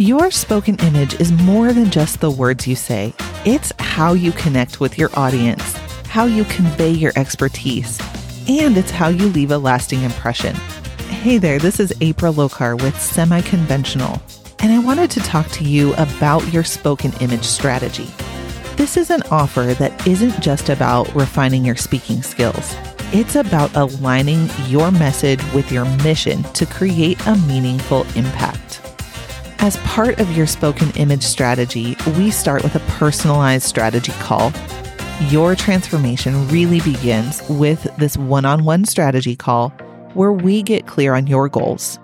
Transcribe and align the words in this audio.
Your 0.00 0.30
spoken 0.30 0.76
image 0.76 1.20
is 1.20 1.30
more 1.30 1.74
than 1.74 1.90
just 1.90 2.20
the 2.20 2.30
words 2.30 2.66
you 2.66 2.74
say, 2.74 3.12
it's 3.44 3.70
how 3.78 4.14
you 4.14 4.32
connect 4.32 4.80
with 4.80 4.96
your 4.96 5.10
audience, 5.12 5.76
how 6.06 6.24
you 6.24 6.44
convey 6.44 6.88
your 6.88 7.12
expertise, 7.16 8.00
and 8.48 8.78
it's 8.78 8.90
how 8.90 9.08
you 9.08 9.26
leave 9.26 9.50
a 9.50 9.58
lasting 9.58 10.00
impression. 10.00 10.54
Hey 11.10 11.36
there, 11.36 11.58
this 11.58 11.78
is 11.78 11.92
April 12.00 12.32
Lokar 12.32 12.80
with 12.80 12.98
Semi 12.98 13.42
Conventional, 13.42 14.22
and 14.60 14.72
I 14.72 14.78
wanted 14.78 15.10
to 15.10 15.20
talk 15.20 15.46
to 15.48 15.64
you 15.64 15.92
about 15.96 16.50
your 16.50 16.64
spoken 16.64 17.12
image 17.20 17.44
strategy. 17.44 18.08
This 18.76 18.96
is 18.96 19.10
an 19.10 19.20
offer 19.30 19.74
that 19.74 20.06
isn't 20.06 20.40
just 20.40 20.70
about 20.70 21.14
refining 21.14 21.62
your 21.62 21.76
speaking 21.76 22.22
skills. 22.22 22.74
It's 23.12 23.36
about 23.36 23.76
aligning 23.76 24.48
your 24.66 24.90
message 24.90 25.44
with 25.52 25.70
your 25.70 25.84
mission 26.02 26.42
to 26.54 26.64
create 26.64 27.20
a 27.26 27.36
meaningful 27.36 28.06
impact. 28.16 28.80
As 29.62 29.76
part 29.78 30.20
of 30.20 30.34
your 30.34 30.46
spoken 30.46 30.90
image 30.92 31.22
strategy, 31.22 31.94
we 32.16 32.30
start 32.30 32.62
with 32.62 32.74
a 32.74 32.80
personalized 32.98 33.66
strategy 33.66 34.12
call. 34.12 34.54
Your 35.28 35.54
transformation 35.54 36.48
really 36.48 36.80
begins 36.80 37.46
with 37.46 37.82
this 37.98 38.16
one 38.16 38.46
on 38.46 38.64
one 38.64 38.86
strategy 38.86 39.36
call 39.36 39.68
where 40.14 40.32
we 40.32 40.62
get 40.62 40.86
clear 40.86 41.12
on 41.12 41.26
your 41.26 41.50
goals. 41.50 41.98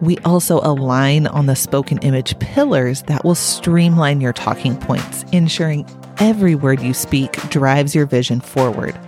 We 0.00 0.18
also 0.18 0.58
align 0.64 1.28
on 1.28 1.46
the 1.46 1.54
spoken 1.54 1.98
image 1.98 2.36
pillars 2.40 3.02
that 3.02 3.24
will 3.24 3.36
streamline 3.36 4.20
your 4.20 4.32
talking 4.32 4.76
points, 4.76 5.22
ensuring 5.30 5.88
every 6.18 6.56
word 6.56 6.80
you 6.80 6.94
speak 6.94 7.30
drives 7.48 7.94
your 7.94 8.06
vision 8.06 8.40
forward. 8.40 8.98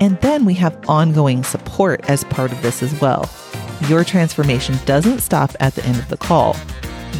And 0.00 0.18
then 0.22 0.46
we 0.46 0.54
have 0.54 0.82
ongoing 0.88 1.44
support 1.44 2.08
as 2.08 2.24
part 2.24 2.52
of 2.52 2.62
this 2.62 2.82
as 2.82 2.98
well. 3.02 3.28
Your 3.86 4.02
transformation 4.02 4.76
doesn't 4.86 5.18
stop 5.18 5.54
at 5.60 5.74
the 5.74 5.84
end 5.84 5.98
of 5.98 6.08
the 6.08 6.16
call. 6.16 6.56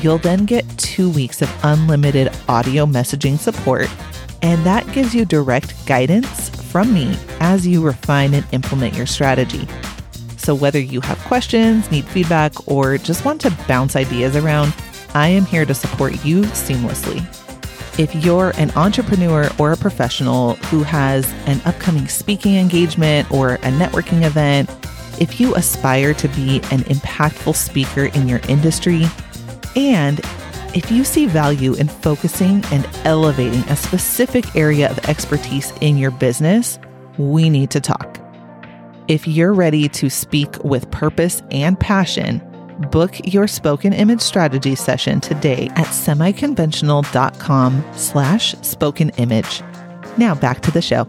You'll 0.04 0.18
then 0.18 0.44
get 0.44 0.68
two 0.76 1.08
weeks 1.08 1.40
of 1.40 1.50
unlimited 1.64 2.30
audio 2.46 2.84
messaging 2.84 3.38
support, 3.38 3.88
and 4.42 4.62
that 4.66 4.86
gives 4.92 5.14
you 5.14 5.24
direct 5.24 5.86
guidance 5.86 6.50
from 6.70 6.92
me 6.92 7.16
as 7.40 7.66
you 7.66 7.82
refine 7.82 8.34
and 8.34 8.44
implement 8.52 8.94
your 8.94 9.06
strategy. 9.06 9.66
So, 10.36 10.54
whether 10.54 10.78
you 10.78 11.00
have 11.00 11.16
questions, 11.20 11.90
need 11.90 12.04
feedback, 12.04 12.68
or 12.68 12.98
just 12.98 13.24
want 13.24 13.40
to 13.40 13.58
bounce 13.66 13.96
ideas 13.96 14.36
around, 14.36 14.74
I 15.14 15.28
am 15.28 15.46
here 15.46 15.64
to 15.64 15.72
support 15.72 16.22
you 16.22 16.42
seamlessly. 16.42 17.24
If 17.98 18.14
you're 18.14 18.52
an 18.58 18.72
entrepreneur 18.72 19.48
or 19.58 19.72
a 19.72 19.76
professional 19.78 20.56
who 20.66 20.82
has 20.82 21.32
an 21.46 21.62
upcoming 21.64 22.08
speaking 22.08 22.56
engagement 22.56 23.32
or 23.32 23.54
a 23.54 23.70
networking 23.70 24.22
event, 24.22 24.68
if 25.18 25.40
you 25.40 25.54
aspire 25.54 26.12
to 26.12 26.28
be 26.28 26.56
an 26.70 26.80
impactful 26.90 27.54
speaker 27.54 28.04
in 28.14 28.28
your 28.28 28.40
industry, 28.50 29.06
and 29.76 30.20
if 30.74 30.90
you 30.90 31.04
see 31.04 31.26
value 31.26 31.74
in 31.74 31.86
focusing 31.86 32.64
and 32.72 32.88
elevating 33.04 33.60
a 33.68 33.76
specific 33.76 34.56
area 34.56 34.90
of 34.90 34.98
expertise 35.08 35.72
in 35.80 35.96
your 35.96 36.10
business, 36.10 36.80
we 37.16 37.48
need 37.48 37.70
to 37.70 37.80
talk. 37.80 38.20
If 39.06 39.28
you're 39.28 39.52
ready 39.52 39.88
to 39.90 40.10
speak 40.10 40.62
with 40.64 40.90
purpose 40.90 41.42
and 41.50 41.78
passion, 41.78 42.42
book 42.90 43.14
your 43.24 43.46
spoken 43.46 43.92
image 43.92 44.20
strategy 44.20 44.74
session 44.74 45.20
today 45.20 45.68
at 45.76 45.86
semiconventional.com 45.86 47.84
slash 47.92 48.54
spoken 48.62 49.10
image. 49.10 49.62
Now 50.16 50.34
back 50.34 50.60
to 50.62 50.70
the 50.70 50.82
show. 50.82 51.06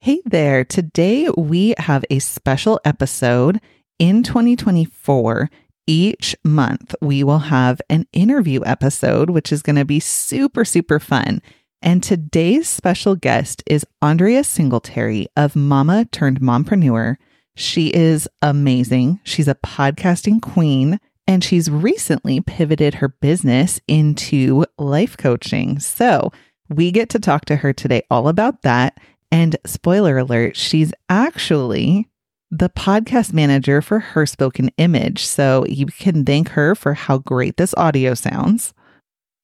Hey 0.00 0.20
there. 0.24 0.64
Today 0.64 1.28
we 1.36 1.74
have 1.78 2.04
a 2.10 2.18
special 2.18 2.80
episode 2.84 3.60
in 3.98 4.22
2024, 4.22 5.50
each 5.86 6.36
month 6.44 6.94
we 7.00 7.24
will 7.24 7.38
have 7.38 7.80
an 7.88 8.06
interview 8.12 8.60
episode, 8.64 9.30
which 9.30 9.52
is 9.52 9.62
going 9.62 9.76
to 9.76 9.84
be 9.84 10.00
super, 10.00 10.64
super 10.64 11.00
fun. 11.00 11.40
And 11.80 12.02
today's 12.02 12.68
special 12.68 13.14
guest 13.14 13.62
is 13.66 13.86
Andria 14.02 14.44
Singletary 14.44 15.28
of 15.36 15.56
Mama 15.56 16.04
Turned 16.06 16.40
Mompreneur. 16.40 17.16
She 17.54 17.88
is 17.88 18.28
amazing. 18.42 19.20
She's 19.24 19.48
a 19.48 19.54
podcasting 19.54 20.42
queen 20.42 21.00
and 21.26 21.44
she's 21.44 21.70
recently 21.70 22.40
pivoted 22.40 22.94
her 22.94 23.08
business 23.08 23.80
into 23.86 24.64
life 24.78 25.16
coaching. 25.16 25.78
So 25.78 26.32
we 26.68 26.90
get 26.90 27.10
to 27.10 27.18
talk 27.18 27.44
to 27.46 27.56
her 27.56 27.72
today 27.72 28.02
all 28.10 28.28
about 28.28 28.62
that. 28.62 28.98
And 29.30 29.56
spoiler 29.66 30.18
alert, 30.18 30.56
she's 30.56 30.92
actually 31.08 32.08
the 32.50 32.70
podcast 32.70 33.32
manager 33.32 33.82
for 33.82 33.98
her 33.98 34.24
spoken 34.24 34.70
image. 34.78 35.24
So 35.24 35.66
you 35.68 35.86
can 35.86 36.24
thank 36.24 36.50
her 36.50 36.74
for 36.74 36.94
how 36.94 37.18
great 37.18 37.56
this 37.56 37.74
audio 37.76 38.14
sounds 38.14 38.72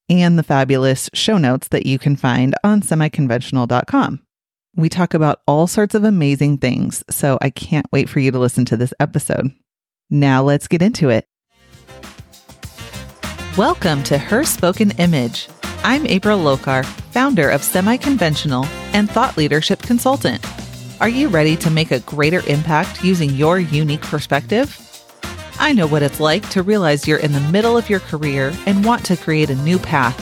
and 0.09 0.37
the 0.37 0.43
fabulous 0.43 1.09
show 1.13 1.37
notes 1.37 1.67
that 1.69 1.85
you 1.85 1.99
can 1.99 2.15
find 2.15 2.55
on 2.63 2.81
semiconventional.com. 2.81 4.21
We 4.75 4.89
talk 4.89 5.13
about 5.13 5.41
all 5.47 5.67
sorts 5.67 5.95
of 5.95 6.03
amazing 6.03 6.57
things, 6.57 7.03
so 7.09 7.37
I 7.41 7.49
can't 7.49 7.85
wait 7.91 8.09
for 8.09 8.19
you 8.19 8.31
to 8.31 8.39
listen 8.39 8.65
to 8.65 8.77
this 8.77 8.93
episode. 8.99 9.51
Now 10.09 10.43
let's 10.43 10.67
get 10.67 10.81
into 10.81 11.09
it. 11.09 11.25
Welcome 13.57 14.03
to 14.03 14.17
Her 14.17 14.43
Spoken 14.43 14.91
Image. 14.91 15.47
I'm 15.83 16.05
April 16.07 16.39
Lokar, 16.39 16.83
founder 16.85 17.49
of 17.49 17.63
Semi 17.63 17.97
Conventional 17.97 18.65
and 18.93 19.09
thought 19.09 19.37
leadership 19.37 19.81
consultant. 19.81 20.43
Are 21.05 21.19
you 21.19 21.27
ready 21.27 21.55
to 21.57 21.69
make 21.69 21.91
a 21.91 21.99
greater 21.99 22.41
impact 22.47 23.03
using 23.03 23.29
your 23.29 23.59
unique 23.59 24.01
perspective? 24.01 24.75
I 25.59 25.71
know 25.71 25.85
what 25.85 26.01
it's 26.01 26.19
like 26.19 26.49
to 26.49 26.63
realize 26.63 27.07
you're 27.07 27.19
in 27.19 27.31
the 27.31 27.47
middle 27.51 27.77
of 27.77 27.91
your 27.91 27.99
career 27.99 28.51
and 28.65 28.83
want 28.83 29.05
to 29.05 29.15
create 29.15 29.51
a 29.51 29.55
new 29.57 29.77
path. 29.77 30.19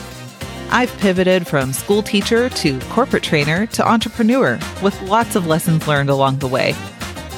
I've 0.74 0.92
pivoted 0.98 1.48
from 1.48 1.72
school 1.72 2.04
teacher 2.04 2.50
to 2.50 2.82
corporate 2.90 3.24
trainer 3.24 3.66
to 3.68 3.88
entrepreneur 3.90 4.60
with 4.84 5.02
lots 5.04 5.38
of 5.38 5.48
lessons 5.48 5.88
learned 5.88 6.10
along 6.10 6.40
the 6.40 6.50
way. 6.50 6.76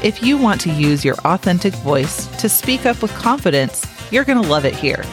If 0.01 0.23
you 0.23 0.39
want 0.39 0.59
to 0.61 0.71
use 0.71 1.05
your 1.05 1.17
authentic 1.23 1.75
voice 1.75 2.25
to 2.41 2.49
speak 2.49 2.87
up 2.87 2.99
with 3.03 3.13
confidence, 3.13 3.85
you're 4.11 4.25
going 4.25 4.41
to 4.41 4.49
love 4.49 4.65
it 4.65 4.75
here. 4.75 5.03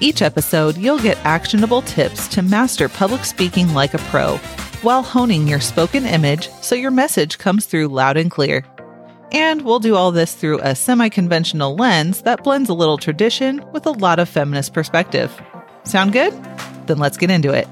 Each 0.00 0.22
episode, 0.22 0.78
you'll 0.78 0.98
get 0.98 1.18
actionable 1.26 1.82
tips 1.82 2.26
to 2.28 2.40
master 2.40 2.88
public 2.88 3.26
speaking 3.26 3.74
like 3.74 3.92
a 3.92 3.98
pro 3.98 4.40
while 4.82 5.02
honing 5.02 5.46
your 5.46 5.60
spoken 5.60 6.06
image 6.06 6.48
so 6.60 6.74
your 6.74 6.90
message 6.90 7.38
comes 7.38 7.66
through 7.66 7.88
loud 7.88 8.16
and 8.16 8.30
clear. 8.30 8.64
And 9.32 9.62
we'll 9.62 9.78
do 9.78 9.94
all 9.94 10.10
this 10.10 10.34
through 10.34 10.60
a 10.60 10.74
semi 10.74 11.08
conventional 11.08 11.76
lens 11.76 12.22
that 12.22 12.42
blends 12.42 12.68
a 12.68 12.74
little 12.74 12.98
tradition 12.98 13.64
with 13.72 13.86
a 13.86 13.92
lot 13.92 14.18
of 14.18 14.28
feminist 14.28 14.72
perspective. 14.72 15.40
Sound 15.84 16.12
good? 16.12 16.32
Then 16.86 16.98
let's 16.98 17.16
get 17.16 17.30
into 17.30 17.52
it. 17.52 17.68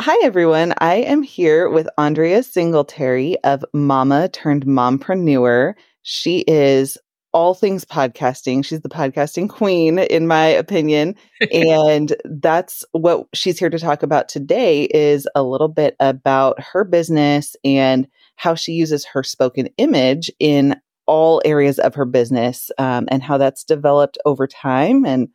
Hi, 0.00 0.16
everyone. 0.22 0.72
I 0.78 0.98
am 0.98 1.24
here 1.24 1.68
with 1.68 1.88
Andria 1.98 2.44
Singletary 2.44 3.36
of 3.42 3.64
Mama 3.72 4.28
Turned 4.28 4.64
Mompreneur. 4.64 5.74
She 6.02 6.44
is 6.46 6.96
all 7.36 7.52
things 7.52 7.84
podcasting. 7.84 8.64
She's 8.64 8.80
the 8.80 8.88
podcasting 8.88 9.50
queen, 9.50 9.98
in 9.98 10.26
my 10.26 10.46
opinion. 10.46 11.14
and 11.52 12.16
that's 12.24 12.82
what 12.92 13.26
she's 13.34 13.58
here 13.58 13.68
to 13.68 13.78
talk 13.78 14.02
about 14.02 14.30
today 14.30 14.84
is 14.84 15.28
a 15.34 15.42
little 15.42 15.68
bit 15.68 15.96
about 16.00 16.58
her 16.58 16.82
business 16.82 17.54
and 17.62 18.08
how 18.36 18.54
she 18.54 18.72
uses 18.72 19.04
her 19.04 19.22
spoken 19.22 19.68
image 19.76 20.30
in 20.38 20.80
all 21.04 21.42
areas 21.44 21.78
of 21.78 21.94
her 21.94 22.06
business 22.06 22.70
um, 22.78 23.06
and 23.10 23.22
how 23.22 23.36
that's 23.36 23.64
developed 23.64 24.16
over 24.24 24.46
time 24.46 25.04
and 25.04 25.28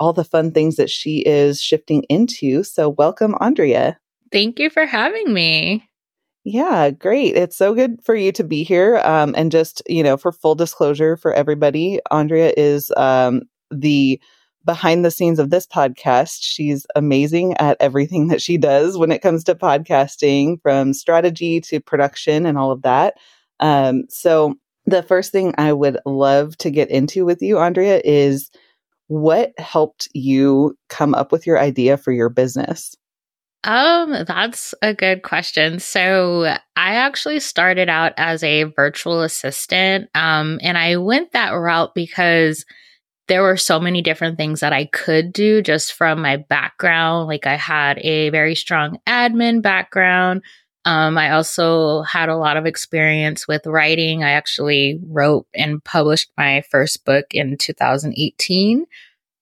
all 0.00 0.12
the 0.12 0.24
fun 0.24 0.50
things 0.50 0.74
that 0.74 0.90
she 0.90 1.20
is 1.20 1.62
shifting 1.62 2.02
into. 2.08 2.64
So, 2.64 2.88
welcome, 2.88 3.34
Andria. 3.34 3.94
Thank 4.32 4.58
you 4.58 4.70
for 4.70 4.86
having 4.86 5.32
me. 5.32 5.88
Yeah, 6.44 6.90
great. 6.90 7.36
It's 7.36 7.56
so 7.56 7.74
good 7.74 8.00
for 8.04 8.14
you 8.14 8.30
to 8.32 8.44
be 8.44 8.64
here. 8.64 8.98
Um, 8.98 9.34
and 9.36 9.50
just, 9.50 9.82
you 9.88 10.02
know, 10.02 10.16
for 10.16 10.30
full 10.30 10.54
disclosure 10.54 11.16
for 11.16 11.32
everybody, 11.32 12.00
Andria 12.12 12.52
is 12.56 12.92
um, 12.96 13.42
the 13.70 14.20
behind 14.64 15.04
the 15.04 15.10
scenes 15.10 15.38
of 15.38 15.48
this 15.50 15.66
podcast. 15.66 16.38
She's 16.42 16.86
amazing 16.94 17.54
at 17.58 17.78
everything 17.80 18.28
that 18.28 18.42
she 18.42 18.58
does 18.58 18.98
when 18.98 19.10
it 19.10 19.22
comes 19.22 19.42
to 19.44 19.54
podcasting, 19.54 20.60
from 20.62 20.92
strategy 20.92 21.60
to 21.62 21.80
production 21.80 22.44
and 22.46 22.58
all 22.58 22.70
of 22.70 22.82
that. 22.82 23.14
Um, 23.60 24.04
so, 24.10 24.54
the 24.86 25.02
first 25.02 25.32
thing 25.32 25.54
I 25.56 25.72
would 25.72 25.98
love 26.04 26.58
to 26.58 26.70
get 26.70 26.90
into 26.90 27.24
with 27.24 27.40
you, 27.40 27.56
Andria, 27.56 28.02
is 28.04 28.50
what 29.08 29.52
helped 29.58 30.08
you 30.14 30.76
come 30.90 31.14
up 31.14 31.32
with 31.32 31.46
your 31.46 31.58
idea 31.58 31.96
for 31.98 32.12
your 32.12 32.30
business? 32.30 32.94
Um, 33.64 34.24
that's 34.26 34.74
a 34.82 34.92
good 34.92 35.22
question. 35.22 35.78
So 35.78 36.44
I 36.44 36.94
actually 36.96 37.40
started 37.40 37.88
out 37.88 38.12
as 38.18 38.42
a 38.42 38.64
virtual 38.64 39.22
assistant. 39.22 40.10
Um, 40.14 40.60
and 40.62 40.76
I 40.76 40.98
went 40.98 41.32
that 41.32 41.50
route 41.50 41.94
because 41.94 42.66
there 43.26 43.42
were 43.42 43.56
so 43.56 43.80
many 43.80 44.02
different 44.02 44.36
things 44.36 44.60
that 44.60 44.74
I 44.74 44.84
could 44.84 45.32
do 45.32 45.62
just 45.62 45.94
from 45.94 46.20
my 46.20 46.36
background. 46.36 47.26
Like 47.26 47.46
I 47.46 47.56
had 47.56 47.98
a 48.00 48.28
very 48.28 48.54
strong 48.54 48.98
admin 49.08 49.62
background. 49.62 50.42
Um, 50.84 51.16
I 51.16 51.30
also 51.30 52.02
had 52.02 52.28
a 52.28 52.36
lot 52.36 52.58
of 52.58 52.66
experience 52.66 53.48
with 53.48 53.66
writing. 53.66 54.22
I 54.22 54.32
actually 54.32 55.00
wrote 55.06 55.46
and 55.54 55.82
published 55.82 56.30
my 56.36 56.62
first 56.70 57.06
book 57.06 57.24
in 57.30 57.56
2018. 57.56 58.84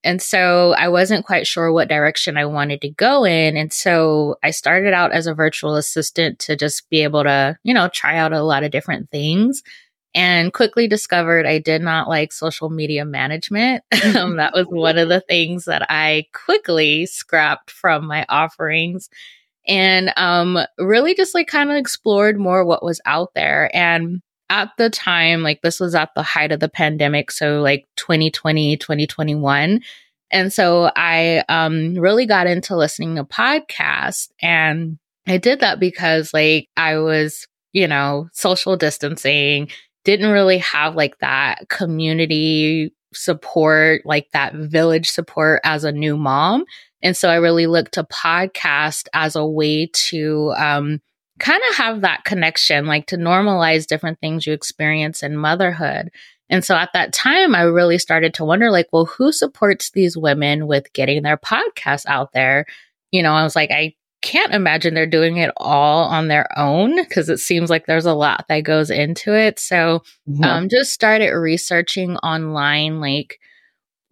And 0.05 0.21
so 0.21 0.73
I 0.73 0.89
wasn't 0.89 1.27
quite 1.27 1.47
sure 1.47 1.73
what 1.73 1.89
direction 1.89 2.37
I 2.37 2.45
wanted 2.47 2.81
to 2.83 2.91
go 2.91 3.25
in. 3.25 3.57
And 3.57 3.73
so 3.73 4.37
I 4.43 4.51
started 4.51 4.93
out 4.93 5.13
as 5.13 5.27
a 5.27 5.35
virtual 5.35 5.77
assistant 5.77 6.39
to 6.41 6.57
just 6.57 6.89
be 6.91 7.03
able 7.03 7.23
to, 7.23 7.57
you 7.63 7.73
know, 7.73 7.89
try 7.89 8.19
out 8.19 8.33
a 8.33 8.43
lot 8.43 8.65
of 8.65 8.73
different 8.73 9.11
things 9.11 9.63
and 10.15 10.53
quickly 10.53 10.89
discovered 10.89 11.47
I 11.47 11.59
did 11.59 11.83
not 11.83 12.09
like 12.09 12.33
social 12.33 12.69
media 12.69 13.05
management. 13.05 13.85
um, 14.17 14.37
that 14.37 14.55
was 14.55 14.67
one 14.69 14.99
of 14.99 15.09
the 15.09 15.21
things 15.21 15.65
that 15.67 15.87
I 15.89 16.27
quickly 16.33 17.07
scrapped 17.07 17.71
from 17.71 18.07
my 18.07 18.27
offerings 18.29 19.09
and 19.67 20.13
um, 20.17 20.59
really 20.79 21.15
just 21.15 21.35
like 21.35 21.47
kind 21.47 21.71
of 21.71 21.77
explored 21.77 22.39
more 22.39 22.65
what 22.65 22.85
was 22.85 23.01
out 23.07 23.35
there. 23.35 23.71
And 23.75 24.21
at 24.53 24.71
the 24.77 24.91
time, 24.91 25.43
like 25.43 25.63
this 25.63 25.81
was 25.81 25.95
at 25.95 26.11
the 26.15 26.23
height 26.23 26.53
of 26.53 26.61
the 26.61 26.69
pandemic, 26.69 27.31
so 27.31 27.63
like 27.63 27.89
2020, 27.97 28.77
2021. 28.77 29.81
And 30.31 30.53
so 30.53 30.91
I 30.95 31.43
um, 31.49 31.95
really 31.95 32.27
got 32.27 32.47
into 32.47 32.77
listening 32.77 33.17
to 33.17 33.25
podcasts. 33.25 34.29
And 34.43 34.99
I 35.27 35.39
did 35.39 35.61
that 35.61 35.81
because 35.81 36.35
like 36.35 36.69
I 36.77 36.99
was, 36.99 37.49
you 37.73 37.89
know, 37.89 38.29
social 38.35 38.77
distancing, 38.77 39.71
didn't 40.05 40.31
really 40.31 40.59
have 40.59 40.97
like 40.97 41.19
that 41.21 41.71
community 41.71 42.95
support, 43.15 44.03
like 44.05 44.29
that 44.35 44.55
village 44.55 45.11
support 45.11 45.63
as 45.65 45.85
a 45.85 45.93
new 45.93 46.19
mom. 46.19 46.67
And 47.01 47.17
so 47.17 47.31
I 47.31 47.37
really 47.37 47.67
looked 47.67 47.95
to 47.95 48.05
podcast 48.05 49.09
as 49.15 49.35
a 49.35 49.47
way 49.47 49.87
to 49.87 50.53
um, 50.59 51.01
kind 51.43 51.61
of 51.71 51.77
have 51.77 52.01
that 52.03 52.25
connection, 52.25 52.87
like 52.87 53.07
to 53.07 53.17
normalize 53.17 53.87
different 53.87 54.21
things 54.21 54.47
you 54.47 54.53
experience 54.53 55.25
in 55.25 55.37
motherhood. 55.37 56.11
And 56.49 56.65
so 56.65 56.77
at 56.77 56.91
that 56.95 57.13
time, 57.13 57.55
I 57.55 57.63
really 57.63 57.99
started 57.99 58.33
to 58.35 58.45
wonder, 58.45 58.71
like, 58.71 58.87
well, 58.93 59.07
who 59.07 59.33
supports 59.33 59.91
these 59.91 60.17
women 60.17 60.69
with 60.69 60.93
getting 60.93 61.23
their 61.23 61.37
podcasts 61.37 62.07
out 62.07 62.33
there? 62.33 62.67
You 63.11 63.23
know, 63.25 63.33
I 63.33 63.43
was 63.43 63.57
like, 63.57 63.73
I 63.73 63.95
can't 64.21 64.55
imagine 64.55 64.95
they're 64.95 65.05
doing 65.05 65.39
it 65.39 65.51
all 65.57 66.05
on 66.05 66.29
their 66.29 66.47
own 66.57 66.95
because 66.97 67.29
it 67.29 67.39
seems 67.39 67.71
like 67.71 67.87
there's 67.87 68.07
a 68.07 68.15
lot 68.15 68.45
that 68.49 68.61
goes 68.61 68.89
into 68.89 69.35
it. 69.35 69.59
So, 69.59 70.05
yeah. 70.27 70.57
um, 70.57 70.69
just 70.69 70.93
started 70.93 71.33
researching 71.33 72.19
online, 72.19 73.01
like, 73.01 73.41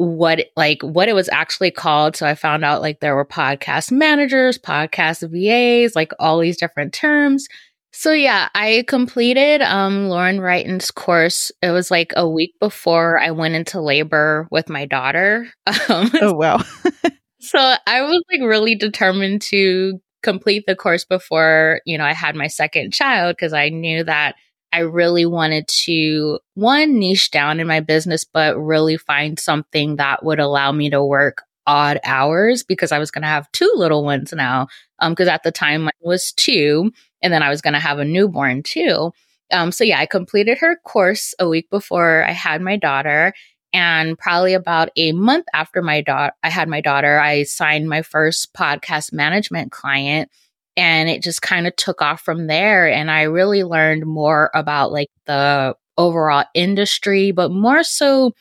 what 0.01 0.47
like 0.57 0.81
what 0.81 1.11
it 1.11 1.15
was 1.15 1.29
actually 1.29 1.71
called. 1.71 2.17
So 2.17 2.27
i 2.27 2.35
found 2.35 2.65
out 2.65 2.81
like 2.81 3.01
there 3.01 3.15
were 3.15 3.27
podcast 3.27 3.93
managers 3.93 4.57
podcast 4.57 5.29
vas 5.31 5.95
like 5.95 6.13
all 6.19 6.39
these 6.39 6.57
different 6.57 6.95
terms. 6.95 7.47
So 7.93 8.13
yeah 8.13 8.49
i 8.55 8.83
completed 8.89 9.61
um 9.61 10.09
lauren 10.09 10.41
wrighton's 10.41 10.91
course. 10.91 11.53
It 11.61 11.71
was 11.71 11.91
like 11.91 12.15
a 12.17 12.27
week 12.27 12.55
before 12.61 13.21
i 13.21 13.31
went 13.31 13.55
into 13.55 13.79
labor 13.81 14.49
with 14.51 14.71
my 14.71 14.87
daughter. 14.87 15.47
Um, 15.91 16.11
oh 16.23 16.35
wow. 16.35 16.63
so 17.41 17.59
i 17.87 18.01
was 18.01 18.23
like 18.33 18.41
really 18.41 18.77
determined 18.77 19.43
to 19.43 20.01
complete 20.23 20.65
the 20.67 20.77
course 20.77 21.05
before 21.05 21.81
you 21.85 21.99
know 21.99 22.05
i 22.05 22.13
had 22.13 22.35
my 22.37 22.47
second 22.47 22.93
child 22.93 23.37
because 23.37 23.53
i 23.53 23.69
knew 23.71 24.05
that 24.05 24.35
I 24.73 24.81
really 24.81 25.27
wanted 25.27 25.67
to 25.85 26.39
one 26.55 26.99
niche 26.99 27.31
down 27.31 27.61
in 27.61 27.67
my 27.67 27.81
business, 27.81 28.25
but 28.25 28.57
really 28.59 28.97
find 28.97 29.39
something 29.39 29.97
that 29.97 30.25
would 30.25 30.41
allow 30.41 30.73
me 30.73 30.91
to 30.91 31.05
work 31.05 31.43
odd 31.67 32.01
hours 32.05 32.63
because 32.63 32.93
I 32.93 32.99
was 32.99 33.11
going 33.11 33.23
to 33.23 33.29
have 33.29 33.51
two 33.53 33.71
little 33.77 34.05
ones 34.05 34.33
now. 34.33 34.69
Um, 34.99 35.13
because 35.13 35.29
at 35.29 35.43
the 35.43 35.53
time 35.53 35.83
mine 35.83 35.93
was 36.01 36.33
two, 36.33 36.93
and 37.23 37.33
then 37.33 37.43
I 37.43 37.49
was 37.49 37.63
going 37.63 37.75
to 37.75 37.81
have 37.81 37.99
a 37.99 38.05
newborn 38.05 38.63
too. 38.63 39.13
Um, 39.53 39.73
so 39.73 39.83
yeah, 39.85 39.99
I 39.99 40.07
completed 40.07 40.59
her 40.59 40.77
course 40.85 41.35
a 41.39 41.49
week 41.49 41.69
before 41.71 42.25
I 42.25 42.33
had 42.33 42.61
my 42.61 42.77
daughter, 42.77 43.33
and 43.73 44.19
probably 44.19 44.55
about 44.55 44.91
a 44.97 45.13
month 45.13 45.47
after 45.55 45.81
my 45.83 46.01
daughter, 46.01 46.33
I 46.43 46.51
had 46.51 46.69
my 46.69 46.81
daughter, 46.81 47.19
I 47.21 47.45
signed 47.45 47.89
my 47.89 48.03
first 48.03 48.53
podcast 48.53 49.13
management 49.13 49.73
client 49.73 50.31
and 50.81 51.11
it 51.11 51.23
just 51.23 51.43
kind 51.43 51.67
of 51.67 51.77
took 51.77 52.01
off 52.01 52.23
from 52.23 52.47
there. 52.47 52.91
And 52.91 53.11
i 53.11 53.23
really 53.23 53.63
learned 53.63 54.07
more 54.07 54.51
about 54.55 54.91
like 54.91 55.11
the 55.27 55.77
overall 55.99 56.45
industry 56.55 57.31
but 57.31 57.51
more 57.51 57.83
so 57.83 58.33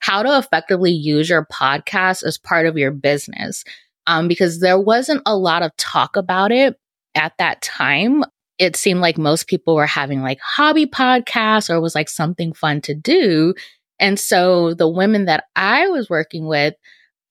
how 0.00 0.22
to 0.22 0.36
effectively 0.36 0.90
use 0.90 1.28
your 1.28 1.46
podcast 1.46 2.24
as 2.24 2.36
part 2.36 2.66
of 2.66 2.76
your 2.76 2.90
business. 2.90 3.64
Um, 4.06 4.28
because 4.28 4.60
there 4.60 4.78
wasn't 4.78 5.22
a 5.24 5.34
lot 5.34 5.62
of 5.62 5.74
talk 5.78 6.16
about 6.16 6.52
it 6.52 6.76
at 7.14 7.32
that 7.38 7.62
time. 7.62 8.22
It 8.58 8.76
seemed 8.76 9.00
like 9.00 9.16
most 9.16 9.46
people 9.46 9.76
were 9.76 9.86
having 9.86 10.20
like 10.20 10.40
hobby 10.40 10.84
podcasts 10.84 11.70
or 11.70 11.80
was 11.80 11.94
like 11.94 12.10
something 12.10 12.52
fun 12.52 12.82
to 12.82 12.94
do. 12.94 13.54
And 13.98 14.18
so 14.18 14.74
the 14.74 14.88
women 14.88 15.24
that 15.26 15.44
i 15.56 15.86
was 15.88 16.10
working 16.10 16.46
with 16.46 16.74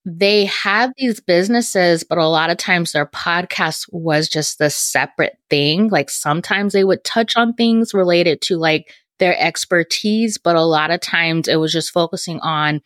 they 0.05 0.45
had 0.45 0.91
these 0.97 1.21
businesses, 1.21 2.03
but 2.03 2.17
a 2.17 2.27
lot 2.27 2.49
of 2.49 2.57
times 2.57 2.91
their 2.91 3.05
podcast 3.05 3.85
was 3.91 4.27
just 4.27 4.59
a 4.59 4.69
separate 4.69 5.37
thing. 5.49 5.87
Like 5.87 6.09
sometimes 6.09 6.73
they 6.73 6.83
would 6.83 7.03
touch 7.03 7.37
on 7.37 7.53
things 7.53 7.93
related 7.93 8.41
to 8.41 8.57
like 8.57 8.93
their 9.19 9.39
expertise, 9.39 10.37
but 10.37 10.57
a 10.57 10.63
lot 10.63 10.91
of 10.91 10.99
times 10.99 11.47
it 11.47 11.55
was 11.55 11.71
just 11.71 11.91
focusing 11.91 12.39
on 12.41 12.81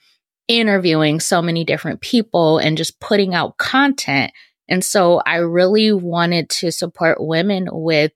interviewing 0.47 1.19
so 1.19 1.41
many 1.41 1.63
different 1.63 2.01
people 2.01 2.59
and 2.59 2.77
just 2.77 2.99
putting 2.99 3.33
out 3.33 3.57
content. 3.57 4.31
And 4.69 4.83
so 4.83 5.21
I 5.25 5.37
really 5.37 5.91
wanted 5.91 6.49
to 6.49 6.71
support 6.71 7.17
women 7.19 7.67
with 7.71 8.11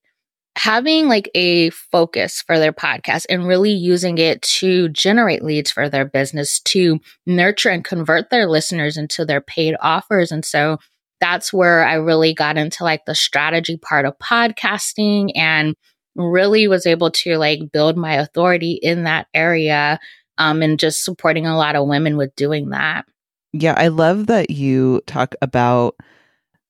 having 0.57 1.07
like 1.07 1.30
a 1.33 1.69
focus 1.69 2.42
for 2.42 2.59
their 2.59 2.74
podcast 2.74 3.25
and 3.30 3.48
really 3.48 3.71
using 3.71 4.18
it 4.18 4.42
to 4.42 4.89
generate 4.89 5.44
leads 5.44 5.71
for 5.71 5.89
their 5.89 6.06
business 6.06 6.59
to 6.59 7.00
nurture 7.25 7.69
and 7.69 7.86
convert 7.86 8.30
their 8.30 8.48
listeners 8.48 8.98
into 8.98 9.25
their 9.25 9.42
paid 9.42 9.75
offers. 9.80 10.31
And 10.31 10.44
so 10.44 10.77
that's 11.21 11.53
where 11.53 11.86
I 11.86 11.94
really 11.94 12.33
got 12.33 12.57
into 12.57 12.83
like 12.83 13.06
the 13.06 13.15
strategy 13.15 13.77
part 13.77 14.06
of 14.06 14.18
podcasting 14.18 15.31
and 15.36 15.75
really 16.15 16.68
was 16.68 16.86
able 16.86 17.12
to 17.12 17.38
like 17.38 17.71
build 17.71 17.95
my 17.95 18.15
authority 18.15 18.74
in 18.74 19.04
that 19.04 19.27
area 19.33 20.00
um, 20.38 20.62
and 20.62 20.80
just 20.80 21.06
supporting 21.06 21.45
a 21.45 21.57
lot 21.57 21.75
of 21.75 21.88
women 21.88 22.18
with 22.18 22.36
doing 22.36 22.69
that. 22.69 23.06
Yeah, 23.54 23.75
I 23.77 23.89
love 23.89 24.27
that 24.27 24.50
you 24.50 25.01
talk 25.06 25.36
about 25.42 25.95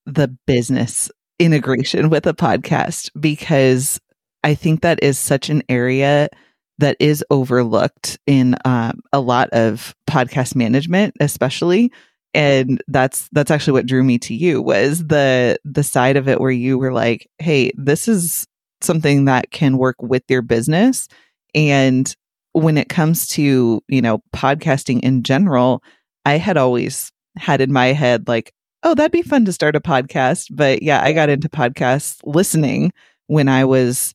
the 0.06 0.36
business 0.46 1.10
integration 1.42 2.10
with 2.10 2.28
a 2.28 2.34
podcast 2.34 3.10
because 3.20 4.00
I 4.44 4.54
think 4.54 4.82
that 4.82 5.02
is 5.04 5.18
such 5.18 5.50
an 5.50 5.64
area 5.70 6.30
that 6.78 6.98
is 7.00 7.24
overlooked 7.30 8.20
in 8.28 8.56
um, 8.66 9.02
a 9.12 9.20
lot 9.20 9.50
of 9.50 9.96
podcast 10.08 10.56
management, 10.56 11.16
especially. 11.20 11.92
And 12.34 12.82
that's 12.88 13.28
that's 13.32 13.52
actually 13.52 13.74
what 13.74 13.88
drew 13.88 14.04
me 14.04 14.18
to 14.20 14.34
you 14.34 14.62
was 14.62 15.06
the 15.06 15.58
the 15.66 15.84
side 15.84 16.16
of 16.16 16.28
it 16.28 16.40
where 16.40 16.52
you 16.52 16.78
were 16.78 16.94
like, 16.94 17.28
"Hey, 17.40 17.72
this 17.76 18.08
is 18.08 18.48
something 18.80 19.26
that 19.26 19.52
can 19.52 19.78
work 19.78 20.02
with 20.02 20.24
your 20.30 20.42
business." 20.42 21.08
And 21.54 22.14
when 22.54 22.78
it 22.78 22.88
comes 22.88 23.28
to 23.30 23.82
you 23.88 24.02
know 24.02 24.24
podcasting 24.34 25.02
in 25.02 25.24
general, 25.24 25.84
I 26.26 26.38
had 26.38 26.56
always 26.56 27.12
had 27.38 27.62
in 27.62 27.74
my 27.74 27.88
head 27.88 28.28
like, 28.28 28.54
oh, 28.84 28.96
that'd 28.96 29.12
be 29.12 29.22
fun 29.22 29.46
to 29.46 29.54
start 29.54 29.76
a 29.76 29.80
podcast. 29.80 30.48
But 30.52 30.84
yeah, 30.84 31.02
I 31.04 31.14
got 31.14 31.30
into 31.30 31.50
podcasts 31.50 32.20
listening 32.26 32.94
when 33.28 33.48
I 33.48 33.66
was 33.66 34.14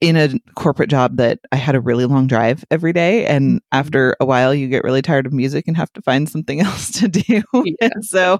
in 0.00 0.16
a 0.16 0.28
corporate 0.54 0.90
job 0.90 1.16
that 1.16 1.40
I 1.50 1.56
had 1.56 1.74
a 1.74 1.80
really 1.80 2.04
long 2.04 2.26
drive 2.26 2.64
every 2.70 2.92
day. 2.92 3.26
And 3.26 3.56
mm-hmm. 3.56 3.78
after 3.78 4.16
a 4.20 4.26
while, 4.26 4.54
you 4.54 4.68
get 4.68 4.84
really 4.84 5.02
tired 5.02 5.26
of 5.26 5.32
music 5.32 5.66
and 5.66 5.76
have 5.76 5.92
to 5.94 6.02
find 6.02 6.28
something 6.28 6.60
else 6.62 6.90
to 7.00 7.08
do. 7.08 7.42
Yeah. 7.54 7.88
so, 8.02 8.38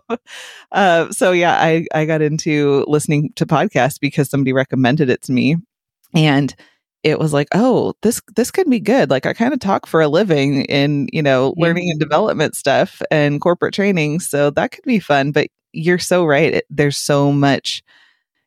uh, 0.72 1.10
so 1.10 1.32
yeah, 1.32 1.54
I, 1.60 1.86
I 1.94 2.04
got 2.04 2.22
into 2.22 2.84
listening 2.86 3.32
to 3.36 3.46
podcasts 3.46 3.98
because 3.98 4.28
somebody 4.28 4.52
recommended 4.52 5.08
it 5.08 5.22
to 5.22 5.32
me. 5.32 5.56
And 6.14 6.54
it 7.02 7.18
was 7.18 7.32
like, 7.32 7.48
oh, 7.54 7.94
this 8.02 8.22
this 8.34 8.50
could 8.50 8.68
be 8.70 8.80
good. 8.80 9.10
Like 9.10 9.26
I 9.26 9.34
kind 9.34 9.52
of 9.52 9.60
talk 9.60 9.86
for 9.86 10.00
a 10.00 10.08
living 10.08 10.64
in, 10.64 11.08
you 11.12 11.22
know, 11.22 11.52
learning 11.58 11.90
and 11.90 12.00
development 12.00 12.56
stuff 12.56 13.02
and 13.10 13.42
corporate 13.42 13.74
training, 13.74 14.20
so 14.20 14.48
that 14.50 14.70
could 14.70 14.84
be 14.84 15.00
fun. 15.00 15.30
But 15.30 15.48
you're 15.74 15.98
so 15.98 16.24
right. 16.24 16.54
It, 16.54 16.66
there's 16.70 16.96
so 16.96 17.32
much 17.32 17.82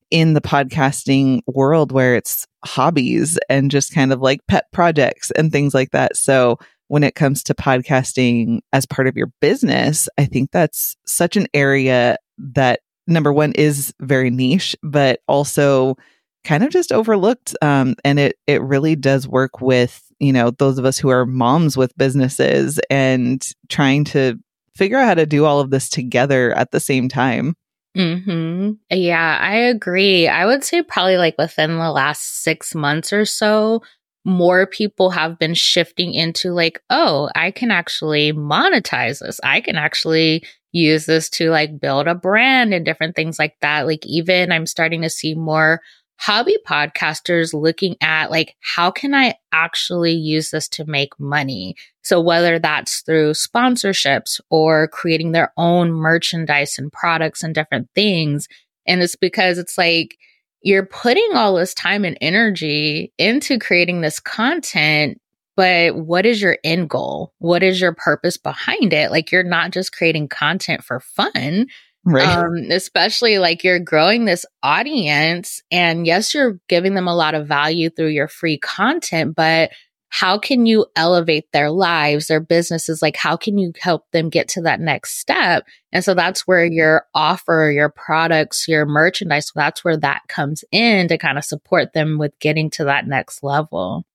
in 0.10 0.34
the 0.34 0.41
podcasting 0.41 1.41
world 1.48 1.91
where 1.91 2.15
it's 2.15 2.48
hobbies 2.63 3.38
and 3.50 3.69
just 3.69 3.93
kind 3.93 4.13
of 4.13 4.22
like 4.22 4.39
pet 4.48 4.65
projects 4.72 5.31
and 5.31 5.51
things 5.51 5.74
like 5.74 5.91
that. 5.91 6.15
So 6.15 6.57
when 6.88 7.03
it 7.03 7.15
comes 7.15 7.43
to 7.43 7.53
podcasting 7.53 8.60
as 8.72 8.86
part 8.86 9.07
of 9.07 9.17
your 9.17 9.31
business, 9.41 10.07
I 10.17 10.25
think 10.25 10.51
that's 10.51 10.96
such 11.05 11.36
an 11.36 11.48
area 11.53 12.17
that 12.38 12.79
number 13.07 13.34
one 13.34 13.51
is 13.53 13.93
very 14.00 14.29
niche, 14.29 14.75
but 14.81 15.19
also 15.27 15.98
kind 16.43 16.63
of 16.63 16.69
just 16.69 16.93
overlooked. 16.93 17.55
Um, 17.62 17.96
and 18.05 18.19
it 18.19 18.38
it 18.48 18.62
really 18.62 18.96
does 18.96 19.27
work 19.27 19.60
with 19.60 20.01
you 20.19 20.31
know 20.31 20.51
those 20.51 20.77
of 20.77 20.86
us 20.86 20.98
who 20.98 21.10
are 21.10 21.25
moms 21.25 21.75
with 21.75 21.98
businesses 21.98 22.79
and 22.89 23.46
trying 23.69 24.05
to 24.05 24.39
figure 24.77 24.98
out 24.98 25.05
how 25.05 25.13
to 25.15 25.25
do 25.25 25.46
all 25.46 25.60
of 25.60 25.69
this 25.69 25.89
together 25.89 26.53
at 26.53 26.72
the 26.72 26.79
same 26.79 27.10
time. 27.10 27.55
hmm 27.96 28.72
Yeah, 28.91 29.38
I 29.41 29.55
agree. 29.55 30.27
I 30.27 30.46
would 30.46 30.63
say 30.63 30.81
probably 30.84 31.17
like 31.17 31.36
within 31.38 31.77
the 31.77 31.91
last 31.91 32.43
six 32.43 32.75
months 32.75 33.12
or 33.12 33.25
so, 33.25 33.81
more 34.24 34.67
people 34.67 35.10
have 35.10 35.39
been 35.39 35.53
shifting 35.53 36.13
into 36.13 36.51
like, 36.51 36.81
oh, 36.89 37.29
I 37.34 37.51
can 37.51 37.72
actually 37.72 38.34
monetize 38.34 39.19
this. 39.19 39.39
I 39.43 39.62
can 39.62 39.77
actually 39.77 40.43
use 40.74 41.05
this 41.05 41.29
to 41.31 41.50
like 41.50 41.79
build 41.79 42.07
a 42.07 42.13
brand 42.13 42.74
and 42.74 42.86
different 42.86 43.15
things 43.15 43.39
like 43.39 43.55
that. 43.62 43.88
Like, 43.88 44.05
even 44.05 44.51
I'm 44.51 44.65
starting 44.65 45.01
to 45.01 45.10
see 45.10 45.34
more 45.34 45.81
hobby 46.18 46.58
podcasters 46.68 47.54
looking 47.54 47.96
at 48.02 48.32
like, 48.32 48.56
how 48.60 48.92
can 48.92 49.14
I 49.14 49.36
actually 49.52 50.14
use 50.14 50.52
this 50.52 50.68
to 50.70 50.86
make 50.86 51.20
money? 51.20 51.76
So 52.02 52.20
whether 52.20 52.60
that's 52.60 53.02
through 53.02 53.32
sponsorships 53.32 54.40
or 54.50 54.88
creating 54.88 55.32
their 55.32 55.54
own 55.58 55.92
merchandise 55.92 56.78
and 56.78 56.92
products 56.92 57.44
and 57.44 57.54
different 57.54 57.90
things. 57.96 58.48
And 58.86 59.02
it's 59.02 59.16
because 59.16 59.58
it's 59.58 59.78
like, 59.78 60.18
you're 60.62 60.86
putting 60.86 61.34
all 61.34 61.56
this 61.56 61.74
time 61.74 62.04
and 62.04 62.18
energy 62.20 63.14
into 63.18 63.60
creating 63.60 64.02
this 64.02 64.20
content, 64.20 65.22
but 65.56 65.96
what 65.96 66.26
is 66.26 66.42
your 66.42 66.58
end 66.64 66.90
goal? 66.90 67.32
What 67.38 67.64
is 67.64 67.80
your 67.80 67.94
purpose 67.94 68.38
behind 68.38 68.92
it? 68.92 69.12
Like, 69.12 69.32
you're 69.32 69.44
not 69.44 69.72
just 69.72 69.92
creating 69.92 70.30
content 70.30 70.84
for 70.84 71.00
fun. 71.00 71.68
Right. 72.06 72.25
Um, 72.25 72.72
especially 72.72 73.38
like 73.38 73.63
you're 73.63 73.80
growing 73.80 74.25
this 74.25 74.46
audience, 74.63 75.62
and 75.72 76.08
yes, 76.08 76.34
you're 76.34 76.60
giving 76.70 76.94
them 76.94 77.08
a 77.08 77.16
lot 77.16 77.36
of 77.36 77.48
value 77.48 77.89
through 77.89 78.08
your 78.08 78.27
free 78.27 78.58
content, 78.58 79.36
but 79.36 79.72
how 80.10 80.38
can 80.38 80.66
you 80.66 80.86
elevate 80.96 81.51
their 81.51 81.70
lives, 81.70 82.27
their 82.27 82.39
businesses? 82.39 83.01
Like, 83.01 83.18
how 83.18 83.36
can 83.36 83.58
you 83.58 83.74
help 83.80 84.10
them 84.12 84.30
get 84.30 84.48
to 84.50 84.62
that 84.62 84.80
next 84.80 85.20
step? 85.20 85.66
And 85.92 86.04
so 86.04 86.13
that's 86.13 86.48
where 86.48 86.66
your 86.66 87.06
offer, 87.13 87.70
your 87.74 87.89
products, 87.89 88.68
your 88.68 88.86
merchandise, 88.86 89.51
that's 89.54 89.84
where 89.84 89.98
that 89.98 90.22
comes 90.30 90.63
in 90.72 91.10
to 91.10 91.18
kind 91.18 91.38
of 91.38 91.44
support 91.44 91.94
them 91.94 92.18
with 92.18 92.32
getting 92.39 92.70
to 92.72 92.86
that 92.86 93.06
next 93.06 93.44
level. 93.44 94.06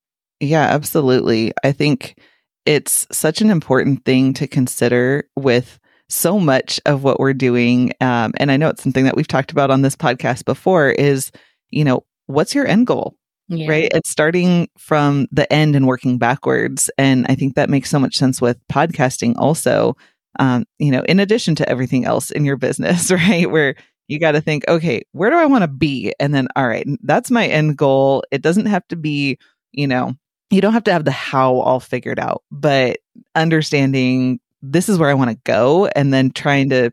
Yeah, 0.41 0.63
absolutely. 0.63 1.53
I 1.63 1.73
think 1.73 2.19
it's 2.65 3.07
such 3.13 3.43
an 3.43 3.51
important 3.51 4.05
thing 4.05 4.33
to 4.35 4.47
consider 4.47 5.29
with 5.37 5.79
so 6.13 6.39
much 6.39 6.81
of 6.87 7.03
what 7.03 7.19
we're 7.19 7.33
doing. 7.33 7.93
Um, 8.01 8.33
and 8.37 8.51
I 8.51 8.57
know 8.57 8.69
it's 8.69 8.83
something 8.83 9.05
that 9.05 9.17
we've 9.17 9.29
talked 9.29 9.51
about 9.51 9.71
on 9.71 9.83
this 9.83 9.97
podcast 9.97 10.45
before 10.45 10.91
is, 10.91 11.31
you 11.71 11.85
know, 11.85 12.05
what's 12.27 12.55
your 12.55 12.67
end 12.67 12.87
goal? 12.87 13.17
Yeah. 13.49 13.69
Right. 13.69 13.91
It's 13.93 14.11
starting 14.11 14.69
from 14.79 15.27
the 15.33 15.51
end 15.53 15.75
and 15.75 15.87
working 15.87 16.19
backwards. 16.19 16.91
And 16.97 17.27
I 17.29 17.35
think 17.35 17.55
that 17.55 17.69
makes 17.69 17.91
so 17.91 17.99
much 17.99 18.17
sense 18.17 18.41
with 18.41 18.59
podcasting 18.69 19.35
also. 19.37 19.97
Um, 20.39 20.65
you 20.79 20.91
know, 20.91 21.03
in 21.03 21.21
addition 21.21 21.55
to 21.57 21.69
everything 21.69 22.07
else 22.07 22.31
in 22.31 22.45
your 22.45 22.57
business, 22.57 23.11
right? 23.11 23.51
Where 23.51 23.75
you 24.09 24.19
got 24.19 24.33
to 24.33 24.41
think, 24.41 24.65
okay, 24.69 25.03
where 25.13 25.31
do 25.31 25.37
I 25.37 25.47
want 25.47 25.63
to 25.63 25.69
be? 25.69 26.15
And 26.21 26.35
then, 26.35 26.49
all 26.57 26.67
right, 26.67 26.87
that's 27.03 27.31
my 27.31 27.47
end 27.47 27.77
goal. 27.77 28.25
It 28.31 28.43
doesn't 28.43 28.67
have 28.67 28.87
to 28.89 28.97
be, 28.97 29.39
you 29.73 29.87
know, 29.87 30.15
you 30.51 30.61
don't 30.61 30.75
have 30.75 30.85
to 30.85 30.93
have 30.93 31.05
the 31.05 31.11
how 31.11 31.57
all 31.57 31.81
figured 31.81 32.19
out, 32.19 32.43
but 32.51 32.99
understanding 33.35 34.41
this 34.63 34.89
is 34.89 34.99
where 34.99 35.11
I 35.11 35.15
want 35.15 35.31
to 35.31 35.39
go 35.45 35.87
and 35.87 36.13
then 36.13 36.31
trying 36.31 36.71
to 36.71 36.91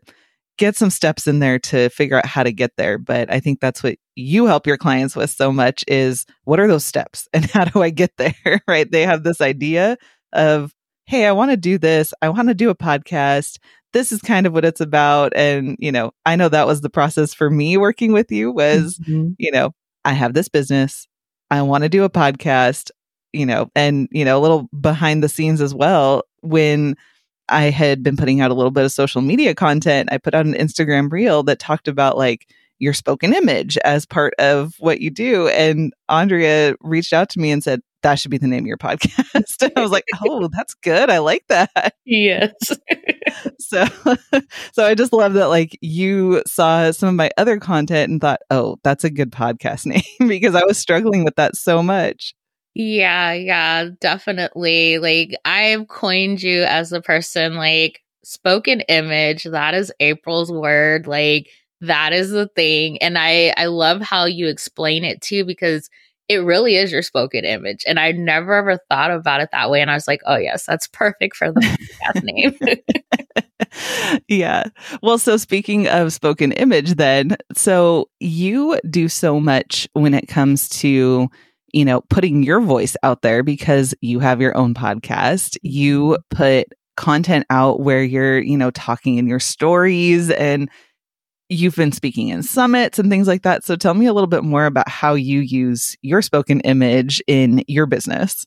get 0.58 0.76
some 0.76 0.90
steps 0.90 1.26
in 1.26 1.38
there 1.38 1.58
to 1.58 1.88
figure 1.88 2.18
out 2.18 2.26
how 2.26 2.42
to 2.42 2.52
get 2.52 2.72
there. 2.76 2.98
But 2.98 3.32
I 3.32 3.40
think 3.40 3.60
that's 3.60 3.82
what 3.82 3.96
you 4.14 4.44
help 4.44 4.66
your 4.66 4.76
clients 4.76 5.16
with 5.16 5.30
so 5.30 5.50
much 5.50 5.82
is 5.88 6.26
what 6.44 6.60
are 6.60 6.68
those 6.68 6.84
steps 6.84 7.26
and 7.32 7.46
how 7.46 7.64
do 7.64 7.82
I 7.82 7.88
get 7.90 8.16
there? 8.18 8.62
right. 8.68 8.90
They 8.90 9.02
have 9.02 9.22
this 9.22 9.40
idea 9.40 9.96
of, 10.32 10.74
hey, 11.06 11.26
I 11.26 11.32
want 11.32 11.50
to 11.50 11.56
do 11.56 11.78
this. 11.78 12.12
I 12.20 12.28
want 12.28 12.48
to 12.48 12.54
do 12.54 12.68
a 12.68 12.74
podcast. 12.74 13.58
This 13.92 14.12
is 14.12 14.20
kind 14.20 14.46
of 14.46 14.52
what 14.52 14.66
it's 14.66 14.80
about. 14.80 15.32
And, 15.34 15.76
you 15.80 15.90
know, 15.90 16.12
I 16.26 16.36
know 16.36 16.48
that 16.48 16.66
was 16.66 16.82
the 16.82 16.90
process 16.90 17.32
for 17.34 17.50
me 17.50 17.76
working 17.76 18.12
with 18.12 18.30
you 18.30 18.52
was, 18.52 18.98
mm-hmm. 18.98 19.30
you 19.38 19.50
know, 19.50 19.72
I 20.04 20.12
have 20.12 20.34
this 20.34 20.48
business. 20.48 21.08
I 21.50 21.62
want 21.62 21.82
to 21.82 21.88
do 21.88 22.04
a 22.04 22.10
podcast, 22.10 22.90
you 23.32 23.46
know, 23.46 23.70
and, 23.74 24.08
you 24.12 24.24
know, 24.24 24.38
a 24.38 24.40
little 24.40 24.68
behind 24.78 25.24
the 25.24 25.28
scenes 25.28 25.60
as 25.60 25.74
well. 25.74 26.22
When 26.42 26.96
I 27.50 27.64
had 27.70 28.02
been 28.02 28.16
putting 28.16 28.40
out 28.40 28.50
a 28.50 28.54
little 28.54 28.70
bit 28.70 28.84
of 28.84 28.92
social 28.92 29.20
media 29.20 29.54
content. 29.54 30.10
I 30.12 30.18
put 30.18 30.34
out 30.34 30.46
an 30.46 30.54
Instagram 30.54 31.10
reel 31.10 31.42
that 31.44 31.58
talked 31.58 31.88
about 31.88 32.16
like 32.16 32.46
your 32.78 32.94
spoken 32.94 33.34
image 33.34 33.76
as 33.78 34.06
part 34.06 34.34
of 34.38 34.74
what 34.78 35.00
you 35.00 35.10
do. 35.10 35.48
And 35.48 35.92
Andria 36.10 36.74
reached 36.80 37.12
out 37.12 37.28
to 37.30 37.38
me 37.38 37.50
and 37.50 37.62
said, 37.62 37.82
that 38.02 38.18
should 38.18 38.30
be 38.30 38.38
the 38.38 38.46
name 38.46 38.64
of 38.64 38.66
your 38.66 38.78
podcast. 38.78 39.62
and 39.62 39.72
I 39.76 39.80
was 39.80 39.90
like, 39.90 40.04
oh, 40.26 40.48
that's 40.48 40.74
good. 40.74 41.10
I 41.10 41.18
like 41.18 41.44
that. 41.48 41.94
Yes. 42.04 42.52
so, 43.58 43.84
so 44.72 44.84
I 44.84 44.94
just 44.94 45.12
love 45.12 45.34
that, 45.34 45.48
like, 45.48 45.78
you 45.80 46.42
saw 46.46 46.90
some 46.90 47.10
of 47.10 47.14
my 47.14 47.30
other 47.36 47.58
content 47.58 48.10
and 48.10 48.20
thought, 48.20 48.40
oh, 48.50 48.78
that's 48.82 49.04
a 49.04 49.10
good 49.10 49.30
podcast 49.30 49.86
name 49.86 50.28
because 50.28 50.54
I 50.54 50.64
was 50.64 50.78
struggling 50.78 51.24
with 51.24 51.36
that 51.36 51.56
so 51.56 51.82
much. 51.82 52.34
Yeah, 52.74 53.32
yeah, 53.32 53.88
definitely. 54.00 54.98
Like 54.98 55.34
I've 55.44 55.88
coined 55.88 56.42
you 56.42 56.62
as 56.64 56.90
the 56.90 57.02
person 57.02 57.54
like 57.56 58.00
spoken 58.24 58.80
image. 58.82 59.44
That 59.44 59.74
is 59.74 59.92
April's 60.00 60.52
word. 60.52 61.06
Like 61.06 61.48
that 61.80 62.12
is 62.12 62.30
the 62.30 62.46
thing. 62.48 62.98
And 62.98 63.18
I 63.18 63.52
I 63.56 63.66
love 63.66 64.00
how 64.02 64.24
you 64.26 64.46
explain 64.48 65.04
it 65.04 65.20
too 65.20 65.44
because 65.44 65.90
it 66.28 66.36
really 66.38 66.76
is 66.76 66.92
your 66.92 67.02
spoken 67.02 67.44
image. 67.44 67.82
And 67.88 67.98
I 67.98 68.12
never 68.12 68.54
ever 68.54 68.78
thought 68.88 69.10
about 69.10 69.40
it 69.40 69.48
that 69.50 69.68
way. 69.68 69.80
And 69.80 69.90
I 69.90 69.94
was 69.94 70.06
like, 70.06 70.20
oh 70.26 70.36
yes, 70.36 70.64
that's 70.64 70.86
perfect 70.86 71.34
for 71.36 71.50
the 71.50 71.60
podcast 71.60 72.22
name. 72.22 72.56
yeah. 74.28 74.64
Well, 75.02 75.18
so 75.18 75.36
speaking 75.36 75.88
of 75.88 76.12
spoken 76.12 76.52
image, 76.52 76.94
then, 76.94 77.36
so 77.52 78.08
you 78.20 78.78
do 78.88 79.08
so 79.08 79.40
much 79.40 79.88
when 79.94 80.14
it 80.14 80.28
comes 80.28 80.68
to 80.68 81.28
you 81.72 81.84
know, 81.84 82.02
putting 82.02 82.42
your 82.42 82.60
voice 82.60 82.96
out 83.02 83.22
there 83.22 83.42
because 83.42 83.94
you 84.00 84.20
have 84.20 84.40
your 84.40 84.56
own 84.56 84.74
podcast. 84.74 85.56
You 85.62 86.18
put 86.30 86.68
content 86.96 87.46
out 87.50 87.80
where 87.80 88.02
you're, 88.02 88.40
you 88.40 88.56
know, 88.56 88.70
talking 88.70 89.16
in 89.16 89.26
your 89.26 89.40
stories 89.40 90.30
and 90.30 90.68
you've 91.48 91.76
been 91.76 91.92
speaking 91.92 92.28
in 92.28 92.42
summits 92.42 92.98
and 92.98 93.10
things 93.10 93.26
like 93.26 93.42
that. 93.42 93.64
So 93.64 93.74
tell 93.76 93.94
me 93.94 94.06
a 94.06 94.12
little 94.12 94.28
bit 94.28 94.44
more 94.44 94.66
about 94.66 94.88
how 94.88 95.14
you 95.14 95.40
use 95.40 95.96
your 96.02 96.22
spoken 96.22 96.60
image 96.60 97.22
in 97.26 97.64
your 97.66 97.86
business. 97.86 98.46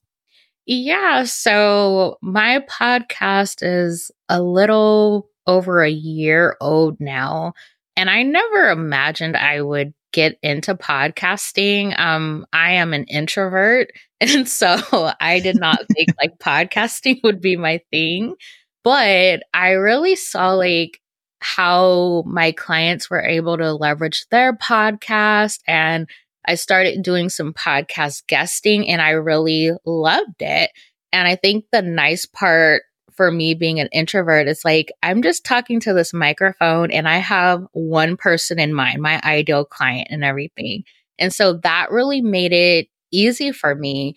Yeah. 0.66 1.26
So 1.26 2.18
my 2.22 2.64
podcast 2.70 3.58
is 3.62 4.10
a 4.30 4.42
little 4.42 5.30
over 5.46 5.82
a 5.82 5.90
year 5.90 6.56
old 6.62 7.00
now. 7.02 7.54
And 7.98 8.10
I 8.10 8.24
never 8.24 8.70
imagined 8.70 9.36
I 9.36 9.62
would 9.62 9.94
get 10.14 10.38
into 10.42 10.76
podcasting. 10.76 12.00
Um, 12.00 12.46
I 12.54 12.74
am 12.74 12.94
an 12.94 13.06
introvert. 13.06 13.92
And 14.22 14.48
so 14.48 14.78
I 15.20 15.42
did 15.42 15.60
not 15.60 15.80
think 15.94 16.12
like 16.18 16.40
podcasting 16.40 17.20
would 17.26 17.42
be 17.42 17.58
my 17.58 17.82
thing. 17.92 18.36
But 18.82 19.44
I 19.54 19.72
really 19.72 20.16
saw 20.16 20.54
like 20.54 21.02
how 21.40 22.24
my 22.26 22.54
clients 22.54 23.10
were 23.10 23.22
able 23.22 23.58
to 23.58 23.74
leverage 23.74 24.26
their 24.32 24.56
podcast 24.56 25.60
and 25.68 26.08
I 26.46 26.56
started 26.56 27.04
doing 27.04 27.28
some 27.28 27.54
podcast 27.54 28.28
guesting 28.28 28.88
and 28.88 29.02
I 29.02 29.10
really 29.10 29.72
loved 29.86 30.42
it. 30.42 30.72
And 31.12 31.28
I 31.28 31.36
think 31.36 31.66
the 31.74 31.82
nice 31.82 32.26
part 32.26 32.84
for 33.16 33.32
me 33.32 33.54
being 33.54 33.80
an 33.80 33.90
introvert, 33.92 34.48
it's 34.48 34.66
like 34.66 34.92
I'm 35.02 35.22
just 35.22 35.46
talking 35.46 35.80
to 35.82 35.94
this 35.94 36.14
microphone 36.14 36.92
and 36.92 37.08
I 37.08 37.18
have 37.18 37.66
one 37.74 38.18
person 38.18 38.60
in 38.60 38.74
mind, 38.74 39.02
my 39.02 39.22
ideal 39.24 39.66
client 39.66 40.08
and 40.12 40.24
everything. 40.24 40.84
And 41.20 41.34
so 41.34 41.54
that 41.64 41.92
really 41.92 42.22
made 42.22 42.54
it 42.54 42.88
easy 43.12 43.52
for 43.52 43.74
me. 43.76 44.16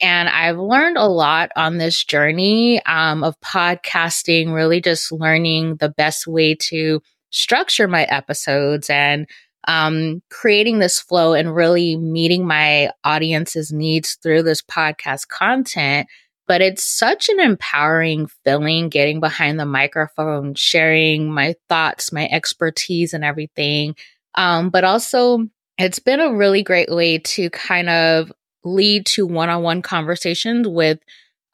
And 0.00 0.28
I've 0.28 0.58
learned 0.58 0.98
a 0.98 1.06
lot 1.06 1.50
on 1.56 1.78
this 1.78 2.04
journey 2.04 2.84
um, 2.84 3.24
of 3.24 3.40
podcasting, 3.40 4.52
really 4.52 4.80
just 4.80 5.10
learning 5.10 5.76
the 5.76 5.88
best 5.88 6.26
way 6.26 6.54
to 6.54 7.00
structure 7.30 7.88
my 7.88 8.04
episodes 8.04 8.90
and 8.90 9.26
um, 9.68 10.22
creating 10.30 10.78
this 10.78 11.00
flow 11.00 11.32
and 11.32 11.54
really 11.54 11.96
meeting 11.96 12.46
my 12.46 12.90
audience's 13.04 13.72
needs 13.72 14.16
through 14.22 14.42
this 14.42 14.62
podcast 14.62 15.28
content 15.28 16.06
but 16.46 16.60
it's 16.60 16.84
such 16.84 17.28
an 17.28 17.40
empowering 17.40 18.28
feeling 18.44 18.88
getting 18.88 19.20
behind 19.20 19.58
the 19.58 19.66
microphone, 19.66 20.54
sharing 20.54 21.32
my 21.32 21.54
thoughts, 21.68 22.12
my 22.12 22.28
expertise, 22.30 23.14
and 23.14 23.24
everything. 23.24 23.96
Um, 24.34 24.70
but 24.70 24.84
also, 24.84 25.46
it's 25.78 25.98
been 25.98 26.20
a 26.20 26.34
really 26.34 26.62
great 26.62 26.90
way 26.90 27.18
to 27.18 27.50
kind 27.50 27.88
of 27.88 28.32
lead 28.64 29.06
to 29.06 29.26
one 29.26 29.48
on 29.48 29.62
one 29.62 29.82
conversations 29.82 30.66
with 30.68 30.98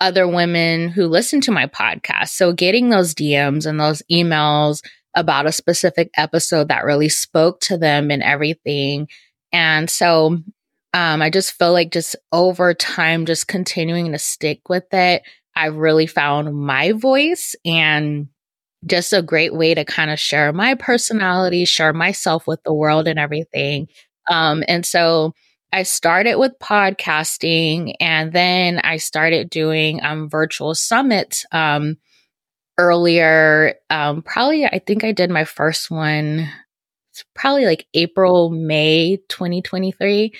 other 0.00 0.26
women 0.26 0.88
who 0.88 1.06
listen 1.06 1.40
to 1.42 1.52
my 1.52 1.66
podcast. 1.66 2.28
So, 2.28 2.52
getting 2.52 2.90
those 2.90 3.14
DMs 3.14 3.66
and 3.66 3.80
those 3.80 4.02
emails 4.10 4.82
about 5.14 5.46
a 5.46 5.52
specific 5.52 6.10
episode 6.16 6.68
that 6.68 6.84
really 6.84 7.08
spoke 7.08 7.60
to 7.60 7.76
them 7.76 8.10
and 8.10 8.22
everything. 8.22 9.08
And 9.52 9.90
so 9.90 10.38
um, 10.94 11.22
I 11.22 11.30
just 11.30 11.52
feel 11.52 11.72
like 11.72 11.90
just 11.90 12.16
over 12.32 12.74
time, 12.74 13.26
just 13.26 13.48
continuing 13.48 14.12
to 14.12 14.18
stick 14.18 14.68
with 14.68 14.92
it, 14.92 15.22
I 15.54 15.66
really 15.66 16.06
found 16.06 16.54
my 16.54 16.92
voice 16.92 17.54
and 17.64 18.28
just 18.86 19.12
a 19.12 19.22
great 19.22 19.54
way 19.54 19.74
to 19.74 19.84
kind 19.84 20.10
of 20.10 20.18
share 20.18 20.52
my 20.52 20.74
personality, 20.74 21.64
share 21.64 21.92
myself 21.92 22.46
with 22.46 22.62
the 22.64 22.74
world 22.74 23.06
and 23.06 23.18
everything. 23.18 23.88
Um, 24.30 24.64
and 24.68 24.84
so 24.84 25.34
I 25.72 25.84
started 25.84 26.36
with 26.36 26.52
podcasting 26.60 27.94
and 28.00 28.32
then 28.32 28.78
I 28.80 28.96
started 28.96 29.50
doing 29.50 30.02
um, 30.02 30.28
virtual 30.28 30.74
summits 30.74 31.46
um, 31.52 31.96
earlier. 32.76 33.76
Um, 33.88 34.22
probably, 34.22 34.66
I 34.66 34.80
think 34.80 35.04
I 35.04 35.12
did 35.12 35.30
my 35.30 35.44
first 35.44 35.90
one 35.90 36.48
it's 37.12 37.24
probably 37.34 37.66
like 37.66 37.86
April, 37.92 38.48
May 38.48 39.18
2023. 39.28 40.32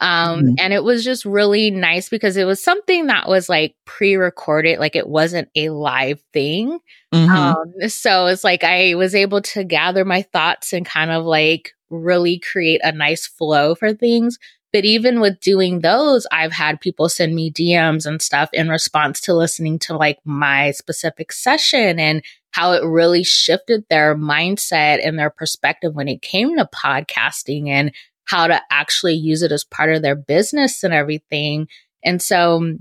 Um, 0.00 0.40
mm-hmm. 0.40 0.54
and 0.58 0.72
it 0.72 0.82
was 0.82 1.04
just 1.04 1.24
really 1.24 1.70
nice 1.70 2.08
because 2.08 2.36
it 2.36 2.44
was 2.44 2.62
something 2.62 3.06
that 3.06 3.28
was 3.28 3.48
like 3.48 3.76
pre-recorded, 3.84 4.80
like 4.80 4.96
it 4.96 5.08
wasn't 5.08 5.48
a 5.54 5.70
live 5.70 6.20
thing. 6.32 6.78
Mm-hmm. 7.12 7.30
Um, 7.30 7.88
so 7.88 8.26
it's 8.26 8.42
like 8.44 8.64
I 8.64 8.94
was 8.94 9.14
able 9.14 9.40
to 9.42 9.62
gather 9.62 10.04
my 10.04 10.22
thoughts 10.22 10.72
and 10.72 10.84
kind 10.84 11.10
of 11.10 11.24
like 11.24 11.72
really 11.90 12.38
create 12.40 12.80
a 12.82 12.92
nice 12.92 13.26
flow 13.26 13.74
for 13.74 13.94
things. 13.94 14.38
But 14.72 14.84
even 14.84 15.20
with 15.20 15.38
doing 15.38 15.80
those, 15.80 16.26
I've 16.32 16.52
had 16.52 16.80
people 16.80 17.08
send 17.08 17.32
me 17.32 17.52
DMs 17.52 18.06
and 18.06 18.20
stuff 18.20 18.50
in 18.52 18.68
response 18.68 19.20
to 19.20 19.34
listening 19.34 19.78
to 19.80 19.96
like 19.96 20.18
my 20.24 20.72
specific 20.72 21.30
session 21.30 22.00
and 22.00 22.24
how 22.50 22.72
it 22.72 22.84
really 22.84 23.22
shifted 23.22 23.84
their 23.88 24.16
mindset 24.16 24.98
and 25.06 25.16
their 25.16 25.30
perspective 25.30 25.94
when 25.94 26.08
it 26.08 26.22
came 26.22 26.56
to 26.56 26.68
podcasting 26.74 27.68
and 27.68 27.92
how 28.24 28.46
to 28.46 28.60
actually 28.70 29.14
use 29.14 29.42
it 29.42 29.52
as 29.52 29.64
part 29.64 29.94
of 29.94 30.02
their 30.02 30.16
business 30.16 30.82
and 30.82 30.94
everything. 30.94 31.68
And 32.02 32.20
so 32.20 32.76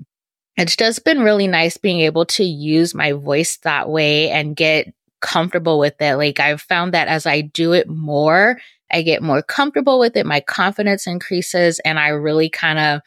it's 0.58 0.76
just 0.76 1.04
been 1.04 1.22
really 1.22 1.48
nice 1.48 1.78
being 1.78 2.00
able 2.02 2.26
to 2.26 2.44
use 2.44 2.94
my 2.94 3.14
voice 3.14 3.58
that 3.64 3.90
way 3.90 4.30
and 4.30 4.56
get 4.56 4.94
comfortable 5.22 5.80
with 5.80 6.00
it. 6.02 6.16
Like 6.16 6.40
I've 6.40 6.62
found 6.62 6.94
that 6.94 7.08
as 7.08 7.26
I 7.26 7.42
do 7.42 7.74
it 7.74 7.90
more, 7.90 8.60
I 8.92 9.02
get 9.02 9.24
more 9.24 9.42
comfortable 9.42 10.00
with 10.00 10.16
it. 10.16 10.26
My 10.26 10.42
confidence 10.42 11.08
increases 11.08 11.80
and 11.80 11.98
I 11.98 12.10
really 12.10 12.50
kind 12.50 12.78
of 12.78 13.02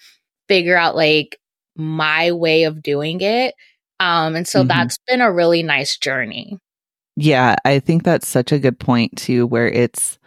figure 0.49 0.77
out 0.77 0.97
like 0.97 1.39
my 1.77 2.33
way 2.33 2.65
of 2.65 2.83
doing 2.83 3.21
it. 3.21 3.55
Um, 4.01 4.35
and 4.35 4.49
so 4.49 4.61
mm-hmm. 4.61 4.69
that's 4.69 4.99
been 5.07 5.21
a 5.21 5.33
really 5.33 5.63
nice 5.63 5.97
journey. 5.97 6.59
Yeah, 7.17 7.57
I 7.65 7.79
think 7.79 8.03
that's 8.03 8.29
such 8.29 8.53
a 8.53 8.59
good 8.59 8.79
point 8.79 9.17
too, 9.17 9.47
where 9.47 9.69
it's 9.69 10.19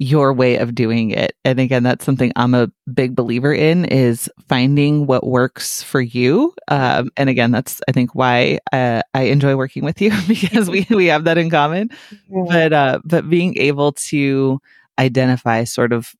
your 0.00 0.32
way 0.32 0.56
of 0.56 0.74
doing 0.74 1.10
it. 1.10 1.36
And 1.44 1.60
again, 1.60 1.82
that's 1.82 2.06
something 2.06 2.32
I'm 2.34 2.54
a 2.54 2.72
big 2.92 3.14
believer 3.14 3.52
in 3.52 3.84
is 3.84 4.30
finding 4.48 5.06
what 5.06 5.26
works 5.26 5.82
for 5.82 6.00
you. 6.00 6.54
Um, 6.68 7.10
and 7.18 7.28
again, 7.28 7.50
that's 7.50 7.82
I 7.86 7.92
think 7.92 8.14
why 8.14 8.60
uh, 8.72 9.02
I 9.12 9.24
enjoy 9.24 9.56
working 9.56 9.84
with 9.84 10.00
you 10.00 10.10
because 10.26 10.70
we 10.70 10.86
we 10.88 11.06
have 11.06 11.24
that 11.24 11.38
in 11.38 11.50
common. 11.50 11.90
But 12.48 12.72
uh, 12.72 13.00
but 13.04 13.28
being 13.28 13.58
able 13.58 13.92
to 13.92 14.60
identify 14.98 15.64
sort 15.64 15.92
of 15.92 16.14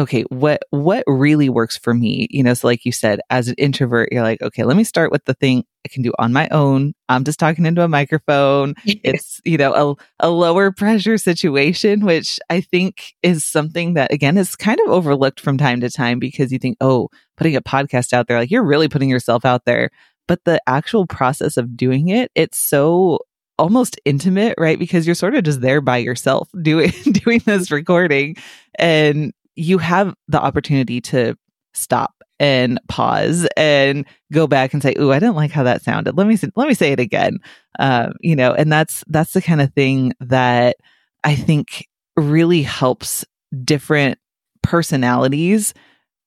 okay 0.00 0.22
what 0.30 0.62
what 0.70 1.04
really 1.06 1.48
works 1.48 1.76
for 1.76 1.92
me 1.92 2.26
you 2.30 2.42
know 2.42 2.54
so 2.54 2.66
like 2.66 2.84
you 2.84 2.92
said 2.92 3.20
as 3.28 3.48
an 3.48 3.54
introvert 3.58 4.08
you're 4.10 4.22
like 4.22 4.40
okay 4.40 4.64
let 4.64 4.76
me 4.76 4.84
start 4.84 5.12
with 5.12 5.24
the 5.26 5.34
thing 5.34 5.64
i 5.84 5.88
can 5.88 6.02
do 6.02 6.12
on 6.18 6.32
my 6.32 6.48
own. 6.50 6.94
I'm 7.08 7.24
just 7.24 7.40
talking 7.40 7.66
into 7.66 7.82
a 7.82 7.88
microphone. 7.88 8.74
It's 8.84 9.40
you 9.44 9.56
know 9.56 9.96
a, 10.20 10.26
a 10.26 10.30
lower 10.30 10.72
pressure 10.72 11.18
situation 11.18 12.04
which 12.04 12.38
i 12.50 12.60
think 12.60 13.14
is 13.22 13.44
something 13.44 13.94
that 13.94 14.12
again 14.12 14.36
is 14.38 14.56
kind 14.56 14.80
of 14.80 14.88
overlooked 14.88 15.40
from 15.40 15.58
time 15.58 15.80
to 15.80 15.90
time 15.90 16.18
because 16.18 16.52
you 16.52 16.58
think 16.58 16.76
oh 16.80 17.08
putting 17.36 17.56
a 17.56 17.62
podcast 17.62 18.12
out 18.12 18.26
there 18.26 18.38
like 18.38 18.50
you're 18.50 18.64
really 18.64 18.88
putting 18.88 19.08
yourself 19.08 19.44
out 19.44 19.64
there. 19.64 19.90
But 20.28 20.44
the 20.44 20.60
actual 20.66 21.06
process 21.06 21.56
of 21.56 21.76
doing 21.76 22.08
it 22.08 22.30
it's 22.34 22.58
so 22.58 23.20
almost 23.60 24.00
intimate, 24.06 24.54
right? 24.56 24.78
Because 24.78 25.06
you're 25.06 25.14
sort 25.14 25.34
of 25.34 25.44
just 25.44 25.60
there 25.60 25.82
by 25.82 25.98
yourself 25.98 26.48
doing 26.62 26.90
doing 27.12 27.40
this 27.44 27.70
recording. 27.70 28.36
And 28.78 29.32
you 29.60 29.78
have 29.78 30.14
the 30.28 30.40
opportunity 30.40 31.00
to 31.02 31.36
stop 31.74 32.14
and 32.38 32.80
pause 32.88 33.46
and 33.56 34.06
go 34.32 34.46
back 34.46 34.72
and 34.72 34.82
say, 34.82 34.94
"Ooh, 34.98 35.12
I 35.12 35.18
didn't 35.18 35.36
like 35.36 35.50
how 35.50 35.62
that 35.64 35.82
sounded. 35.82 36.16
Let 36.16 36.26
me 36.26 36.38
let 36.56 36.68
me 36.68 36.74
say 36.74 36.92
it 36.92 37.00
again." 37.00 37.38
Uh, 37.78 38.10
you 38.20 38.34
know, 38.34 38.52
and 38.52 38.72
that's 38.72 39.04
that's 39.08 39.34
the 39.34 39.42
kind 39.42 39.60
of 39.60 39.72
thing 39.74 40.12
that 40.20 40.76
I 41.24 41.34
think 41.34 41.86
really 42.16 42.62
helps 42.62 43.24
different 43.64 44.18
personalities 44.62 45.74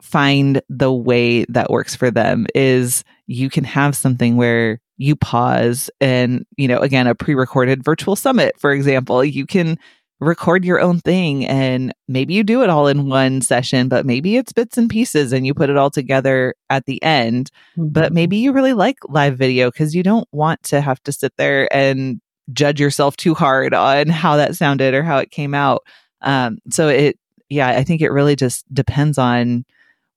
find 0.02 0.62
the 0.70 0.94
way 0.94 1.46
that 1.46 1.72
works 1.72 1.96
for 1.96 2.12
them. 2.12 2.46
Is 2.54 3.04
you 3.26 3.50
can 3.50 3.64
have 3.64 3.96
something 3.96 4.38
where 4.38 4.80
you 4.98 5.16
pause 5.16 5.90
and, 6.00 6.46
you 6.56 6.68
know, 6.68 6.78
again, 6.78 7.08
a 7.08 7.16
pre 7.16 7.34
recorded 7.34 7.84
virtual 7.84 8.16
summit, 8.16 8.60
for 8.60 8.72
example, 8.72 9.24
you 9.24 9.48
can 9.48 9.80
record 10.24 10.66
your 10.66 10.80
own 10.80 11.00
thing 11.00 11.46
and 11.46 11.94
maybe 12.08 12.34
you 12.34 12.44
do 12.44 12.64
it 12.64 12.70
all 12.70 12.88
in 12.88 13.08
one 13.10 13.42
session, 13.42 13.90
but 13.90 14.06
maybe 14.06 14.38
it's 14.38 14.54
bits 14.54 14.78
and 14.78 14.90
pieces 14.90 15.34
and 15.34 15.46
you 15.46 15.54
put 15.54 15.70
it 15.70 15.78
all 15.78 15.90
together 15.90 16.56
at 16.70 16.86
the 16.86 17.02
end. 17.04 17.52
Mm-hmm. 17.78 17.90
But 17.90 18.14
maybe 18.14 18.38
you 18.38 18.52
really 18.52 18.74
like 18.74 18.98
live 19.08 19.38
video 19.38 19.70
because 19.70 19.94
you 19.94 20.04
don't 20.04 20.28
want 20.32 20.64
to 20.64 20.82
have 20.82 21.02
to 21.04 21.12
sit 21.12 21.34
there 21.38 21.74
and 21.74 22.20
judge 22.52 22.80
yourself 22.80 23.16
too 23.18 23.34
hard 23.34 23.74
on 23.74 24.08
how 24.08 24.38
that 24.38 24.56
sounded 24.56 24.94
or 24.94 25.04
how 25.04 25.18
it 25.18 25.32
came 25.32 25.54
out. 25.54 25.84
Um, 26.22 26.58
so 26.70 26.88
it, 26.88 27.18
yeah, 27.50 27.70
I 27.70 27.84
think 27.84 28.02
it 28.02 28.12
really 28.12 28.36
just 28.36 28.72
depends 28.74 29.18
on 29.18 29.66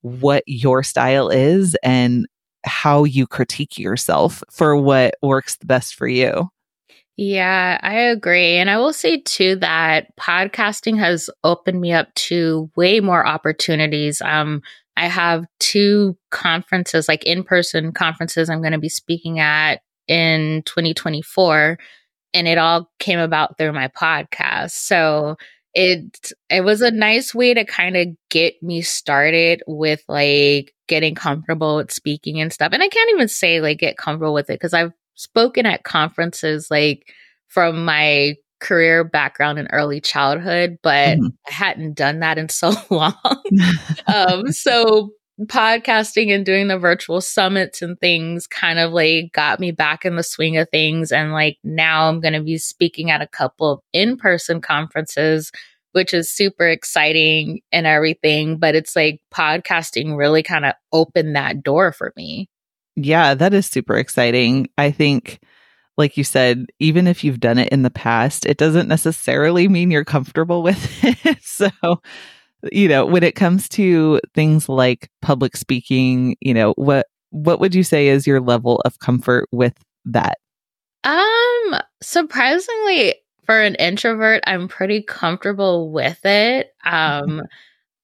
what 0.01 0.43
your 0.47 0.83
style 0.83 1.29
is 1.29 1.75
and 1.83 2.27
how 2.65 3.03
you 3.03 3.27
critique 3.27 3.77
yourself 3.77 4.43
for 4.51 4.75
what 4.75 5.15
works 5.21 5.57
the 5.57 5.65
best 5.65 5.95
for 5.95 6.07
you. 6.07 6.49
Yeah, 7.17 7.79
I 7.81 7.95
agree. 7.95 8.57
And 8.57 8.69
I 8.69 8.77
will 8.77 8.93
say 8.93 9.21
too 9.21 9.55
that 9.57 10.15
podcasting 10.17 10.99
has 10.99 11.29
opened 11.43 11.81
me 11.81 11.91
up 11.91 12.13
to 12.15 12.69
way 12.75 12.99
more 12.99 13.25
opportunities. 13.25 14.21
Um, 14.21 14.61
I 14.95 15.07
have 15.07 15.45
two 15.59 16.15
conferences, 16.29 17.07
like 17.07 17.23
in 17.23 17.43
person 17.43 17.91
conferences, 17.91 18.49
I'm 18.49 18.61
going 18.61 18.73
to 18.73 18.77
be 18.79 18.89
speaking 18.89 19.39
at 19.39 19.81
in 20.07 20.61
2024. 20.65 21.79
And 22.33 22.47
it 22.47 22.59
all 22.59 22.91
came 22.99 23.19
about 23.19 23.57
through 23.57 23.73
my 23.73 23.87
podcast. 23.87 24.71
So 24.71 25.37
it 25.73 26.31
it 26.49 26.61
was 26.63 26.81
a 26.81 26.91
nice 26.91 27.33
way 27.33 27.53
to 27.53 27.65
kind 27.65 27.97
of 27.97 28.07
get 28.29 28.61
me 28.61 28.81
started 28.81 29.63
with 29.67 30.03
like 30.07 30.73
getting 30.87 31.15
comfortable 31.15 31.77
with 31.77 31.91
speaking 31.91 32.39
and 32.41 32.53
stuff. 32.53 32.71
And 32.73 32.83
I 32.83 32.87
can't 32.89 33.09
even 33.11 33.27
say 33.27 33.59
like 33.61 33.79
get 33.79 33.97
comfortable 33.97 34.33
with 34.33 34.49
it 34.49 34.53
because 34.53 34.73
I've 34.73 34.93
spoken 35.17 35.65
at 35.65 35.83
conferences 35.83 36.71
like 36.71 37.13
from 37.47 37.83
my 37.85 38.35
career 38.59 39.03
background 39.03 39.59
in 39.59 39.67
early 39.71 40.01
childhood, 40.01 40.77
but 40.81 41.17
mm-hmm. 41.17 41.27
I 41.47 41.51
hadn't 41.51 41.95
done 41.95 42.21
that 42.21 42.37
in 42.37 42.49
so 42.49 42.73
long. 42.89 43.13
um, 44.07 44.51
so 44.51 45.11
podcasting 45.41 46.33
and 46.33 46.45
doing 46.45 46.67
the 46.67 46.79
virtual 46.79 47.21
summits 47.21 47.83
and 47.83 47.99
things 47.99 48.47
kind 48.47 48.79
of 48.79 48.91
like 48.91 49.31
got 49.33 49.59
me 49.59 49.71
back 49.71 50.03
in 50.03 50.15
the 50.15 50.23
swing 50.23 50.57
of 50.57 50.67
things. 50.69 51.11
And 51.11 51.31
like 51.31 51.57
now 51.63 52.09
I'm 52.09 52.19
going 52.21 52.33
to 52.33 52.41
be 52.41 52.57
speaking 52.57 53.11
at 53.11 53.21
a 53.21 53.27
couple 53.27 53.71
of 53.71 53.79
in 53.93 54.17
person 54.17 54.61
conferences 54.61 55.51
which 55.97 56.13
is 56.13 56.31
super 56.31 56.67
exciting 56.67 57.59
and 57.71 57.87
everything. 57.87 58.59
But 58.59 58.75
it's 58.75 58.95
like 58.95 59.19
podcasting 59.33 60.15
really 60.15 60.43
kind 60.43 60.63
of 60.63 60.73
opened 60.93 61.35
that 61.35 61.63
door 61.63 61.91
for 61.91 62.13
me. 62.15 62.49
Yeah, 62.97 63.35
that 63.35 63.53
is 63.53 63.67
super 63.67 63.95
exciting. 63.95 64.69
I 64.77 64.89
think, 64.89 65.39
like 65.97 66.17
you 66.17 66.23
said, 66.23 66.65
even 66.79 67.05
if 67.05 67.23
you've 67.23 67.39
done 67.39 67.59
it 67.59 67.69
in 67.69 67.83
the 67.83 67.91
past, 67.91 68.45
it 68.47 68.57
doesn't 68.57 68.87
necessarily 68.87 69.67
mean 69.67 69.91
you're 69.91 70.03
comfortable 70.03 70.63
with 70.63 71.03
it. 71.25 71.37
so, 71.43 71.69
you 72.71 72.87
know, 72.87 73.05
when 73.05 73.21
it 73.21 73.35
comes 73.35 73.69
to 73.69 74.19
things 74.33 74.67
like 74.67 75.11
public 75.21 75.55
speaking, 75.55 76.35
you 76.41 76.55
know, 76.55 76.73
what 76.73 77.05
what 77.29 77.59
would 77.59 77.75
you 77.75 77.83
say 77.83 78.07
is 78.07 78.25
your 78.25 78.41
level 78.41 78.81
of 78.83 78.97
comfort 78.99 79.47
with 79.51 79.75
that? 80.05 80.39
Um, 81.03 81.79
surprisingly, 82.01 83.13
for 83.45 83.61
an 83.61 83.75
introvert, 83.75 84.43
I'm 84.47 84.67
pretty 84.67 85.03
comfortable 85.03 85.91
with 85.91 86.25
it. 86.25 86.71
Um, 86.83 87.43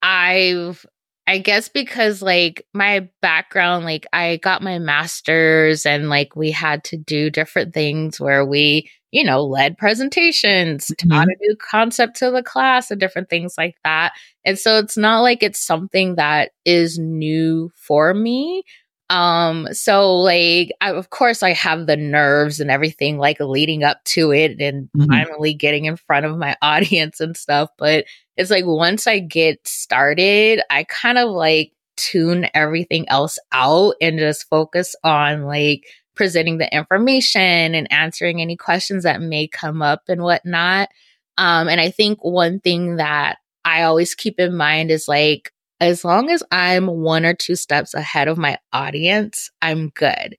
I've, 0.03 0.85
I 1.25 1.37
guess 1.37 1.69
because 1.69 2.21
like 2.21 2.65
my 2.73 3.07
background, 3.21 3.85
like 3.85 4.05
I 4.11 4.37
got 4.37 4.61
my 4.61 4.77
master's 4.79 5.85
and 5.85 6.09
like 6.09 6.35
we 6.35 6.51
had 6.51 6.83
to 6.85 6.97
do 6.97 7.29
different 7.29 7.73
things 7.73 8.19
where 8.19 8.45
we, 8.45 8.89
you 9.11 9.23
know, 9.23 9.43
led 9.43 9.77
presentations, 9.77 10.87
mm-hmm. 10.87 11.09
taught 11.09 11.27
a 11.27 11.35
new 11.39 11.55
concept 11.55 12.17
to 12.17 12.31
the 12.31 12.43
class 12.43 12.91
and 12.91 12.99
different 12.99 13.29
things 13.29 13.55
like 13.57 13.75
that. 13.85 14.11
And 14.43 14.59
so 14.59 14.79
it's 14.79 14.97
not 14.97 15.21
like 15.21 15.43
it's 15.43 15.65
something 15.65 16.15
that 16.15 16.51
is 16.65 16.99
new 16.99 17.71
for 17.75 18.13
me. 18.13 18.63
Um, 19.09 19.67
so 19.71 20.15
like, 20.15 20.71
I, 20.81 20.91
of 20.91 21.09
course, 21.09 21.43
I 21.43 21.51
have 21.53 21.85
the 21.85 21.97
nerves 21.97 22.59
and 22.59 22.71
everything 22.71 23.17
like 23.17 23.39
leading 23.39 23.83
up 23.83 24.03
to 24.05 24.31
it 24.31 24.59
and 24.59 24.89
mm-hmm. 24.97 25.11
finally 25.11 25.53
getting 25.53 25.85
in 25.85 25.97
front 25.97 26.25
of 26.25 26.37
my 26.37 26.55
audience 26.61 27.19
and 27.19 27.35
stuff. 27.37 27.69
But 27.77 28.05
it's 28.37 28.49
like 28.49 28.65
once 28.65 29.05
I 29.05 29.19
get 29.19 29.67
started, 29.67 30.61
I 30.69 30.85
kind 30.85 31.17
of 31.17 31.29
like 31.29 31.73
tune 31.95 32.47
everything 32.53 33.07
else 33.09 33.37
out 33.51 33.95
and 34.01 34.17
just 34.17 34.49
focus 34.49 34.95
on 35.03 35.43
like 35.43 35.85
presenting 36.15 36.57
the 36.57 36.73
information 36.75 37.75
and 37.75 37.91
answering 37.91 38.41
any 38.41 38.55
questions 38.55 39.03
that 39.03 39.21
may 39.21 39.47
come 39.47 39.81
up 39.81 40.03
and 40.07 40.23
whatnot. 40.23 40.89
Um, 41.37 41.67
and 41.67 41.81
I 41.81 41.89
think 41.89 42.23
one 42.23 42.59
thing 42.59 42.97
that 42.97 43.37
I 43.65 43.83
always 43.83 44.15
keep 44.15 44.39
in 44.39 44.55
mind 44.55 44.91
is 44.91 45.07
like, 45.07 45.51
as 45.83 46.05
long 46.05 46.29
as 46.29 46.41
I'm 46.49 46.87
one 46.87 47.25
or 47.25 47.33
two 47.33 47.57
steps 47.57 47.93
ahead 47.93 48.29
of 48.29 48.37
my 48.37 48.57
audience, 48.71 49.51
I'm 49.61 49.89
good. 49.89 50.37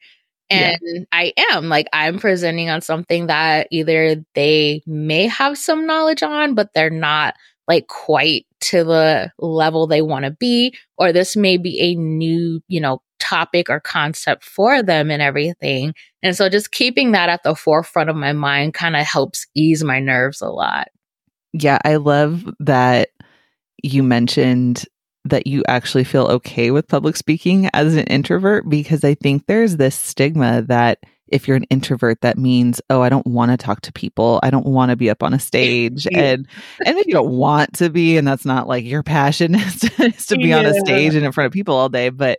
And 0.48 0.78
yeah. 0.82 1.00
I 1.12 1.34
am 1.50 1.68
like, 1.68 1.86
I'm 1.92 2.18
presenting 2.18 2.70
on 2.70 2.80
something 2.80 3.26
that 3.26 3.68
either 3.70 4.24
they 4.34 4.82
may 4.86 5.26
have 5.26 5.58
some 5.58 5.86
knowledge 5.86 6.22
on, 6.22 6.54
but 6.54 6.70
they're 6.74 6.88
not 6.88 7.34
like 7.68 7.88
quite 7.88 8.46
to 8.60 8.84
the 8.84 9.32
level 9.38 9.86
they 9.86 10.00
want 10.00 10.24
to 10.24 10.30
be, 10.30 10.74
or 10.96 11.12
this 11.12 11.36
may 11.36 11.58
be 11.58 11.78
a 11.80 11.94
new, 11.94 12.62
you 12.68 12.80
know, 12.80 13.02
topic 13.18 13.68
or 13.68 13.80
concept 13.80 14.44
for 14.44 14.82
them 14.82 15.10
and 15.10 15.20
everything. 15.20 15.92
And 16.22 16.34
so 16.34 16.48
just 16.48 16.72
keeping 16.72 17.12
that 17.12 17.28
at 17.28 17.42
the 17.42 17.54
forefront 17.54 18.08
of 18.08 18.16
my 18.16 18.32
mind 18.32 18.72
kind 18.72 18.96
of 18.96 19.06
helps 19.06 19.46
ease 19.54 19.84
my 19.84 20.00
nerves 20.00 20.40
a 20.40 20.48
lot. 20.48 20.88
Yeah, 21.52 21.78
I 21.84 21.96
love 21.96 22.44
that 22.60 23.10
you 23.82 24.02
mentioned 24.02 24.86
that 25.24 25.46
you 25.46 25.62
actually 25.66 26.04
feel 26.04 26.26
okay 26.26 26.70
with 26.70 26.88
public 26.88 27.16
speaking 27.16 27.70
as 27.72 27.96
an 27.96 28.04
introvert 28.04 28.68
because 28.68 29.04
I 29.04 29.14
think 29.14 29.46
there's 29.46 29.76
this 29.76 29.94
stigma 29.94 30.62
that 30.62 30.98
if 31.28 31.48
you're 31.48 31.56
an 31.56 31.64
introvert 31.64 32.20
that 32.20 32.36
means 32.36 32.80
oh 32.90 33.00
I 33.00 33.08
don't 33.08 33.26
want 33.26 33.50
to 33.50 33.56
talk 33.56 33.80
to 33.82 33.92
people. 33.92 34.38
I 34.42 34.50
don't 34.50 34.66
want 34.66 34.90
to 34.90 34.96
be 34.96 35.08
up 35.08 35.22
on 35.22 35.32
a 35.32 35.38
stage. 35.38 36.06
Yeah. 36.14 36.20
and 36.20 36.48
and 36.84 36.98
if 36.98 37.06
you 37.06 37.14
don't 37.14 37.30
want 37.30 37.74
to 37.74 37.88
be 37.88 38.18
and 38.18 38.28
that's 38.28 38.44
not 38.44 38.68
like 38.68 38.84
your 38.84 39.02
passion 39.02 39.54
is 39.54 39.80
to, 39.80 40.04
is 40.04 40.26
to 40.26 40.36
be 40.36 40.48
yeah. 40.48 40.58
on 40.58 40.66
a 40.66 40.74
stage 40.74 41.14
and 41.14 41.24
in 41.24 41.32
front 41.32 41.46
of 41.46 41.52
people 41.52 41.74
all 41.74 41.88
day 41.88 42.10
but 42.10 42.38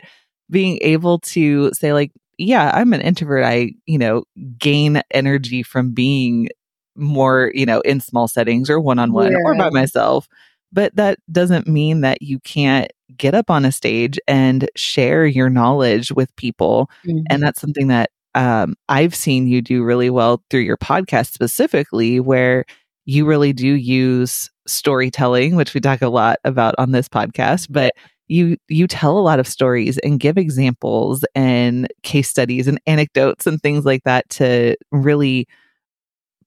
being 0.49 0.77
able 0.81 1.19
to 1.19 1.71
say 1.73 1.93
like 1.93 2.11
yeah 2.37 2.71
I'm 2.73 2.93
an 2.93 3.01
introvert. 3.01 3.43
I 3.43 3.71
you 3.85 3.97
know 3.97 4.25
gain 4.59 5.01
energy 5.11 5.63
from 5.63 5.93
being 5.93 6.49
more 6.95 7.51
you 7.53 7.65
know 7.65 7.81
in 7.81 7.99
small 7.99 8.27
settings 8.27 8.69
or 8.69 8.79
one 8.79 8.99
on 8.99 9.11
one 9.11 9.33
or 9.35 9.55
by 9.55 9.69
myself 9.71 10.27
but 10.75 10.93
that 10.97 11.17
doesn't 11.31 11.67
mean 11.67 12.01
that 12.01 12.21
you 12.21 12.39
can't 12.41 12.91
get 13.15 13.33
up 13.33 13.49
on 13.49 13.63
a 13.63 13.71
stage 13.71 14.19
and 14.27 14.69
share 14.75 15.25
your 15.25 15.49
knowledge 15.49 16.11
with 16.11 16.35
people. 16.35 16.89
Mm-hmm. 17.07 17.23
And 17.29 17.41
that's 17.41 17.61
something 17.61 17.87
that 17.87 18.11
um, 18.35 18.75
I've 18.89 19.15
seen 19.15 19.47
you 19.47 19.61
do 19.61 19.83
really 19.83 20.09
well 20.09 20.43
through 20.49 20.61
your 20.61 20.75
podcast 20.75 21.31
specifically, 21.31 22.19
where 22.19 22.65
you 23.05 23.25
really 23.25 23.53
do 23.53 23.67
use 23.67 24.51
storytelling, 24.67 25.55
which 25.55 25.73
we 25.73 25.79
talk 25.79 26.01
a 26.01 26.09
lot 26.09 26.39
about 26.43 26.75
on 26.77 26.91
this 26.91 27.07
podcast, 27.07 27.67
but 27.69 27.93
you 28.27 28.57
you 28.67 28.87
tell 28.87 29.17
a 29.17 29.21
lot 29.21 29.39
of 29.39 29.47
stories 29.47 29.97
and 29.99 30.19
give 30.19 30.37
examples 30.37 31.23
and 31.35 31.87
case 32.03 32.27
studies 32.27 32.67
and 32.67 32.81
anecdotes 32.85 33.47
and 33.47 33.61
things 33.61 33.85
like 33.85 34.03
that 34.03 34.27
to 34.29 34.75
really 34.91 35.47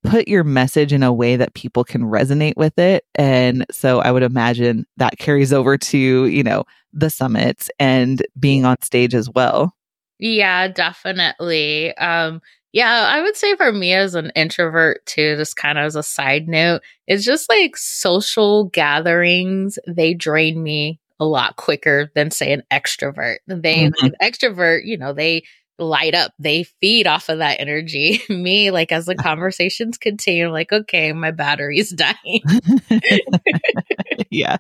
put 0.05 0.29
your 0.29 0.45
message 0.45 0.93
in 0.93 1.03
a 1.03 1.13
way 1.13 1.37
that 1.37 1.55
people 1.55 1.85
can 1.85 2.03
resonate 2.03 2.57
with 2.57 2.79
it. 2.79 3.05
And 3.15 3.67
so 3.71 4.01
I 4.01 4.11
would 4.11 4.23
imagine 4.23 4.87
that 4.97 5.19
carries 5.19 5.53
over 5.53 5.77
to, 5.77 6.27
you 6.27 6.43
know, 6.43 6.65
the 6.93 7.11
summits 7.11 7.71
and 7.79 8.25
being 8.39 8.65
on 8.65 8.81
stage 8.83 9.15
as 9.15 9.29
well. 9.31 9.75
Yeah, 10.19 10.69
definitely. 10.69 11.97
Um, 11.97 12.41
yeah, 12.73 13.09
I 13.11 13.23
would 13.23 13.37
say 13.37 13.57
for 13.57 13.73
me 13.73 13.93
as 13.93 14.15
an 14.15 14.31
introvert 14.37 15.05
too, 15.07 15.37
just 15.37 15.57
kind 15.57 15.79
of 15.79 15.85
as 15.85 15.97
a 15.97 16.03
side 16.03 16.49
note, 16.49 16.83
it's 17.07 17.25
just 17.25 17.49
like 17.49 17.77
social 17.77 18.65
gatherings, 18.65 19.79
they 19.87 20.15
drain 20.15 20.63
me 20.63 21.01
a 21.21 21.25
lot 21.25 21.57
quicker 21.57 22.11
than 22.15 22.31
say 22.31 22.53
an 22.53 22.63
extrovert. 22.71 23.39
They 23.47 23.89
mm-hmm. 23.89 24.09
extrovert, 24.23 24.83
you 24.85 24.97
know, 24.97 25.13
they 25.13 25.45
light 25.79 26.15
up. 26.15 26.33
They 26.39 26.65
feed 26.65 27.07
off 27.07 27.29
of 27.29 27.39
that 27.39 27.61
energy. 27.61 28.23
Me, 28.29 28.71
like 28.71 28.93
as 28.93 29.07
the 29.07 29.15
conversations 29.17 29.99
continue, 29.99 30.51
like, 30.51 30.73
okay, 30.73 31.13
my 31.13 31.31
battery's 31.31 31.91
dying. 31.93 32.43
yeah. 34.31 34.57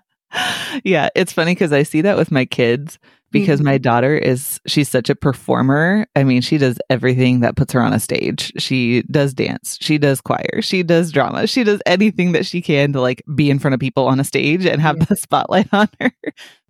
Yeah. 0.85 1.09
It's 1.15 1.33
funny 1.33 1.53
because 1.53 1.73
I 1.73 1.83
see 1.83 2.03
that 2.03 2.19
with 2.19 2.31
my 2.31 2.45
kids 2.45 2.99
because 3.31 3.61
mm-hmm. 3.61 3.69
my 3.69 3.79
daughter 3.79 4.17
is, 4.17 4.61
she's 4.67 4.89
such 4.89 5.09
a 5.09 5.15
performer. 5.15 6.07
I 6.15 6.25
mean, 6.25 6.43
she 6.43 6.59
does 6.59 6.79
everything 6.91 7.41
that 7.41 7.57
puts 7.57 7.73
her 7.73 7.81
on 7.81 7.95
a 7.95 8.01
stage. 8.01 8.53
She 8.59 9.03
does 9.11 9.33
dance, 9.35 9.79
she 9.81 9.99
does 9.99 10.21
choir, 10.21 10.61
she 10.61 10.83
does 10.83 11.13
drama, 11.13 11.47
she 11.47 11.65
does 11.65 11.81
anything 11.87 12.33
that 12.33 12.45
she 12.45 12.61
can 12.61 12.93
to 12.93 13.01
like 13.01 13.23
be 13.35 13.51
in 13.51 13.59
front 13.59 13.75
of 13.75 13.81
people 13.81 14.07
on 14.07 14.21
a 14.21 14.25
stage 14.25 14.67
and 14.67 14.81
have 14.83 14.97
yeah. 14.99 15.05
the 15.05 15.17
spotlight 15.17 15.69
on 15.73 15.89
her. 16.01 16.13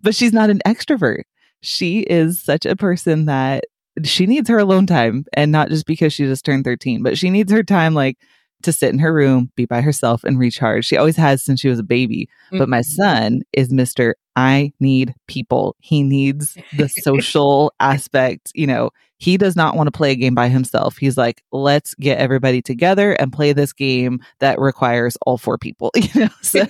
But 0.01 0.15
she's 0.15 0.33
not 0.33 0.49
an 0.49 0.61
extrovert 0.65 1.23
she 1.61 1.99
is 2.01 2.41
such 2.41 2.65
a 2.65 2.75
person 2.75 3.25
that 3.25 3.65
she 4.03 4.25
needs 4.25 4.49
her 4.49 4.59
alone 4.59 4.85
time 4.85 5.25
and 5.33 5.51
not 5.51 5.69
just 5.69 5.85
because 5.85 6.13
she 6.13 6.25
just 6.25 6.45
turned 6.45 6.63
13, 6.63 7.03
but 7.03 7.17
she 7.17 7.29
needs 7.29 7.51
her 7.51 7.63
time 7.63 7.93
like 7.93 8.17
to 8.63 8.73
sit 8.73 8.91
in 8.91 8.99
her 8.99 9.13
room, 9.13 9.51
be 9.55 9.65
by 9.65 9.81
herself 9.81 10.23
and 10.23 10.37
recharge. 10.37 10.85
She 10.85 10.97
always 10.97 11.15
has 11.15 11.43
since 11.43 11.59
she 11.59 11.69
was 11.69 11.79
a 11.79 11.83
baby. 11.83 12.27
Mm-hmm. 12.47 12.57
But 12.59 12.69
my 12.69 12.79
mm-hmm. 12.79 13.01
son 13.01 13.41
is 13.53 13.71
Mr. 13.71 14.13
I 14.35 14.73
need 14.79 15.15
people. 15.27 15.75
He 15.79 16.03
needs 16.03 16.57
the 16.77 16.89
social 17.01 17.73
aspect. 17.79 18.51
You 18.53 18.67
know, 18.67 18.89
he 19.17 19.37
does 19.37 19.55
not 19.55 19.75
want 19.75 19.87
to 19.87 19.97
play 19.97 20.11
a 20.11 20.15
game 20.15 20.35
by 20.35 20.47
himself. 20.47 20.97
He's 20.97 21.17
like, 21.17 21.43
let's 21.51 21.93
get 21.95 22.19
everybody 22.19 22.61
together 22.61 23.13
and 23.13 23.33
play 23.33 23.53
this 23.53 23.73
game 23.73 24.19
that 24.39 24.59
requires 24.59 25.17
all 25.21 25.37
four 25.37 25.57
people. 25.57 25.91
You 25.99 26.21
know, 26.21 26.29
so 26.41 26.65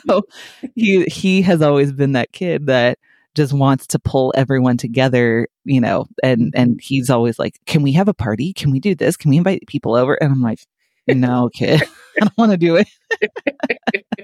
he 0.76 1.06
he 1.06 1.42
has 1.44 1.62
always 1.62 1.94
been 1.94 2.14
that 2.14 2.32
kid 2.32 2.66
that 2.66 2.98
just 3.40 3.54
wants 3.54 3.88
to 3.88 4.00
pull 4.00 4.34
everyone 4.36 4.76
together, 4.76 5.48
you 5.64 5.80
know, 5.80 6.08
and 6.22 6.52
and 6.54 6.78
he's 6.82 7.10
always 7.10 7.40
like, 7.40 7.58
"Can 7.66 7.84
we 7.84 7.94
have 7.94 8.10
a 8.10 8.14
party? 8.14 8.52
Can 8.52 8.70
we 8.70 8.82
do 8.82 8.96
this? 8.96 9.16
Can 9.16 9.30
we 9.32 9.38
invite 9.38 9.66
people 9.66 9.96
over?" 9.96 10.16
And 10.16 10.34
I'm 10.34 10.42
like, 10.42 10.60
"No, 11.08 11.50
kid. 11.54 11.82
I 12.18 12.20
don't 12.20 12.38
want 12.38 12.52
to 12.52 12.58
do 12.58 12.76
it." 12.76 12.90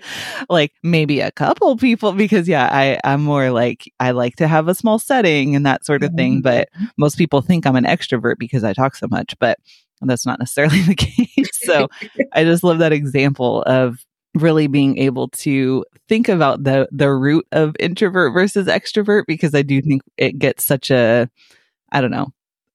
like 0.49 0.73
maybe 0.84 1.21
a 1.21 1.32
couple 1.32 1.78
people 1.78 2.12
because 2.12 2.49
yeah, 2.49 2.67
I 2.69 2.99
I'm 3.06 3.23
more 3.23 3.51
like 3.51 3.89
I 4.01 4.12
like 4.12 4.36
to 4.36 4.49
have 4.49 4.67
a 4.67 4.75
small 4.75 4.99
setting 4.99 5.56
and 5.56 5.65
that 5.65 5.86
sort 5.86 6.04
of 6.04 6.12
thing, 6.13 6.41
but 6.41 6.67
mm-hmm. 6.75 6.88
most 6.97 7.17
people 7.17 7.41
think 7.41 7.65
I'm 7.65 7.78
an 7.78 7.86
extrovert 7.86 8.36
because 8.38 8.65
I 8.65 8.73
talk 8.73 8.97
so 8.97 9.08
much, 9.10 9.34
but 9.39 9.58
that's 10.01 10.25
not 10.25 10.39
necessarily 10.39 10.82
the 10.82 10.95
case. 10.95 11.49
So 11.63 11.88
I 12.34 12.43
just 12.43 12.65
love 12.65 12.80
that 12.80 12.91
example 12.91 13.62
of 13.62 13.97
really 14.36 14.67
being 14.67 14.98
able 14.98 15.30
to 15.30 15.86
think 16.08 16.30
about 16.30 16.63
the 16.63 16.88
the 16.91 17.12
root 17.12 17.48
of 17.52 17.76
introvert 17.80 18.34
versus 18.34 18.67
extrovert 18.67 19.24
because 19.28 19.56
I 19.56 19.62
do 19.62 19.82
think 19.82 20.02
it 20.17 20.38
gets 20.38 20.65
such 20.65 20.91
a 20.91 21.30
I 21.91 22.02
don't 22.02 22.12
know 22.12 22.34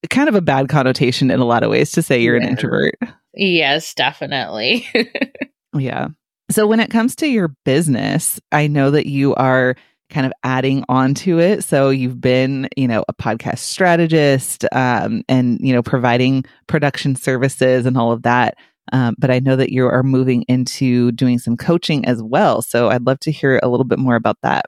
kind 0.09 0.29
of 0.29 0.35
a 0.35 0.41
bad 0.41 0.69
connotation 0.69 1.31
in 1.31 1.41
a 1.41 1.45
lot 1.45 1.63
of 1.63 1.71
ways 1.71 1.93
to 1.93 2.03
say 2.03 2.23
you're 2.23 2.37
yeah. 2.37 2.45
an 2.45 2.49
introvert. 2.49 2.95
Yes, 3.35 3.95
definitely. 3.95 4.87
yeah. 5.77 6.09
So 6.51 6.67
when 6.67 6.81
it 6.81 6.91
comes 6.91 7.15
to 7.17 7.29
your 7.29 7.55
business, 7.65 8.41
I 8.51 8.67
know 8.67 8.91
that 8.91 9.07
you 9.07 9.35
are 9.35 9.77
kind 10.09 10.27
of 10.27 10.33
adding 10.43 10.85
on 10.89 11.15
to 11.15 11.39
it. 11.39 11.63
So 11.63 11.91
you've 11.91 12.21
been, 12.21 12.69
you 12.77 12.89
know, 12.89 13.05
a 13.09 13.15
podcast 13.15 13.59
strategist 13.59 14.65
um, 14.73 15.23
and, 15.29 15.59
you 15.61 15.73
know, 15.73 15.83
providing 15.83 16.45
production 16.67 17.15
services 17.15 17.87
and 17.87 17.97
all 17.97 18.11
of 18.11 18.23
that. 18.23 18.57
Um, 18.93 19.15
but 19.19 19.31
I 19.31 19.39
know 19.39 19.57
that 19.57 19.71
you 19.71 19.87
are 19.87 20.03
moving 20.03 20.43
into 20.43 21.13
doing 21.13 21.39
some 21.39 21.57
coaching 21.57 22.05
as 22.07 22.23
well. 22.23 22.63
So 22.63 22.89
I'd 22.89 23.07
love 23.07 23.21
to 23.21 23.31
hear 23.31 23.61
a 23.63 23.69
little 23.69 23.85
bit 23.85 23.99
more 23.99 24.17
about 24.17 24.39
that. 24.43 24.67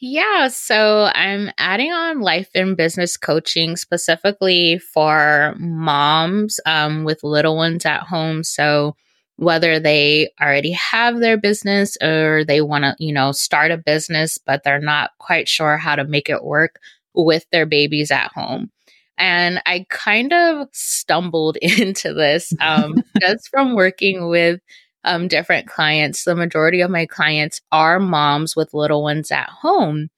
Yeah, 0.00 0.48
so 0.48 1.10
I'm 1.14 1.50
adding 1.56 1.92
on 1.92 2.20
life 2.20 2.50
and 2.54 2.76
business 2.76 3.16
coaching 3.16 3.76
specifically 3.76 4.78
for 4.78 5.54
moms 5.58 6.60
um, 6.66 7.04
with 7.04 7.22
little 7.22 7.56
ones 7.56 7.86
at 7.86 8.02
home. 8.02 8.44
So 8.44 8.96
whether 9.36 9.80
they 9.80 10.30
already 10.40 10.72
have 10.72 11.20
their 11.20 11.36
business 11.36 11.96
or 12.02 12.44
they 12.46 12.60
want 12.60 12.84
to, 12.84 12.94
you 12.98 13.12
know, 13.12 13.32
start 13.32 13.70
a 13.70 13.78
business, 13.78 14.38
but 14.38 14.62
they're 14.62 14.80
not 14.80 15.12
quite 15.18 15.48
sure 15.48 15.76
how 15.76 15.96
to 15.96 16.04
make 16.04 16.28
it 16.28 16.44
work 16.44 16.80
with 17.14 17.46
their 17.50 17.66
babies 17.66 18.10
at 18.10 18.30
home. 18.32 18.70
And 19.16 19.60
I 19.66 19.86
kind 19.90 20.32
of 20.32 20.68
stumbled 20.72 21.56
into 21.62 22.12
this 22.12 22.52
um, 22.60 23.02
just 23.20 23.48
from 23.48 23.74
working 23.74 24.28
with 24.28 24.60
um, 25.04 25.28
different 25.28 25.68
clients. 25.68 26.24
The 26.24 26.34
majority 26.34 26.80
of 26.80 26.90
my 26.90 27.06
clients 27.06 27.60
are 27.70 28.00
moms 28.00 28.56
with 28.56 28.74
little 28.74 29.02
ones 29.02 29.30
at 29.30 29.48
home. 29.48 30.08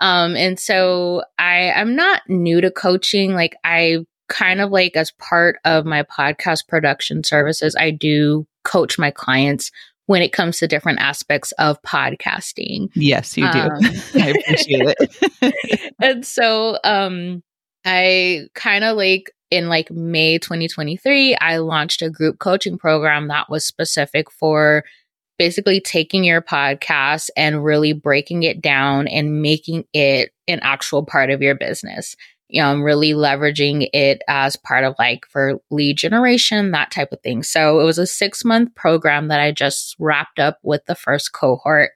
Um, 0.00 0.36
and 0.36 0.58
so 0.58 1.24
I, 1.38 1.72
I'm 1.72 1.96
not 1.96 2.22
new 2.28 2.60
to 2.60 2.70
coaching. 2.70 3.34
Like 3.34 3.56
I 3.64 4.06
kind 4.28 4.60
of 4.60 4.70
like 4.70 4.94
as 4.94 5.10
part 5.12 5.58
of 5.64 5.84
my 5.84 6.04
podcast 6.04 6.68
production 6.68 7.24
services, 7.24 7.74
I 7.78 7.90
do 7.90 8.46
coach 8.62 8.98
my 8.98 9.10
clients 9.10 9.72
when 10.06 10.22
it 10.22 10.32
comes 10.32 10.58
to 10.58 10.68
different 10.68 11.00
aspects 11.00 11.52
of 11.52 11.80
podcasting. 11.82 12.88
Yes, 12.94 13.36
you 13.36 13.50
do. 13.50 13.58
Um, 13.58 13.78
I 14.14 14.34
appreciate 14.38 14.96
it. 14.98 15.94
and 16.00 16.24
so 16.24 16.78
um 16.84 17.42
I 17.84 18.48
kind 18.54 18.84
of 18.84 18.96
like 18.96 19.32
in 19.50 19.68
like 19.68 19.90
May 19.90 20.38
2023, 20.38 21.36
I 21.36 21.58
launched 21.58 22.02
a 22.02 22.10
group 22.10 22.38
coaching 22.38 22.78
program 22.78 23.28
that 23.28 23.48
was 23.48 23.64
specific 23.64 24.30
for 24.30 24.84
basically 25.38 25.80
taking 25.80 26.24
your 26.24 26.42
podcast 26.42 27.30
and 27.36 27.64
really 27.64 27.92
breaking 27.92 28.42
it 28.42 28.60
down 28.60 29.06
and 29.06 29.40
making 29.40 29.84
it 29.94 30.32
an 30.48 30.58
actual 30.62 31.04
part 31.04 31.30
of 31.30 31.40
your 31.40 31.54
business. 31.54 32.16
you 32.48 32.62
know, 32.62 32.68
I'm 32.68 32.82
really 32.82 33.12
leveraging 33.12 33.88
it 33.92 34.22
as 34.26 34.56
part 34.56 34.84
of 34.84 34.94
like 34.98 35.26
for 35.28 35.60
lead 35.70 35.98
generation, 35.98 36.70
that 36.70 36.90
type 36.90 37.12
of 37.12 37.20
thing. 37.20 37.42
So 37.42 37.80
it 37.80 37.84
was 37.84 37.98
a 37.98 38.06
six 38.06 38.44
month 38.44 38.74
program 38.74 39.28
that 39.28 39.40
I 39.40 39.52
just 39.52 39.94
wrapped 39.98 40.38
up 40.38 40.58
with 40.62 40.84
the 40.86 40.94
first 40.94 41.32
cohort. 41.32 41.90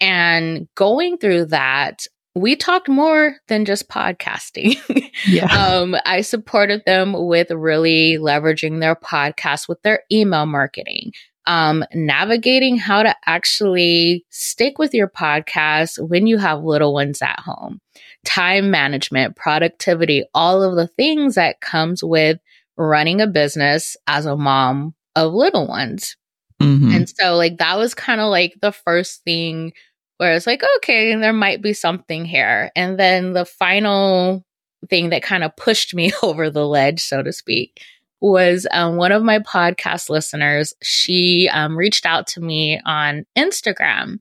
And 0.00 0.68
going 0.74 1.18
through 1.18 1.46
that, 1.46 2.06
we 2.34 2.56
talked 2.56 2.88
more 2.88 3.36
than 3.48 3.64
just 3.64 3.88
podcasting. 3.88 4.76
Yeah. 5.26 5.46
um, 5.46 5.96
I 6.04 6.20
supported 6.20 6.82
them 6.84 7.14
with 7.16 7.50
really 7.50 8.18
leveraging 8.20 8.80
their 8.80 8.96
podcast 8.96 9.68
with 9.68 9.80
their 9.82 10.02
email 10.12 10.44
marketing, 10.44 11.12
um, 11.46 11.84
navigating 11.94 12.76
how 12.76 13.04
to 13.04 13.14
actually 13.24 14.26
stick 14.28 14.78
with 14.78 14.92
your 14.92 15.08
podcast 15.08 15.98
when 16.06 16.26
you 16.26 16.36
have 16.36 16.62
little 16.62 16.92
ones 16.92 17.22
at 17.22 17.38
home, 17.38 17.80
time 18.24 18.70
management, 18.70 19.36
productivity, 19.36 20.24
all 20.34 20.62
of 20.62 20.76
the 20.76 20.88
things 20.88 21.36
that 21.36 21.60
comes 21.60 22.02
with 22.04 22.38
running 22.76 23.20
a 23.20 23.26
business 23.26 23.96
as 24.06 24.26
a 24.26 24.36
mom 24.36 24.94
of 25.16 25.32
little 25.32 25.66
ones. 25.66 26.16
Mm-hmm. 26.60 26.90
And 26.90 27.08
so, 27.08 27.36
like, 27.36 27.58
that 27.58 27.78
was 27.78 27.94
kind 27.94 28.20
of 28.20 28.30
like 28.30 28.54
the 28.60 28.72
first 28.72 29.22
thing 29.24 29.72
where 30.24 30.32
it's 30.32 30.46
like, 30.46 30.62
okay, 30.78 31.14
there 31.16 31.34
might 31.34 31.60
be 31.60 31.74
something 31.74 32.24
here. 32.24 32.70
And 32.74 32.98
then 32.98 33.34
the 33.34 33.44
final 33.44 34.42
thing 34.88 35.10
that 35.10 35.22
kind 35.22 35.44
of 35.44 35.54
pushed 35.54 35.94
me 35.94 36.12
over 36.22 36.48
the 36.50 36.66
ledge, 36.66 37.02
so 37.02 37.22
to 37.22 37.30
speak, 37.32 37.82
was 38.20 38.66
um, 38.70 38.96
one 38.96 39.12
of 39.12 39.22
my 39.22 39.38
podcast 39.40 40.08
listeners. 40.08 40.72
She 40.82 41.50
um, 41.52 41.76
reached 41.76 42.06
out 42.06 42.26
to 42.28 42.40
me 42.40 42.80
on 42.86 43.26
Instagram. 43.36 44.20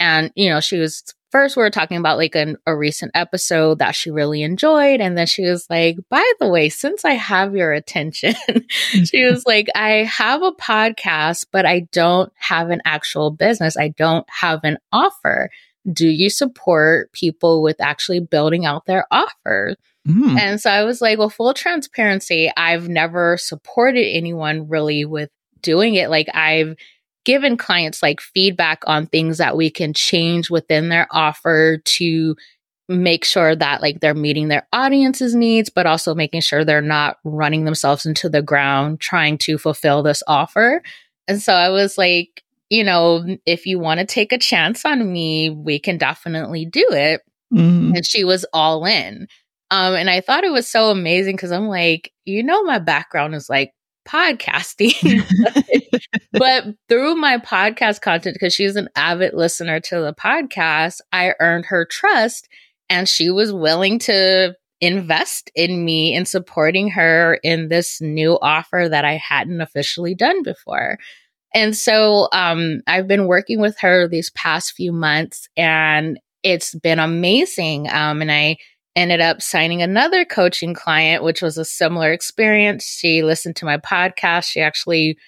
And, 0.00 0.32
you 0.34 0.50
know, 0.50 0.60
she 0.60 0.76
was 0.78 1.04
first 1.34 1.56
we 1.56 1.64
were 1.64 1.70
talking 1.70 1.96
about 1.96 2.16
like 2.16 2.36
an, 2.36 2.56
a 2.64 2.76
recent 2.76 3.10
episode 3.12 3.80
that 3.80 3.92
she 3.92 4.12
really 4.12 4.42
enjoyed 4.42 5.00
and 5.00 5.18
then 5.18 5.26
she 5.26 5.42
was 5.42 5.66
like 5.68 5.96
by 6.08 6.32
the 6.38 6.48
way 6.48 6.68
since 6.68 7.04
i 7.04 7.14
have 7.14 7.56
your 7.56 7.72
attention 7.72 8.36
she 8.68 9.24
was 9.24 9.42
like 9.46 9.66
i 9.74 10.04
have 10.04 10.44
a 10.44 10.52
podcast 10.52 11.46
but 11.50 11.66
i 11.66 11.80
don't 11.90 12.32
have 12.36 12.70
an 12.70 12.80
actual 12.84 13.32
business. 13.32 13.76
I 13.76 13.88
don't 13.88 14.26
have 14.30 14.60
an 14.62 14.78
offer. 14.92 15.50
Do 15.90 16.08
you 16.08 16.30
support 16.30 17.12
people 17.12 17.62
with 17.62 17.80
actually 17.80 18.20
building 18.20 18.64
out 18.64 18.86
their 18.86 19.06
offer? 19.10 19.74
Mm. 20.06 20.38
and 20.38 20.60
so 20.60 20.70
i 20.70 20.84
was 20.84 21.00
like 21.00 21.18
well 21.18 21.30
full 21.30 21.54
transparency 21.54 22.52
i've 22.58 22.90
never 22.90 23.38
supported 23.38 24.04
anyone 24.04 24.68
really 24.68 25.06
with 25.06 25.30
doing 25.62 25.94
it. 25.94 26.10
Like 26.10 26.28
i've 26.34 26.76
given 27.24 27.56
clients 27.56 28.02
like 28.02 28.20
feedback 28.20 28.82
on 28.86 29.06
things 29.06 29.38
that 29.38 29.56
we 29.56 29.70
can 29.70 29.92
change 29.92 30.50
within 30.50 30.88
their 30.88 31.06
offer 31.10 31.78
to 31.84 32.36
make 32.88 33.24
sure 33.24 33.56
that 33.56 33.80
like 33.80 34.00
they're 34.00 34.14
meeting 34.14 34.48
their 34.48 34.66
audience's 34.72 35.34
needs 35.34 35.70
but 35.70 35.86
also 35.86 36.14
making 36.14 36.42
sure 36.42 36.64
they're 36.64 36.82
not 36.82 37.16
running 37.24 37.64
themselves 37.64 38.04
into 38.04 38.28
the 38.28 38.42
ground 38.42 39.00
trying 39.00 39.38
to 39.38 39.56
fulfill 39.56 40.02
this 40.02 40.22
offer. 40.26 40.82
And 41.26 41.40
so 41.40 41.54
i 41.54 41.70
was 41.70 41.96
like 41.96 42.42
you 42.68 42.84
know 42.84 43.24
if 43.46 43.64
you 43.66 43.78
want 43.78 44.00
to 44.00 44.06
take 44.06 44.32
a 44.32 44.38
chance 44.38 44.84
on 44.84 45.10
me 45.10 45.48
we 45.50 45.78
can 45.78 45.96
definitely 45.96 46.66
do 46.66 46.86
it. 46.90 47.22
Mm-hmm. 47.52 47.94
and 47.94 48.06
she 48.06 48.24
was 48.24 48.44
all 48.52 48.84
in. 48.84 49.28
Um 49.70 49.94
and 49.94 50.10
i 50.10 50.20
thought 50.20 50.44
it 50.44 50.52
was 50.52 50.68
so 50.68 50.90
amazing 50.90 51.36
because 51.36 51.52
i'm 51.52 51.68
like 51.68 52.12
you 52.26 52.42
know 52.42 52.62
my 52.64 52.78
background 52.78 53.34
is 53.34 53.48
like 53.48 53.72
podcasting. 54.06 55.22
but 56.32 56.64
through 56.88 57.16
my 57.16 57.38
podcast 57.38 58.00
content, 58.00 58.34
because 58.34 58.54
she's 58.54 58.76
an 58.76 58.88
avid 58.96 59.34
listener 59.34 59.80
to 59.80 60.00
the 60.00 60.14
podcast, 60.14 61.00
I 61.12 61.34
earned 61.40 61.66
her 61.66 61.84
trust 61.84 62.48
and 62.88 63.08
she 63.08 63.30
was 63.30 63.52
willing 63.52 63.98
to 64.00 64.54
invest 64.80 65.50
in 65.54 65.84
me 65.84 66.14
in 66.14 66.26
supporting 66.26 66.90
her 66.90 67.38
in 67.42 67.68
this 67.68 68.00
new 68.00 68.38
offer 68.42 68.88
that 68.90 69.04
I 69.04 69.16
hadn't 69.16 69.60
officially 69.60 70.14
done 70.14 70.42
before. 70.42 70.98
And 71.54 71.76
so 71.76 72.28
um, 72.32 72.80
I've 72.86 73.06
been 73.06 73.26
working 73.26 73.60
with 73.60 73.78
her 73.78 74.08
these 74.08 74.30
past 74.30 74.72
few 74.72 74.92
months 74.92 75.48
and 75.56 76.18
it's 76.42 76.74
been 76.74 76.98
amazing. 76.98 77.88
Um, 77.90 78.20
and 78.20 78.30
I 78.30 78.58
ended 78.96 79.20
up 79.20 79.42
signing 79.42 79.82
another 79.82 80.24
coaching 80.24 80.74
client, 80.74 81.22
which 81.22 81.42
was 81.42 81.58
a 81.58 81.64
similar 81.64 82.12
experience. 82.12 82.84
She 82.84 83.22
listened 83.22 83.56
to 83.56 83.64
my 83.64 83.78
podcast. 83.78 84.44
She 84.44 84.60
actually 84.60 85.18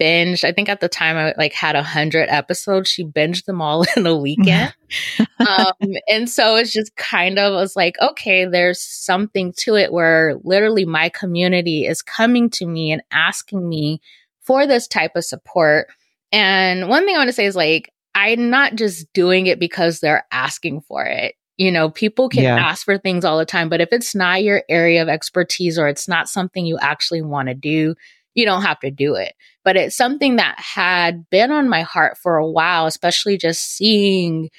binged. 0.00 0.44
I 0.44 0.52
think 0.52 0.68
at 0.68 0.80
the 0.80 0.88
time 0.88 1.16
I 1.16 1.34
like 1.38 1.52
had 1.52 1.76
a 1.76 1.82
hundred 1.82 2.28
episodes. 2.28 2.90
She 2.90 3.04
binged 3.04 3.44
them 3.44 3.60
all 3.60 3.84
in 3.96 4.06
a 4.06 4.16
weekend. 4.16 4.74
um, 5.38 5.92
and 6.08 6.28
so 6.28 6.56
it's 6.56 6.72
just 6.72 6.94
kind 6.96 7.38
of 7.38 7.52
was 7.52 7.76
like, 7.76 7.96
okay, 8.00 8.44
there's 8.44 8.80
something 8.80 9.52
to 9.58 9.76
it 9.76 9.92
where 9.92 10.36
literally 10.42 10.84
my 10.84 11.08
community 11.08 11.86
is 11.86 12.02
coming 12.02 12.50
to 12.50 12.66
me 12.66 12.92
and 12.92 13.02
asking 13.10 13.68
me 13.68 14.00
for 14.42 14.66
this 14.66 14.88
type 14.88 15.12
of 15.14 15.24
support. 15.24 15.88
And 16.32 16.88
one 16.88 17.04
thing 17.04 17.14
I 17.14 17.18
want 17.18 17.28
to 17.28 17.34
say 17.34 17.46
is 17.46 17.56
like, 17.56 17.92
I'm 18.14 18.50
not 18.50 18.74
just 18.74 19.12
doing 19.12 19.46
it 19.46 19.60
because 19.60 20.00
they're 20.00 20.26
asking 20.32 20.80
for 20.82 21.04
it. 21.04 21.34
You 21.58 21.70
know, 21.72 21.90
people 21.90 22.28
can 22.28 22.44
yeah. 22.44 22.56
ask 22.56 22.84
for 22.84 22.96
things 22.96 23.24
all 23.24 23.36
the 23.36 23.44
time, 23.44 23.68
but 23.68 23.80
if 23.80 23.88
it's 23.92 24.14
not 24.14 24.42
your 24.42 24.62
area 24.68 25.02
of 25.02 25.08
expertise 25.08 25.78
or 25.78 25.88
it's 25.88 26.08
not 26.08 26.28
something 26.28 26.64
you 26.64 26.78
actually 26.80 27.20
want 27.20 27.48
to 27.48 27.54
do, 27.54 27.94
you 28.34 28.44
don't 28.44 28.62
have 28.62 28.78
to 28.80 28.90
do 28.90 29.16
it. 29.16 29.34
But 29.64 29.76
it's 29.76 29.96
something 29.96 30.36
that 30.36 30.58
had 30.58 31.28
been 31.28 31.50
on 31.50 31.68
my 31.68 31.82
heart 31.82 32.16
for 32.16 32.36
a 32.36 32.48
while, 32.48 32.86
especially 32.86 33.36
just 33.36 33.74
seeing 33.76 34.50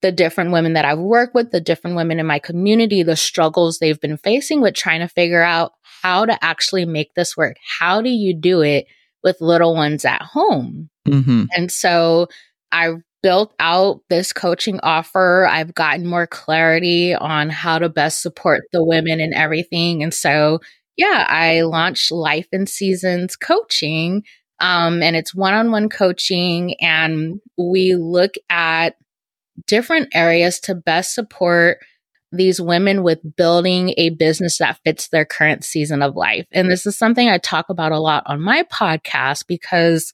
the 0.00 0.12
different 0.12 0.52
women 0.52 0.74
that 0.74 0.84
I've 0.84 0.98
worked 0.98 1.34
with, 1.34 1.50
the 1.50 1.60
different 1.60 1.96
women 1.96 2.20
in 2.20 2.26
my 2.26 2.38
community, 2.38 3.02
the 3.02 3.16
struggles 3.16 3.78
they've 3.78 4.00
been 4.00 4.18
facing 4.18 4.60
with 4.60 4.74
trying 4.74 5.00
to 5.00 5.08
figure 5.08 5.42
out 5.42 5.72
how 6.02 6.26
to 6.26 6.44
actually 6.44 6.84
make 6.84 7.14
this 7.14 7.36
work. 7.36 7.56
How 7.80 8.00
do 8.00 8.10
you 8.10 8.34
do 8.34 8.60
it 8.60 8.86
with 9.22 9.40
little 9.40 9.74
ones 9.74 10.04
at 10.04 10.22
home? 10.22 10.90
Mm-hmm. 11.08 11.44
And 11.56 11.72
so 11.72 12.28
I 12.70 12.96
built 13.24 13.54
out 13.58 14.02
this 14.10 14.34
coaching 14.34 14.78
offer. 14.82 15.48
I've 15.50 15.72
gotten 15.72 16.06
more 16.06 16.26
clarity 16.26 17.14
on 17.14 17.48
how 17.48 17.78
to 17.78 17.88
best 17.88 18.20
support 18.20 18.64
the 18.70 18.84
women 18.84 19.18
and 19.18 19.32
everything. 19.32 20.02
And 20.02 20.12
so, 20.12 20.60
yeah, 20.98 21.24
I 21.26 21.62
launched 21.62 22.12
Life 22.12 22.48
in 22.52 22.66
Seasons 22.66 23.34
coaching. 23.34 24.24
Um, 24.60 25.02
and 25.02 25.16
it's 25.16 25.34
one 25.34 25.54
on 25.54 25.70
one 25.70 25.88
coaching. 25.88 26.74
And 26.82 27.40
we 27.56 27.94
look 27.94 28.34
at 28.50 28.96
different 29.66 30.10
areas 30.14 30.60
to 30.60 30.74
best 30.74 31.14
support 31.14 31.78
these 32.30 32.60
women 32.60 33.02
with 33.02 33.20
building 33.36 33.94
a 33.96 34.10
business 34.10 34.58
that 34.58 34.78
fits 34.84 35.08
their 35.08 35.24
current 35.24 35.64
season 35.64 36.02
of 36.02 36.14
life. 36.14 36.44
And 36.52 36.70
this 36.70 36.84
is 36.84 36.98
something 36.98 37.30
I 37.30 37.38
talk 37.38 37.70
about 37.70 37.92
a 37.92 37.98
lot 37.98 38.24
on 38.26 38.42
my 38.42 38.64
podcast 38.64 39.46
because 39.46 40.12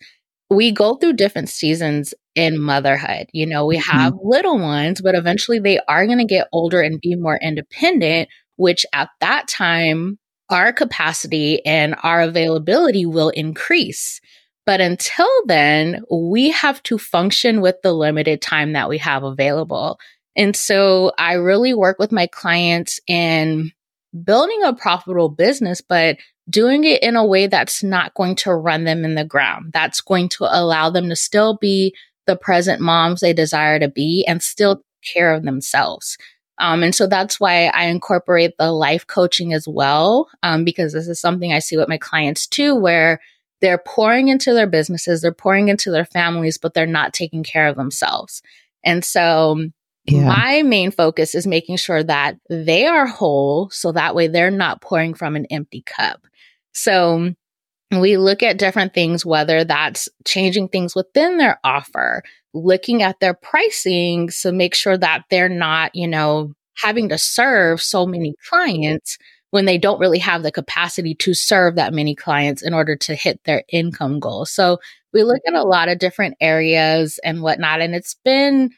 we 0.48 0.70
go 0.70 0.94
through 0.94 1.14
different 1.14 1.48
seasons 1.48 2.12
in 2.34 2.60
motherhood. 2.60 3.26
You 3.32 3.46
know, 3.46 3.66
we 3.66 3.78
mm-hmm. 3.78 3.98
have 3.98 4.12
mm-hmm. 4.14 4.28
little 4.28 4.58
ones, 4.58 5.00
but 5.00 5.14
eventually 5.14 5.58
they 5.58 5.80
are 5.88 6.06
going 6.06 6.18
to 6.18 6.24
get 6.24 6.48
older 6.52 6.80
and 6.80 7.00
be 7.00 7.14
more 7.16 7.38
independent, 7.40 8.28
which 8.56 8.86
at 8.92 9.10
that 9.20 9.48
time, 9.48 10.18
our 10.48 10.72
capacity 10.72 11.64
and 11.64 11.94
our 12.02 12.22
availability 12.22 13.06
will 13.06 13.28
increase. 13.30 14.20
But 14.66 14.80
until 14.80 15.28
then, 15.46 16.02
we 16.10 16.50
have 16.50 16.82
to 16.84 16.98
function 16.98 17.60
with 17.60 17.76
the 17.82 17.92
limited 17.92 18.42
time 18.42 18.72
that 18.72 18.88
we 18.88 18.98
have 18.98 19.22
available. 19.22 19.98
And 20.36 20.54
so 20.54 21.12
I 21.18 21.34
really 21.34 21.74
work 21.74 21.98
with 21.98 22.12
my 22.12 22.26
clients 22.26 23.00
in 23.06 23.72
building 24.24 24.62
a 24.64 24.74
profitable 24.74 25.28
business, 25.28 25.80
but 25.80 26.18
doing 26.48 26.84
it 26.84 27.02
in 27.02 27.16
a 27.16 27.24
way 27.24 27.46
that's 27.46 27.82
not 27.82 28.14
going 28.14 28.34
to 28.34 28.54
run 28.54 28.84
them 28.84 29.04
in 29.04 29.14
the 29.14 29.24
ground. 29.24 29.70
That's 29.72 30.00
going 30.00 30.28
to 30.30 30.44
allow 30.44 30.90
them 30.90 31.08
to 31.08 31.16
still 31.16 31.56
be 31.56 31.94
the 32.30 32.36
present 32.36 32.80
moms 32.80 33.20
they 33.20 33.32
desire 33.32 33.80
to 33.80 33.88
be 33.88 34.24
and 34.28 34.40
still 34.40 34.76
take 34.76 35.14
care 35.14 35.34
of 35.34 35.42
themselves. 35.42 36.16
Um, 36.58 36.84
and 36.84 36.94
so 36.94 37.08
that's 37.08 37.40
why 37.40 37.66
I 37.66 37.86
incorporate 37.86 38.52
the 38.56 38.70
life 38.70 39.04
coaching 39.06 39.52
as 39.52 39.66
well, 39.66 40.28
um, 40.44 40.64
because 40.64 40.92
this 40.92 41.08
is 41.08 41.20
something 41.20 41.52
I 41.52 41.58
see 41.58 41.76
with 41.76 41.88
my 41.88 41.98
clients 41.98 42.46
too, 42.46 42.76
where 42.76 43.20
they're 43.60 43.82
pouring 43.84 44.28
into 44.28 44.54
their 44.54 44.68
businesses, 44.68 45.22
they're 45.22 45.32
pouring 45.32 45.68
into 45.68 45.90
their 45.90 46.04
families, 46.04 46.56
but 46.56 46.72
they're 46.72 46.86
not 46.86 47.12
taking 47.12 47.42
care 47.42 47.66
of 47.66 47.76
themselves. 47.76 48.42
And 48.84 49.04
so 49.04 49.58
yeah. 50.04 50.24
my 50.24 50.62
main 50.62 50.92
focus 50.92 51.34
is 51.34 51.48
making 51.48 51.78
sure 51.78 52.04
that 52.04 52.36
they 52.48 52.86
are 52.86 53.06
whole 53.06 53.70
so 53.70 53.90
that 53.92 54.14
way 54.14 54.28
they're 54.28 54.52
not 54.52 54.80
pouring 54.80 55.14
from 55.14 55.34
an 55.34 55.46
empty 55.46 55.82
cup. 55.82 56.26
So 56.72 57.34
we 57.98 58.16
look 58.16 58.42
at 58.42 58.58
different 58.58 58.94
things, 58.94 59.26
whether 59.26 59.64
that's 59.64 60.08
changing 60.24 60.68
things 60.68 60.94
within 60.94 61.38
their 61.38 61.58
offer, 61.64 62.22
looking 62.54 63.02
at 63.02 63.18
their 63.20 63.34
pricing 63.34 64.28
to 64.42 64.52
make 64.52 64.74
sure 64.74 64.96
that 64.96 65.24
they're 65.30 65.48
not, 65.48 65.94
you 65.94 66.06
know, 66.06 66.52
having 66.76 67.08
to 67.08 67.18
serve 67.18 67.82
so 67.82 68.06
many 68.06 68.34
clients 68.48 69.18
when 69.50 69.64
they 69.64 69.78
don't 69.78 69.98
really 69.98 70.18
have 70.18 70.42
the 70.42 70.52
capacity 70.52 71.14
to 71.14 71.34
serve 71.34 71.74
that 71.74 71.92
many 71.92 72.14
clients 72.14 72.62
in 72.62 72.72
order 72.72 72.94
to 72.94 73.14
hit 73.14 73.40
their 73.44 73.64
income 73.72 74.20
goal. 74.20 74.46
So 74.46 74.78
we 75.12 75.24
look 75.24 75.40
at 75.46 75.54
a 75.54 75.64
lot 75.64 75.88
of 75.88 75.98
different 75.98 76.36
areas 76.40 77.18
and 77.24 77.42
whatnot. 77.42 77.80
And 77.80 77.94
it's 77.94 78.14
been 78.24 78.70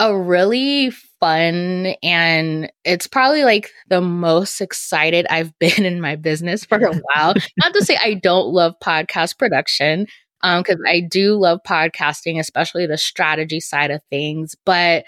a 0.00 0.18
really 0.18 0.90
fun 1.20 1.94
and 2.02 2.72
it's 2.84 3.06
probably 3.06 3.44
like 3.44 3.70
the 3.88 4.00
most 4.00 4.60
excited 4.60 5.26
I've 5.30 5.56
been 5.60 5.84
in 5.84 6.00
my 6.00 6.16
business 6.16 6.64
for 6.64 6.78
a 6.78 6.94
while. 7.14 7.34
Not 7.58 7.74
to 7.74 7.84
say 7.84 7.96
I 8.02 8.14
don't 8.14 8.48
love 8.48 8.74
podcast 8.82 9.38
production, 9.38 10.06
um, 10.42 10.62
because 10.62 10.80
I 10.88 11.00
do 11.00 11.36
love 11.36 11.60
podcasting, 11.68 12.40
especially 12.40 12.86
the 12.86 12.96
strategy 12.98 13.60
side 13.60 13.90
of 13.90 14.00
things, 14.10 14.56
but 14.64 15.04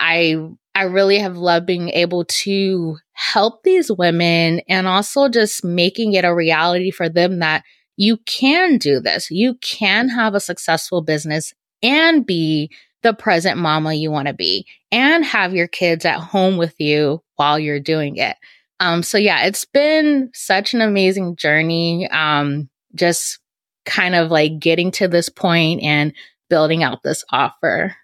I 0.00 0.36
I 0.74 0.84
really 0.84 1.18
have 1.18 1.36
loved 1.36 1.66
being 1.66 1.90
able 1.90 2.24
to 2.24 2.96
help 3.12 3.62
these 3.64 3.90
women 3.92 4.62
and 4.68 4.86
also 4.86 5.28
just 5.28 5.64
making 5.64 6.14
it 6.14 6.24
a 6.24 6.34
reality 6.34 6.90
for 6.90 7.08
them 7.10 7.40
that 7.40 7.64
you 7.96 8.16
can 8.24 8.78
do 8.78 9.00
this. 9.00 9.30
You 9.30 9.56
can 9.56 10.08
have 10.08 10.34
a 10.34 10.40
successful 10.40 11.02
business 11.02 11.52
and 11.82 12.24
be 12.24 12.70
the 13.02 13.14
present 13.14 13.58
mama 13.58 13.94
you 13.94 14.10
want 14.10 14.28
to 14.28 14.34
be 14.34 14.66
and 14.92 15.24
have 15.24 15.54
your 15.54 15.68
kids 15.68 16.04
at 16.04 16.18
home 16.18 16.56
with 16.56 16.74
you 16.78 17.22
while 17.36 17.58
you're 17.58 17.80
doing 17.80 18.16
it. 18.16 18.36
Um, 18.80 19.02
so 19.02 19.18
yeah, 19.18 19.44
it's 19.44 19.64
been 19.64 20.30
such 20.34 20.74
an 20.74 20.80
amazing 20.80 21.36
journey. 21.36 22.08
Um, 22.10 22.68
just 22.94 23.38
kind 23.84 24.14
of 24.14 24.30
like 24.30 24.58
getting 24.58 24.90
to 24.92 25.08
this 25.08 25.28
point 25.28 25.82
and 25.82 26.12
building 26.48 26.82
out 26.82 27.02
this 27.02 27.24
offer. 27.30 27.94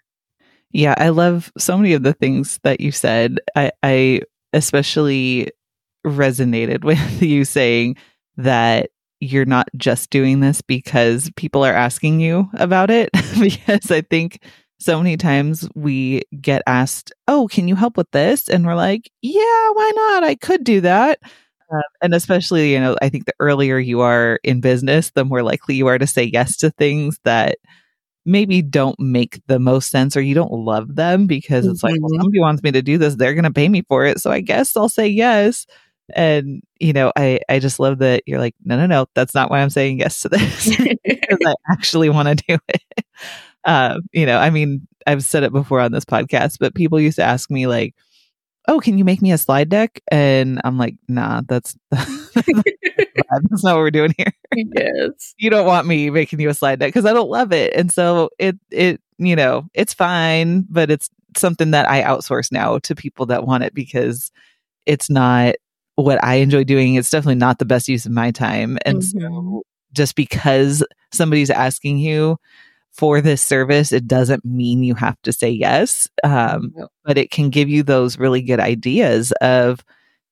Yeah, 0.71 0.95
I 0.97 1.11
love 1.11 1.53
so 1.57 1.77
many 1.77 1.95
of 1.95 2.03
the 2.03 2.13
things 2.13 2.61
that 2.63 2.81
you 2.81 2.93
said. 2.93 3.39
I, 3.55 3.73
I 3.83 4.21
especially 4.53 5.51
resonated 6.07 6.85
with 6.85 7.23
you 7.23 7.45
saying 7.45 7.97
that 8.37 8.91
you're 9.21 9.47
not 9.47 9.69
just 9.77 10.11
doing 10.11 10.41
this 10.41 10.61
because 10.61 11.31
people 11.37 11.65
are 11.65 11.73
asking 11.73 12.21
you 12.21 12.49
about 12.55 12.91
it. 12.91 13.11
because 13.41 13.91
I 13.91 14.03
think 14.03 14.43
so 14.79 14.99
many 14.99 15.17
times 15.17 15.69
we 15.75 16.23
get 16.41 16.63
asked, 16.67 17.13
Oh, 17.29 17.49
can 17.49 17.69
you 17.69 17.75
help 17.75 17.97
with 17.97 18.11
this? 18.11 18.49
And 18.49 18.67
we're 18.67 18.75
like, 18.75 19.11
Yeah, 19.23 19.71
why 19.73 19.93
not? 19.95 20.25
I 20.25 20.35
could 20.35 20.65
do 20.65 20.81
that. 20.83 21.21
Uh, 21.73 21.83
and 22.01 22.15
especially, 22.15 22.73
you 22.73 22.81
know, 22.81 22.97
I 23.03 23.09
think 23.09 23.27
the 23.27 23.35
earlier 23.41 23.79
you 23.79 24.01
are 24.01 24.39
in 24.45 24.61
business, 24.61 25.11
the 25.11 25.25
more 25.25 25.43
likely 25.43 25.75
you 25.75 25.89
are 25.89 25.99
to 25.99 26.07
say 26.07 26.25
yes 26.25 26.57
to 26.59 26.71
things 26.71 27.19
that 27.25 27.59
maybe 28.25 28.61
don't 28.61 28.99
make 29.01 29.41
the 29.47 29.59
most 29.59 29.91
sense 29.91 30.17
or 30.17 30.21
you 30.21 30.35
don't 30.35 30.53
love 30.53 30.95
them 30.95 31.27
because 31.27 31.67
it's 31.67 31.83
mm-hmm. 31.83 31.95
like, 31.95 32.03
well, 32.03 32.11
mm-hmm. 32.11 32.23
somebody 32.23 32.41
wants 32.41 32.63
me 32.63 32.73
to 32.73 32.83
do 32.83 32.99
this. 32.99 33.15
They're 33.15 33.35
going 33.35 33.45
to 33.45 33.53
pay 33.53 33.69
me 33.69 33.83
for 33.89 34.05
it. 34.05 34.21
So 34.21 34.31
I 34.31 34.41
guess 34.41 34.77
I'll 34.77 34.89
say 34.89 35.07
yes. 35.09 35.67
And, 36.15 36.63
you 36.79 36.93
know, 36.93 37.13
I, 37.17 37.41
I 37.49 37.59
just 37.59 37.81
love 37.81 37.99
that 37.99 38.23
you're 38.27 38.39
like, 38.39 38.55
no, 38.65 38.77
no, 38.77 38.87
no, 38.87 39.07
that's 39.15 39.35
not 39.35 39.51
why 39.51 39.61
I'm 39.61 39.71
saying 39.71 39.99
yes 39.99 40.21
to 40.23 40.29
this 40.29 40.77
because 41.05 41.39
I 41.45 41.55
actually 41.71 42.09
want 42.11 42.29
to 42.29 42.45
do 42.47 42.59
it. 42.69 43.05
Uh, 43.67 44.01
you 44.13 44.25
know, 44.25 44.39
I 44.39 44.51
mean, 44.51 44.87
I've 45.07 45.25
said 45.25 45.43
it 45.43 45.53
before 45.53 45.81
on 45.81 45.93
this 45.93 46.05
podcast, 46.05 46.59
but 46.59 46.75
people 46.75 47.01
used 47.01 47.17
to 47.17 47.25
ask 47.25 47.51
me 47.51 47.67
like, 47.67 47.95
"Oh, 48.69 48.79
can 48.79 48.97
you 48.97 49.05
make 49.05 49.21
me 49.21 49.33
a 49.33 49.39
slide 49.39 49.69
deck?" 49.69 50.01
And 50.09 50.61
I'm 50.65 50.79
like, 50.79 50.97
"Nah, 51.09 51.43
that's 51.47 51.77
that's 51.91 53.65
not 53.65 53.75
what 53.75 53.77
we're 53.77 53.91
doing 53.91 54.15
here." 54.17 54.33
Yes, 54.55 55.35
you 55.39 55.51
don't 55.51 55.67
want 55.67 55.87
me 55.87 56.11
making 56.11 56.41
you 56.41 56.49
a 56.49 56.55
slide 56.55 56.79
deck 56.79 56.89
because 56.89 57.07
I 57.07 57.13
don't 57.13 57.29
love 57.29 57.53
it, 57.53 57.75
and 57.75 57.91
so 57.91 58.31
it 58.39 58.57
it 58.71 59.01
you 59.19 59.35
know 59.35 59.69
it's 59.75 59.93
fine, 59.93 60.65
but 60.71 60.91
it's 60.91 61.11
something 61.37 61.73
that 61.73 61.91
I 61.91 62.03
outsource 62.03 62.53
now 62.53 62.79
to 62.79 62.95
people 62.95 63.27
that 63.27 63.45
want 63.45 63.65
it 63.65 63.75
because 63.75 64.31
it's 64.87 65.11
not 65.11 65.57
what 65.97 66.23
I 66.23 66.37
enjoy 66.37 66.63
doing. 66.65 66.95
It's 66.95 67.11
definitely 67.11 67.35
not 67.35 67.59
the 67.59 67.65
best 67.65 67.89
use 67.89 68.07
of 68.07 68.13
my 68.13 68.31
time, 68.31 68.79
and 68.87 68.99
mm-hmm. 68.99 69.21
so 69.21 69.63
just 69.93 70.15
because 70.15 70.85
somebody's 71.13 71.51
asking 71.51 71.99
you 71.99 72.39
for 72.97 73.21
this 73.21 73.43
service, 73.43 73.93
it 73.93 74.07
doesn't 74.07 74.45
mean 74.45 74.83
you 74.83 74.95
have 74.95 75.21
to 75.23 75.33
say 75.33 75.51
yes, 75.51 76.09
um, 76.25 76.75
but 77.05 77.19
it 77.19 77.31
can 77.31 77.51
give 77.51 77.69
you 77.69 77.83
those 77.83 78.19
really 78.19 78.43
good 78.43 78.61
ideas 78.61 79.33
of 79.41 79.85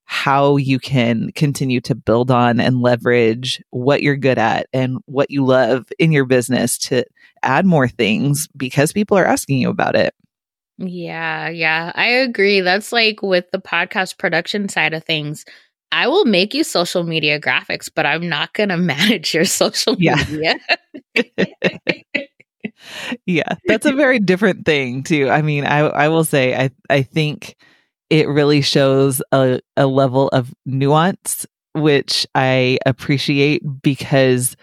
how 0.07 0.57
you 0.57 0.79
can 0.79 1.31
continue 1.33 1.81
to 1.81 1.95
build 1.95 2.31
on 2.31 2.61
and 2.61 2.83
leverage 2.83 3.63
what 3.71 4.03
you're 4.03 4.17
good 4.17 4.39
at 4.39 4.67
and 4.73 4.99
what 5.07 5.31
you 5.31 5.45
love 5.45 5.87
in 5.99 6.13
your 6.13 6.27
business 6.27 6.77
to 6.77 7.05
add 7.43 7.67
more 7.67 7.89
things 7.89 8.49
because 8.57 8.93
people 8.93 9.17
are 9.17 9.25
asking 9.25 9.59
you 9.59 9.71
about 9.71 9.97
it. 9.97 10.15
Yeah, 10.79 11.49
yeah, 11.49 11.93
I 11.95 12.07
agree. 12.07 12.61
That's 12.61 12.93
like 12.93 13.23
with 13.23 13.51
the 13.53 13.61
podcast 13.61 14.19
production 14.19 14.69
side 14.69 14.93
of 14.93 15.05
things. 15.05 15.45
I 15.93 16.09
will 16.09 16.25
make 16.25 16.55
you 16.55 16.65
social 16.65 17.05
media 17.05 17.39
graphics, 17.39 17.89
but 17.95 18.05
I'm 18.05 18.29
not 18.29 18.53
going 18.53 18.69
to 18.71 18.77
manage 18.77 19.35
your 19.35 19.45
social 19.45 19.97
media. 19.97 20.59
Yeah. 21.15 21.25
yeah, 23.27 23.55
that's 23.67 23.87
a 23.87 23.93
very 23.93 24.19
different 24.19 24.65
thing 24.65 25.03
too. 25.03 25.31
I 25.31 25.43
mean, 25.43 25.65
I 25.65 25.81
I 25.81 26.09
will 26.09 26.25
say 26.25 26.55
I 26.55 26.71
I 26.91 27.03
think 27.03 27.57
it 28.11 28.29
really 28.29 28.61
shows 28.61 29.23
a, 29.33 29.61
a 29.77 29.87
level 29.87 30.29
of 30.29 30.53
nuance 30.67 31.47
which 31.75 32.27
I 32.35 32.79
appreciate 32.87 33.63
because 33.83 34.57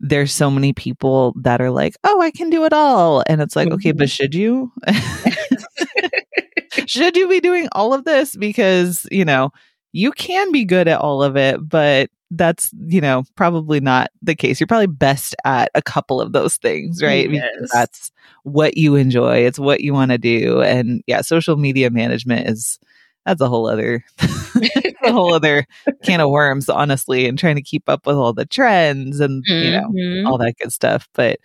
there's 0.00 0.32
so 0.32 0.50
many 0.50 0.72
people 0.72 1.34
that 1.42 1.60
are 1.60 1.70
like, 1.70 1.96
"Oh, 2.04 2.20
I 2.20 2.30
can 2.30 2.50
do 2.50 2.64
it 2.64 2.72
all." 2.72 3.22
And 3.26 3.40
it's 3.40 3.54
like, 3.54 3.68
mm-hmm. 3.68 3.74
"Okay, 3.74 3.92
but 3.92 4.08
mm-hmm. 4.08 4.10
should 4.10 4.34
you?" 4.34 4.72
should 6.86 7.16
you 7.16 7.28
be 7.28 7.40
doing 7.40 7.68
all 7.72 7.94
of 7.94 8.04
this 8.04 8.36
because, 8.36 9.06
you 9.10 9.24
know, 9.24 9.50
you 9.92 10.12
can 10.12 10.52
be 10.52 10.64
good 10.64 10.88
at 10.88 11.00
all 11.00 11.22
of 11.22 11.36
it, 11.36 11.66
but 11.66 12.10
that's 12.36 12.70
you 12.86 13.00
know 13.00 13.24
probably 13.36 13.80
not 13.80 14.10
the 14.22 14.34
case 14.34 14.60
you're 14.60 14.66
probably 14.66 14.86
best 14.86 15.34
at 15.44 15.70
a 15.74 15.82
couple 15.82 16.20
of 16.20 16.32
those 16.32 16.56
things 16.56 17.02
right 17.02 17.30
yes. 17.30 17.70
that's 17.72 18.12
what 18.42 18.76
you 18.76 18.96
enjoy 18.96 19.38
it's 19.38 19.58
what 19.58 19.80
you 19.80 19.92
want 19.92 20.10
to 20.10 20.18
do 20.18 20.62
and 20.62 21.02
yeah 21.06 21.20
social 21.20 21.56
media 21.56 21.90
management 21.90 22.48
is 22.48 22.78
that's 23.26 23.40
a 23.40 23.48
whole 23.48 23.66
other 23.68 24.04
a 24.20 25.12
whole 25.12 25.32
other 25.32 25.66
can 26.02 26.20
of 26.20 26.30
worms 26.30 26.68
honestly 26.68 27.26
and 27.26 27.38
trying 27.38 27.56
to 27.56 27.62
keep 27.62 27.88
up 27.88 28.06
with 28.06 28.16
all 28.16 28.32
the 28.32 28.46
trends 28.46 29.20
and 29.20 29.44
mm-hmm. 29.46 29.64
you 29.64 29.70
know 29.70 29.88
mm-hmm. 29.88 30.26
all 30.26 30.38
that 30.38 30.54
good 30.60 30.72
stuff 30.72 31.08
but 31.14 31.38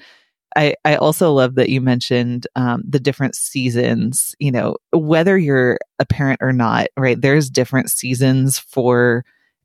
I, 0.56 0.74
I 0.84 0.96
also 0.96 1.32
love 1.32 1.56
that 1.56 1.70
you 1.70 1.80
mentioned 1.80 2.48
um, 2.56 2.82
the 2.84 3.00
different 3.00 3.36
seasons, 3.36 4.36
you 4.40 4.52
know, 4.52 4.78
whether 4.92 5.38
you're 5.38 5.78
a 6.00 6.06
parent 6.08 6.40
or 6.42 6.52
not, 6.52 6.88
right? 6.98 7.22
There's 7.22 7.52
different 7.52 7.92
seasons 7.92 8.58
for 8.58 9.24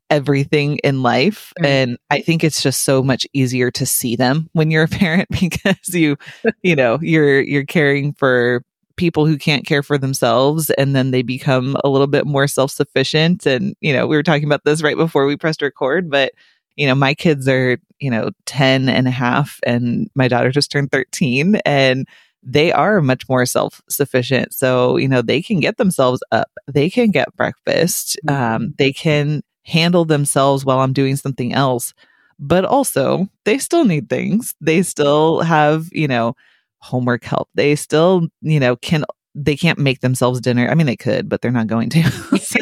everything 0.09 0.77
in 0.83 1.01
life 1.01 1.51
mm-hmm. 1.59 1.65
and 1.65 1.97
i 2.09 2.21
think 2.21 2.43
it's 2.43 2.61
just 2.61 2.83
so 2.83 3.01
much 3.01 3.25
easier 3.33 3.71
to 3.71 3.85
see 3.85 4.15
them 4.15 4.49
when 4.53 4.69
you're 4.69 4.83
a 4.83 4.87
parent 5.03 5.27
because 5.29 5.93
you 5.93 6.15
you 6.61 6.75
know 6.75 6.99
you're 7.01 7.41
you're 7.41 7.65
caring 7.65 8.13
for 8.13 8.63
people 8.97 9.25
who 9.25 9.37
can't 9.37 9.65
care 9.65 9.83
for 9.83 9.97
themselves 9.97 10.69
and 10.71 10.95
then 10.95 11.11
they 11.11 11.21
become 11.21 11.75
a 11.83 11.89
little 11.89 12.07
bit 12.07 12.25
more 12.25 12.47
self-sufficient 12.47 13.45
and 13.45 13.75
you 13.81 13.91
know 13.91 14.07
we 14.07 14.15
were 14.15 14.23
talking 14.23 14.45
about 14.45 14.63
this 14.63 14.81
right 14.81 14.97
before 14.97 15.25
we 15.25 15.35
pressed 15.35 15.61
record 15.61 16.09
but 16.09 16.31
you 16.75 16.87
know 16.87 16.95
my 16.95 17.13
kids 17.13 17.47
are 17.47 17.77
you 17.99 18.09
know 18.09 18.29
10 18.45 18.87
and 18.89 19.07
a 19.07 19.11
half 19.11 19.59
and 19.65 20.09
my 20.15 20.27
daughter 20.27 20.51
just 20.51 20.71
turned 20.71 20.91
13 20.91 21.55
and 21.65 22.07
they 22.45 22.71
are 22.71 23.01
much 23.01 23.27
more 23.27 23.45
self 23.45 23.81
sufficient. 23.89 24.53
So, 24.53 24.97
you 24.97 25.07
know, 25.07 25.21
they 25.21 25.41
can 25.41 25.59
get 25.59 25.77
themselves 25.77 26.21
up, 26.31 26.51
they 26.67 26.89
can 26.89 27.09
get 27.09 27.35
breakfast, 27.35 28.19
um, 28.27 28.35
mm-hmm. 28.35 28.65
they 28.77 28.93
can 28.93 29.41
handle 29.65 30.05
themselves 30.05 30.63
while 30.65 30.79
I'm 30.79 30.93
doing 30.93 31.15
something 31.15 31.53
else. 31.53 31.93
But 32.39 32.65
also, 32.65 33.27
they 33.45 33.57
still 33.57 33.85
need 33.85 34.09
things. 34.09 34.55
They 34.61 34.83
still 34.83 35.41
have, 35.41 35.87
you 35.91 36.07
know, 36.07 36.35
homework 36.79 37.23
help. 37.23 37.49
They 37.55 37.75
still, 37.75 38.27
you 38.41 38.59
know, 38.59 38.75
can 38.77 39.05
they 39.33 39.57
can't 39.57 39.79
make 39.79 39.99
themselves 39.99 40.39
dinner. 40.39 40.69
I 40.69 40.75
mean, 40.75 40.85
they 40.85 40.95
could, 40.95 41.27
but 41.27 41.41
they're 41.41 41.51
not 41.51 41.67
going 41.67 41.89
to. 41.91 42.03
so, 42.39 42.59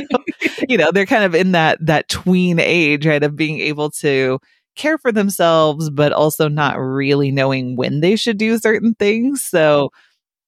you 0.67 0.77
know, 0.77 0.91
they're 0.91 1.05
kind 1.05 1.23
of 1.23 1.35
in 1.35 1.51
that 1.51 1.77
that 1.85 2.09
tween 2.09 2.59
age, 2.59 3.05
right, 3.05 3.23
of 3.23 3.35
being 3.35 3.59
able 3.59 3.89
to 3.91 4.39
care 4.75 4.97
for 4.97 5.11
themselves, 5.11 5.89
but 5.89 6.11
also 6.11 6.47
not 6.47 6.77
really 6.79 7.31
knowing 7.31 7.75
when 7.75 7.99
they 7.99 8.15
should 8.15 8.37
do 8.37 8.57
certain 8.57 8.95
things. 8.95 9.43
So, 9.43 9.91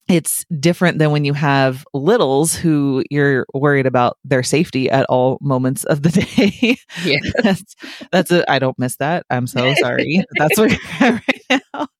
it's 0.08 0.44
different 0.60 0.98
than 0.98 1.10
when 1.10 1.24
you 1.24 1.34
have 1.34 1.84
littles 1.92 2.54
who 2.54 3.02
you're 3.10 3.44
worried 3.52 3.86
about 3.86 4.18
their 4.24 4.42
safety 4.42 4.88
at 4.88 5.04
all 5.06 5.38
moments 5.40 5.84
of 5.84 6.02
the 6.02 6.10
day. 6.10 6.76
Yeah. 7.04 7.18
that's, 7.42 7.74
that's 8.12 8.30
a, 8.30 8.48
I 8.50 8.58
don't 8.58 8.78
miss 8.78 8.96
that. 8.96 9.26
I'm 9.30 9.46
so 9.46 9.74
sorry. 9.74 10.24
that's 10.38 10.58
what 10.58 10.78
right 11.00 11.42
now. 11.50 11.86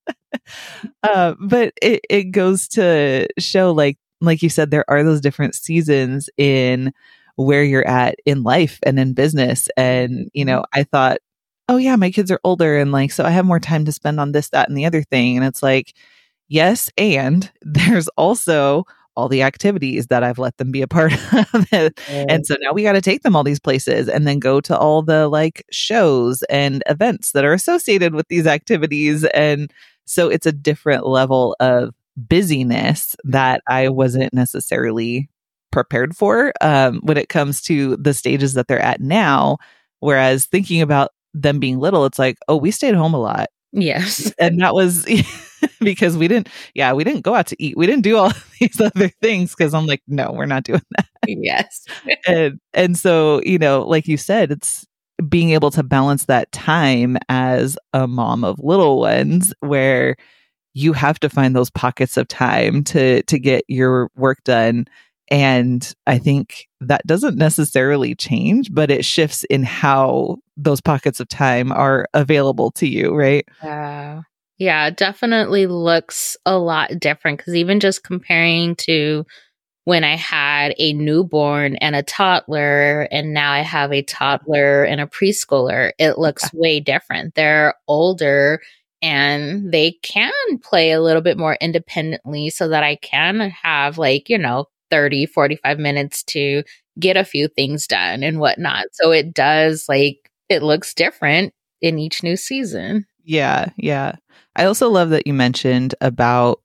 Uh, 1.03 1.35
but 1.41 1.73
it, 1.81 2.01
it 2.11 2.25
goes 2.25 2.69
to 2.69 3.27
show 3.39 3.73
like, 3.73 3.97
like 4.21 4.43
you 4.43 4.49
said, 4.49 4.71
there 4.71 4.85
are 4.87 5.03
those 5.03 5.21
different 5.21 5.55
seasons 5.55 6.29
in 6.37 6.93
where 7.37 7.65
you're 7.65 7.87
at 7.87 8.17
in 8.27 8.43
life 8.43 8.79
and 8.85 8.99
in 8.99 9.15
business. 9.15 9.69
And, 9.77 10.31
you 10.35 10.45
know, 10.45 10.59
mm-hmm. 10.59 10.81
I 10.81 10.85
thought, 10.85 11.19
oh 11.69 11.79
yeah, 11.79 11.97
my 11.97 12.11
kids 12.11 12.31
are 12.31 12.41
older 12.45 12.77
and 12.77 12.93
like, 12.93 13.13
so 13.13 13.25
I 13.25 13.31
have 13.31 13.47
more 13.47 13.59
time 13.59 13.87
to 13.87 13.93
spend 13.93 14.21
on 14.21 14.33
this, 14.33 14.51
that, 14.51 14.69
and 14.69 14.77
the 14.77 14.85
other 14.87 15.03
thing. 15.03 15.37
And 15.37 15.45
it's 15.45 15.63
like, 15.63 15.95
Yes, 16.49 16.91
and 16.97 17.51
there's 17.63 18.09
also 18.09 18.85
all 19.17 19.29
the 19.29 19.43
activities 19.43 20.09
that 20.09 20.23
I've 20.23 20.39
let 20.39 20.59
them 20.59 20.71
be 20.71 20.83
a 20.83 20.87
part 20.87 21.13
of. 21.55 21.67
and 22.11 22.47
so 22.47 22.57
now 22.61 22.73
we 22.73 22.83
got 22.83 22.93
to 22.93 23.01
take 23.01 23.23
them 23.23 23.35
all 23.35 23.45
these 23.45 23.59
places 23.59 24.09
and 24.09 24.27
then 24.27 24.39
go 24.39 24.61
to 24.61 24.77
all 24.77 25.01
the 25.03 25.29
like 25.29 25.65
shows 25.71 26.43
and 26.45 26.83
events 26.87 27.33
that 27.33 27.45
are 27.45 27.55
associated 27.55 28.15
with 28.15 28.29
these 28.29 28.47
activities. 28.47 29.25
And 29.25 29.73
so 30.05 30.29
it's 30.29 30.45
a 30.45 30.53
different 30.53 31.07
level 31.07 31.57
of 31.61 31.95
busyness 32.17 33.17
that 33.25 33.63
I 33.69 33.89
wasn't 33.89 34.35
necessarily 34.35 35.31
prepared 35.73 36.17
for 36.17 36.53
um, 36.61 37.01
when 37.03 37.17
it 37.17 37.29
comes 37.29 37.61
to 37.63 37.97
the 37.97 38.15
stages 38.15 38.55
that 38.55 38.69
they're 38.69 38.79
at 38.79 39.01
now. 39.01 39.59
Whereas 40.01 40.45
thinking 40.45 40.83
about 40.83 41.11
them 41.33 41.59
being 41.59 41.79
little, 41.79 42.05
it's 42.05 42.19
like, 42.19 42.37
oh, 42.49 42.57
we 42.57 42.71
stayed 42.71 42.95
home 42.95 43.15
a 43.15 43.21
lot. 43.21 43.49
Yes. 43.73 44.33
And 44.39 44.61
that 44.61 44.75
was 44.75 45.05
because 45.81 46.17
we 46.17 46.29
didn't, 46.29 46.49
yeah, 46.75 46.93
we 46.93 47.05
didn't 47.05 47.23
go 47.23 47.35
out 47.35 47.47
to 47.49 47.63
eat. 47.63 47.77
We 47.77 47.87
didn't 47.87 48.03
do 48.03 48.17
all 48.17 48.33
these 48.61 48.81
other 48.81 49.09
things 49.21 49.55
because 49.55 49.75
I'm 49.75 49.87
like, 49.87 50.03
no, 50.07 50.33
we're 50.33 50.47
not 50.47 50.65
doing 50.65 50.83
that. 50.97 51.07
Yes. 51.27 51.85
and, 52.27 52.61
and 52.73 52.99
so, 52.99 53.41
you 53.43 53.59
know, 53.59 53.83
like 53.87 54.07
you 54.07 54.17
said, 54.17 54.51
it's 54.51 54.87
being 55.29 55.51
able 55.51 55.71
to 55.71 55.83
balance 55.83 56.27
that 56.27 56.53
time 56.53 57.17
as 57.29 57.79
a 57.93 58.07
mom 58.07 58.45
of 58.45 58.59
little 58.59 59.01
ones 59.01 59.53
where 59.61 60.17
you 60.75 60.93
have 60.93 61.19
to 61.19 61.31
find 61.31 61.57
those 61.57 61.71
pockets 61.71 62.19
of 62.19 62.29
time 62.29 62.85
to 62.85 63.23
to 63.23 63.39
get 63.39 63.65
your 63.67 64.11
work 64.15 64.45
done 64.45 64.87
and 65.31 65.95
i 66.07 66.19
think 66.19 66.69
that 66.81 67.05
doesn't 67.07 67.39
necessarily 67.39 68.15
change 68.15 68.69
but 68.73 68.91
it 68.91 69.05
shifts 69.05 69.43
in 69.45 69.63
how 69.63 70.37
those 70.59 70.83
pockets 70.83 71.19
of 71.19 71.29
time 71.29 71.73
are 71.73 72.07
available 72.13 72.71
to 72.71 72.87
you 72.87 73.15
right 73.15 73.49
yeah 73.63 74.21
yeah 74.59 74.91
definitely 74.91 75.67
looks 75.67 76.37
a 76.47 76.59
lot 76.59 76.99
different 76.99 77.39
because 77.39 77.55
even 77.55 77.81
just 77.81 78.03
comparing 78.05 78.75
to 78.77 79.25
when 79.85 80.05
I 80.05 80.17
had 80.17 80.75
a 80.79 80.93
newborn 80.95 81.77
and 81.77 81.97
a 81.97 82.03
toddler, 82.05 83.09
and 83.13 83.35
now 83.35 83.53
I 83.53 83.61
have 83.61 83.93
a 83.93 84.03
toddler 84.03 84.85
and 84.85 85.01
a 85.01 85.07
preschooler, 85.09 85.93
it 85.99 86.19
looks 86.19 86.53
way 86.55 86.81
different. 86.81 87.35
They're 87.35 87.75
older 87.89 88.63
and 89.03 89.73
they 89.73 89.93
can 90.03 90.33
play 90.63 90.93
a 90.93 91.03
little 91.03 91.23
bit 91.23 91.39
more 91.39 91.57
independently 91.61 92.51
so 92.51 92.69
that 92.69 92.85
I 92.85 92.97
can 92.97 93.41
have, 93.63 93.99
like, 93.99 94.29
you 94.31 94.39
know, 94.39 94.67
30, 94.91 95.27
45 95.27 95.79
minutes 95.81 96.23
to 96.25 96.63
get 97.01 97.17
a 97.17 97.25
few 97.25 97.49
things 97.49 97.87
done 97.87 98.23
and 98.23 98.41
whatnot. 98.41 98.87
So 98.93 99.13
it 99.13 99.35
does, 99.35 99.89
like, 99.89 100.31
it 100.49 100.63
looks 100.63 100.95
different 100.95 101.55
in 101.83 101.99
each 101.99 102.23
new 102.23 102.37
season. 102.37 103.07
Yeah. 103.27 103.71
Yeah. 103.77 104.17
I 104.55 104.65
also 104.65 104.89
love 104.89 105.11
that 105.11 105.27
you 105.27 105.35
mentioned 105.35 105.95
about 106.01 106.61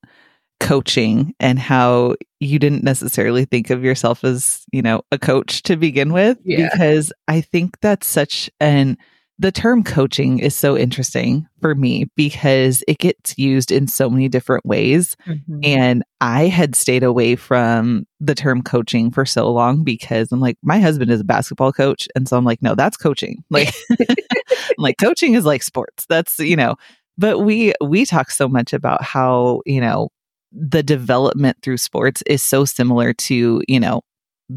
coaching 0.60 1.34
and 1.40 1.58
how 1.58 2.16
you 2.40 2.58
didn't 2.58 2.84
necessarily 2.84 3.44
think 3.44 3.70
of 3.70 3.84
yourself 3.84 4.24
as, 4.24 4.64
you 4.72 4.80
know, 4.80 5.02
a 5.10 5.18
coach 5.18 5.62
to 5.64 5.76
begin 5.76 6.12
with 6.12 6.38
yeah. 6.44 6.70
because 6.72 7.12
I 7.28 7.40
think 7.40 7.80
that's 7.80 8.06
such 8.06 8.48
an 8.60 8.96
the 9.42 9.50
term 9.50 9.82
coaching 9.82 10.38
is 10.38 10.54
so 10.54 10.76
interesting 10.76 11.48
for 11.60 11.74
me 11.74 12.06
because 12.14 12.84
it 12.86 12.98
gets 12.98 13.36
used 13.36 13.72
in 13.72 13.88
so 13.88 14.08
many 14.08 14.28
different 14.28 14.64
ways. 14.64 15.16
Mm-hmm. 15.26 15.60
And 15.64 16.04
I 16.20 16.46
had 16.46 16.76
stayed 16.76 17.02
away 17.02 17.34
from 17.34 18.06
the 18.20 18.36
term 18.36 18.62
coaching 18.62 19.10
for 19.10 19.26
so 19.26 19.50
long 19.50 19.82
because 19.82 20.30
I'm 20.30 20.38
like, 20.38 20.58
my 20.62 20.78
husband 20.78 21.10
is 21.10 21.20
a 21.20 21.24
basketball 21.24 21.72
coach. 21.72 22.06
And 22.14 22.28
so 22.28 22.36
I'm 22.36 22.44
like, 22.44 22.62
no, 22.62 22.76
that's 22.76 22.96
coaching. 22.96 23.42
Like, 23.50 23.74
like 24.78 24.96
coaching 24.98 25.34
is 25.34 25.44
like 25.44 25.62
sports. 25.62 26.06
That's, 26.08 26.38
you 26.38 26.56
know, 26.56 26.76
but 27.18 27.40
we, 27.40 27.72
we 27.82 28.06
talk 28.06 28.30
so 28.30 28.48
much 28.48 28.72
about 28.72 29.02
how, 29.02 29.62
you 29.66 29.80
know, 29.80 30.08
the 30.52 30.82
development 30.82 31.56
through 31.62 31.78
sports 31.78 32.22
is 32.26 32.42
so 32.42 32.64
similar 32.64 33.12
to, 33.14 33.62
you 33.66 33.80
know, 33.80 34.02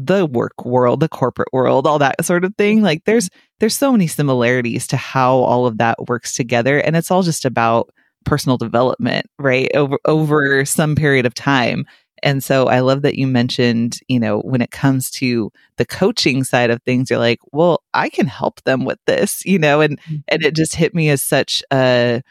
the 0.04 0.26
work 0.26 0.64
world, 0.64 1.00
the 1.00 1.08
corporate 1.08 1.48
world, 1.52 1.86
all 1.86 1.98
that 1.98 2.22
sort 2.24 2.44
of 2.44 2.54
thing. 2.56 2.82
Like 2.82 2.98
mm-hmm. 3.00 3.10
there's 3.10 3.30
there's 3.60 3.76
so 3.76 3.92
many 3.92 4.06
similarities 4.06 4.86
to 4.88 4.96
how 4.96 5.36
all 5.36 5.66
of 5.66 5.78
that 5.78 6.08
works 6.08 6.34
together 6.34 6.78
and 6.78 6.96
it's 6.96 7.10
all 7.10 7.22
just 7.22 7.44
about 7.44 7.90
personal 8.24 8.58
development, 8.58 9.26
right? 9.38 9.70
Over 9.74 9.98
over 10.04 10.64
some 10.64 10.94
period 10.96 11.26
of 11.26 11.34
time. 11.34 11.86
And 12.22 12.42
so 12.42 12.66
I 12.68 12.80
love 12.80 13.02
that 13.02 13.16
you 13.16 13.26
mentioned, 13.26 13.98
you 14.08 14.18
know, 14.18 14.40
when 14.40 14.62
it 14.62 14.70
comes 14.70 15.10
to 15.12 15.50
the 15.76 15.84
coaching 15.84 16.44
side 16.44 16.70
of 16.70 16.82
things, 16.82 17.10
you're 17.10 17.18
like, 17.18 17.40
well, 17.52 17.82
I 17.94 18.08
can 18.08 18.26
help 18.26 18.62
them 18.62 18.84
with 18.84 18.98
this, 19.06 19.44
you 19.44 19.58
know, 19.58 19.80
and 19.80 20.00
mm-hmm. 20.00 20.16
and 20.28 20.42
it 20.42 20.54
just 20.54 20.74
hit 20.74 20.94
me 20.94 21.10
as 21.10 21.22
such 21.22 21.62
a 21.72 22.22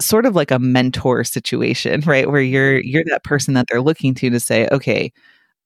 sort 0.00 0.26
of 0.26 0.34
like 0.34 0.50
a 0.50 0.58
mentor 0.58 1.24
situation, 1.24 2.00
right? 2.06 2.30
Where 2.30 2.40
you're 2.40 2.78
mm-hmm. 2.78 2.88
you're 2.88 3.04
that 3.04 3.24
person 3.24 3.54
that 3.54 3.66
they're 3.70 3.80
looking 3.80 4.14
to 4.14 4.30
to 4.30 4.40
say, 4.40 4.68
okay, 4.70 5.12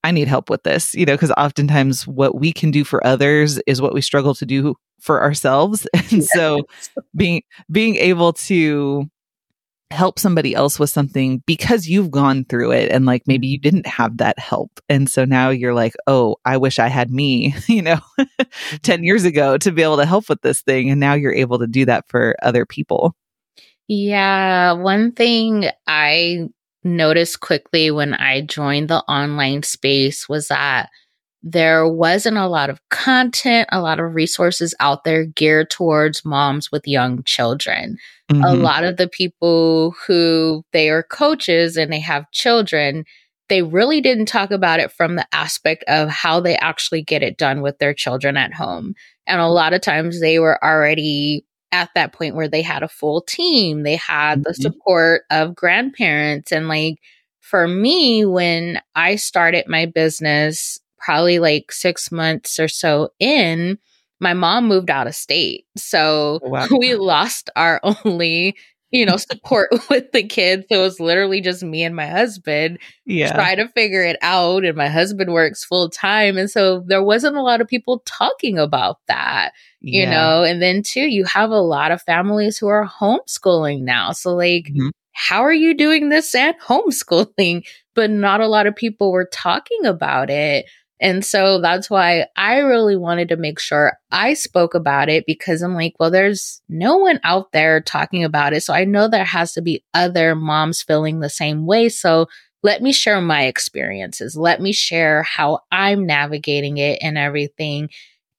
I 0.05 0.13
need 0.13 0.29
help 0.29 0.51
with 0.51 0.63
this, 0.63 0.95
you 0.95 1.05
know, 1.05 1.15
because 1.15 1.33
oftentimes 1.33 2.07
what 2.07 2.37
we 2.39 2.53
can 2.53 2.71
do 2.71 2.85
for 2.85 3.05
others 3.07 3.59
is 3.67 3.83
what 3.83 3.93
we 3.95 4.01
struggle 4.01 4.35
to 4.37 4.47
do 4.47 4.77
for 5.01 5.23
ourselves. 5.23 5.87
And 6.13 6.25
so 6.25 6.67
being 7.17 7.43
being 7.71 7.97
able 7.97 8.33
to 8.35 9.11
help 9.91 10.19
somebody 10.19 10.55
else 10.55 10.79
with 10.79 10.91
something 10.91 11.43
because 11.47 11.87
you've 11.87 12.11
gone 12.11 12.45
through 12.45 12.73
it 12.73 12.91
and 12.91 13.07
like 13.07 13.23
maybe 13.27 13.47
you 13.47 13.59
didn't 13.59 13.87
have 13.87 14.17
that 14.17 14.39
help. 14.39 14.81
And 14.89 15.09
so 15.09 15.25
now 15.25 15.51
you're 15.51 15.75
like, 15.75 15.95
oh, 16.07 16.37
I 16.45 16.57
wish 16.57 16.79
I 16.79 16.89
had 16.89 17.11
me, 17.11 17.55
you 17.69 17.83
know, 17.83 17.99
10 18.19 18.27
mm-hmm. 18.83 19.05
years 19.05 19.25
ago 19.25 19.57
to 19.59 19.73
be 19.73 19.83
able 19.83 19.99
to 19.99 20.07
help 20.07 20.29
with 20.29 20.43
this 20.43 20.63
thing. 20.63 20.91
And 20.91 21.01
now 21.01 21.15
you're 21.15 21.33
able 21.33 21.59
to 21.61 21.67
do 21.67 21.85
that 21.85 22.09
for 22.09 22.37
other 22.43 22.67
people. 22.67 23.15
Yeah. 23.89 24.73
One 24.73 25.13
thing 25.13 25.67
I 25.87 26.49
noticed 26.83 27.41
quickly 27.41 27.91
when 27.91 28.15
I 28.15 28.41
joined 28.41 28.89
the 28.89 29.03
online 29.03 29.63
space 29.63 30.29
was 30.29 30.49
that 30.49 30.89
there 31.49 31.89
wasn't 31.89 32.37
a 32.37 32.49
lot 32.49 32.71
of 32.71 32.81
content, 32.89 33.69
a 33.71 33.81
lot 33.81 34.01
of 34.01 34.17
resources 34.17 34.75
out 34.81 35.05
there 35.05 35.25
geared 35.25 35.71
towards 35.71 36.25
moms 36.25 36.73
with 36.73 36.89
young 36.89 37.23
children. 37.23 37.99
Mm-hmm. 38.29 38.43
A 38.43 38.55
lot 38.55 38.83
of 38.83 38.97
the 38.97 39.07
people 39.07 39.95
who 40.05 40.65
they 40.73 40.91
are 40.91 41.05
coaches 41.05 41.77
and 41.77 41.93
they 41.93 42.01
have 42.01 42.29
children, 42.33 43.05
they 43.49 43.63
really 43.63 44.01
didn't 44.01 44.27
talk 44.27 44.51
about 44.51 44.81
it 44.81 44.91
from 44.91 45.15
the 45.15 45.27
aspect 45.33 45.85
of 45.87 46.09
how 46.09 46.41
they 46.41 46.57
actually 46.57 47.03
get 47.03 47.23
it 47.23 47.39
done 47.39 47.63
with 47.63 47.79
their 47.79 47.95
children 47.95 48.37
at 48.37 48.53
home. 48.53 48.95
And 49.29 49.41
a 49.41 49.47
lot 49.47 49.73
of 49.73 49.83
times 49.83 50.21
they 50.21 50.41
were 50.41 50.63
already 50.65 51.47
at 51.71 51.91
that 51.95 52.13
point 52.13 52.35
where 52.35 52.49
they 52.49 52.63
had 52.63 52.83
a 52.83 52.89
full 52.89 53.21
team, 53.21 53.85
they 53.85 53.97
had 53.97 54.43
the 54.43 54.51
mm-hmm. 54.51 54.63
support 54.63 55.23
of 55.31 55.55
grandparents. 55.55 56.51
And 56.51 56.67
like 56.67 56.97
for 57.41 57.69
me, 57.69 58.25
when 58.25 58.81
I 58.97 59.15
started 59.15 59.69
my 59.69 59.87
business, 59.87 60.81
probably 61.07 61.39
like 61.39 61.71
six 61.71 62.11
months 62.11 62.59
or 62.59 62.67
so 62.67 63.11
in, 63.21 63.79
my 64.19 64.35
mom 64.35 64.67
moved 64.67 64.91
out 64.91 65.07
of 65.07 65.15
state. 65.15 65.67
So 65.77 66.41
oh, 66.43 66.49
wow. 66.49 66.67
we 66.77 66.97
lost 66.97 67.49
our 67.55 67.81
only, 67.85 68.57
you 68.91 69.07
know, 69.07 69.17
support 69.17 69.71
with 69.89 70.11
the 70.11 70.25
kids. 70.25 70.67
So 70.69 70.81
it 70.81 70.83
was 70.83 70.99
literally 70.99 71.41
just 71.41 71.63
me 71.63 71.85
and 71.85 71.95
my 71.95 72.07
husband 72.07 72.79
yeah. 73.05 73.33
try 73.33 73.55
to 73.55 73.69
figure 73.69 74.03
it 74.03 74.17
out. 74.21 74.65
And 74.65 74.77
my 74.77 74.89
husband 74.89 75.33
works 75.33 75.65
full 75.65 75.91
time. 75.91 76.37
And 76.37 76.51
so 76.51 76.83
there 76.89 77.05
wasn't 77.05 77.37
a 77.37 77.43
lot 77.43 77.61
of 77.61 77.69
people 77.69 78.03
talking 78.05 78.59
about 78.59 78.99
that 79.07 79.53
you 79.87 80.03
yeah. 80.03 80.11
know 80.11 80.43
and 80.43 80.61
then 80.61 80.83
too 80.83 81.03
you 81.03 81.25
have 81.25 81.51
a 81.51 81.61
lot 81.61 81.93
of 81.93 82.03
families 82.03 82.59
who 82.59 82.67
are 82.67 82.89
homeschooling 82.89 83.83
now 83.83 84.11
so 84.11 84.35
like 84.35 84.65
mm-hmm. 84.65 84.89
how 85.13 85.43
are 85.43 85.53
you 85.53 85.75
doing 85.75 86.09
this 86.09 86.35
at 86.35 86.61
homeschooling 86.61 87.65
but 87.95 88.11
not 88.11 88.41
a 88.41 88.49
lot 88.49 88.67
of 88.67 88.75
people 88.75 89.13
were 89.13 89.29
talking 89.33 89.87
about 89.87 90.29
it 90.29 90.67
and 91.01 91.25
so 91.25 91.61
that's 91.61 91.91
why 91.91 92.27
I 92.37 92.59
really 92.59 92.97
wanted 92.97 93.29
to 93.29 93.37
make 93.37 93.61
sure 93.61 93.99
I 94.11 94.35
spoke 94.35 94.75
about 94.75 95.09
it 95.09 95.25
because 95.27 95.61
I'm 95.61 95.75
like, 95.75 95.95
well, 96.01 96.11
there's 96.11 96.63
no 96.69 96.97
one 96.97 97.21
out 97.23 97.53
there 97.53 97.81
talking 97.81 98.25
about 98.25 98.55
it. 98.55 98.63
So 98.63 98.73
I 98.73 98.85
know 98.85 99.07
there 99.07 99.25
has 99.25 99.53
to 99.55 99.63
be 99.63 99.85
other 99.93 100.35
moms 100.35 100.83
feeling 100.83 101.21
the 101.21 101.29
same 101.29 101.67
way. 101.67 101.91
So 101.91 102.29
let 102.63 102.83
me 102.83 102.93
share 102.93 103.21
my 103.21 103.45
experiences. 103.45 104.37
Let 104.37 104.61
me 104.61 104.73
share 104.73 105.23
how 105.23 105.61
I'm 105.71 106.07
navigating 106.07 106.79
it 106.79 106.99
and 107.03 107.19
everything. 107.19 107.91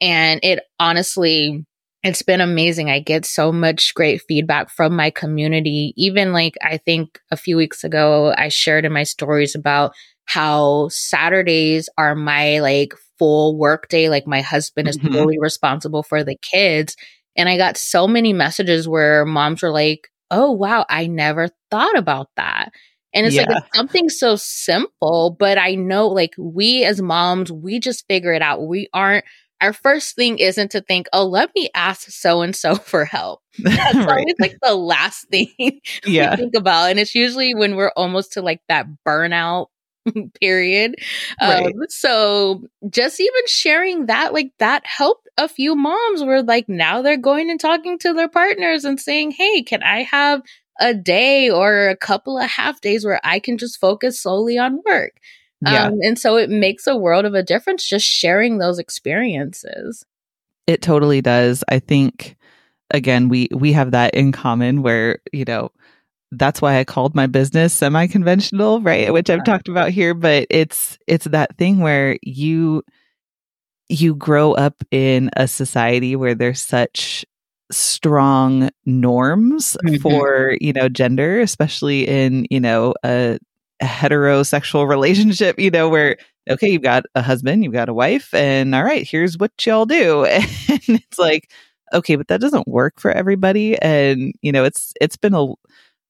And 0.01 0.39
it 0.43 0.63
honestly, 0.79 1.63
it's 2.03 2.23
been 2.23 2.41
amazing. 2.41 2.89
I 2.89 2.99
get 2.99 3.25
so 3.25 3.51
much 3.51 3.93
great 3.93 4.21
feedback 4.27 4.69
from 4.69 4.95
my 4.95 5.11
community. 5.11 5.93
Even 5.95 6.33
like, 6.33 6.55
I 6.63 6.77
think 6.77 7.19
a 7.31 7.37
few 7.37 7.55
weeks 7.55 7.83
ago, 7.83 8.33
I 8.35 8.49
shared 8.49 8.85
in 8.85 8.93
my 8.93 9.03
stories 9.03 9.55
about 9.55 9.93
how 10.27 10.89
Saturdays 10.89 11.89
are 11.97 12.15
my 12.15 12.59
like 12.59 12.93
full 13.17 13.57
work 13.57 13.87
day. 13.89 14.09
Like, 14.09 14.27
my 14.27 14.41
husband 14.41 14.87
is 14.87 14.97
mm-hmm. 14.97 15.13
fully 15.13 15.39
responsible 15.39 16.03
for 16.03 16.23
the 16.23 16.37
kids. 16.41 16.95
And 17.35 17.49
I 17.49 17.57
got 17.57 17.77
so 17.77 18.07
many 18.07 18.33
messages 18.33 18.87
where 18.87 19.25
moms 19.25 19.61
were 19.61 19.71
like, 19.71 20.09
oh, 20.29 20.51
wow, 20.51 20.85
I 20.89 21.07
never 21.07 21.49
thought 21.71 21.97
about 21.97 22.29
that. 22.35 22.71
And 23.13 23.25
it's 23.25 23.35
yeah. 23.35 23.43
like 23.43 23.63
it's 23.63 23.77
something 23.77 24.09
so 24.09 24.35
simple, 24.35 25.35
but 25.39 25.57
I 25.57 25.75
know 25.75 26.07
like 26.07 26.33
we 26.37 26.83
as 26.83 27.01
moms, 27.01 27.51
we 27.51 27.79
just 27.79 28.05
figure 28.07 28.33
it 28.33 28.41
out. 28.41 28.67
We 28.67 28.89
aren't 28.93 29.25
our 29.59 29.73
first 29.73 30.15
thing 30.15 30.37
isn't 30.37 30.71
to 30.71 30.81
think, 30.81 31.07
oh, 31.13 31.25
let 31.25 31.49
me 31.55 31.69
ask 31.73 32.11
so 32.11 32.41
and 32.41 32.55
so 32.55 32.75
for 32.75 33.05
help. 33.05 33.41
That's 33.59 33.95
right. 33.95 34.09
always 34.09 34.35
like 34.39 34.57
the 34.61 34.75
last 34.75 35.27
thing 35.31 35.81
yeah. 36.05 36.31
we 36.31 36.35
think 36.35 36.55
about. 36.55 36.91
And 36.91 36.99
it's 36.99 37.15
usually 37.15 37.55
when 37.55 37.75
we're 37.75 37.93
almost 37.95 38.33
to 38.33 38.41
like 38.41 38.61
that 38.67 38.85
burnout 39.07 39.67
period. 40.41 40.95
Right. 41.41 41.65
Um, 41.65 41.73
so 41.89 42.63
just 42.89 43.19
even 43.19 43.41
sharing 43.47 44.07
that, 44.07 44.33
like 44.33 44.51
that 44.59 44.85
helped 44.85 45.27
a 45.37 45.47
few 45.47 45.75
moms 45.75 46.23
where 46.23 46.43
like 46.43 46.67
now 46.67 47.01
they're 47.01 47.17
going 47.17 47.49
and 47.49 47.59
talking 47.59 47.97
to 47.99 48.13
their 48.13 48.29
partners 48.29 48.85
and 48.85 48.99
saying, 48.99 49.31
hey, 49.31 49.63
can 49.63 49.83
I 49.83 50.03
have 50.03 50.41
a 50.79 50.93
day 50.93 51.49
or 51.49 51.89
a 51.89 51.97
couple 51.97 52.37
of 52.37 52.49
half 52.49 52.81
days 52.81 53.05
where 53.05 53.19
I 53.23 53.39
can 53.39 53.57
just 53.57 53.79
focus 53.79 54.21
solely 54.21 54.57
on 54.57 54.81
work. 54.85 55.13
Yeah. 55.61 55.85
Um, 55.85 55.99
and 56.01 56.19
so 56.19 56.37
it 56.37 56.49
makes 56.49 56.85
a 56.85 56.95
world 56.95 57.25
of 57.25 57.33
a 57.33 57.43
difference 57.43 57.87
just 57.87 58.05
sharing 58.05 58.57
those 58.57 58.77
experiences. 58.77 60.05
It 60.67 60.81
totally 60.81 61.21
does. 61.21 61.63
I 61.67 61.79
think 61.79 62.37
again, 62.91 63.29
we 63.29 63.47
we 63.51 63.73
have 63.73 63.91
that 63.91 64.13
in 64.13 64.31
common 64.31 64.81
where, 64.83 65.19
you 65.31 65.45
know, 65.45 65.71
that's 66.31 66.61
why 66.61 66.79
I 66.79 66.83
called 66.83 67.15
my 67.15 67.27
business 67.27 67.73
semi-conventional, 67.73 68.81
right? 68.81 69.11
Which 69.13 69.29
I've 69.29 69.45
talked 69.45 69.69
about 69.69 69.91
here, 69.91 70.13
but 70.13 70.47
it's 70.49 70.97
it's 71.07 71.25
that 71.25 71.57
thing 71.57 71.79
where 71.79 72.17
you 72.21 72.83
you 73.89 74.15
grow 74.15 74.53
up 74.53 74.83
in 74.91 75.29
a 75.37 75.47
society 75.47 76.15
where 76.15 76.35
there's 76.35 76.61
such 76.61 77.25
strong 77.71 78.69
norms 78.85 79.77
mm-hmm. 79.85 79.97
for, 79.97 80.57
you 80.59 80.73
know, 80.73 80.89
gender, 80.89 81.39
especially 81.41 82.07
in, 82.07 82.45
you 82.49 82.59
know, 82.59 82.93
a, 83.03 83.37
a 83.81 83.85
heterosexual 83.85 84.87
relationship, 84.89 85.59
you 85.59 85.71
know, 85.71 85.89
where 85.89 86.17
okay, 86.49 86.69
you've 86.69 86.81
got 86.81 87.03
a 87.13 87.21
husband, 87.21 87.63
you've 87.63 87.73
got 87.73 87.89
a 87.89 87.93
wife, 87.93 88.33
and 88.33 88.73
all 88.73 88.83
right, 88.83 89.07
here's 89.07 89.37
what 89.37 89.51
y'all 89.65 89.85
do. 89.85 90.25
And 90.69 91.01
it's 91.01 91.19
like, 91.19 91.51
okay, 91.93 92.15
but 92.15 92.27
that 92.29 92.39
doesn't 92.39 92.67
work 92.67 92.99
for 92.99 93.11
everybody. 93.11 93.77
And, 93.81 94.33
you 94.41 94.51
know, 94.51 94.63
it's 94.63 94.93
it's 95.01 95.17
been 95.17 95.33
a 95.33 95.53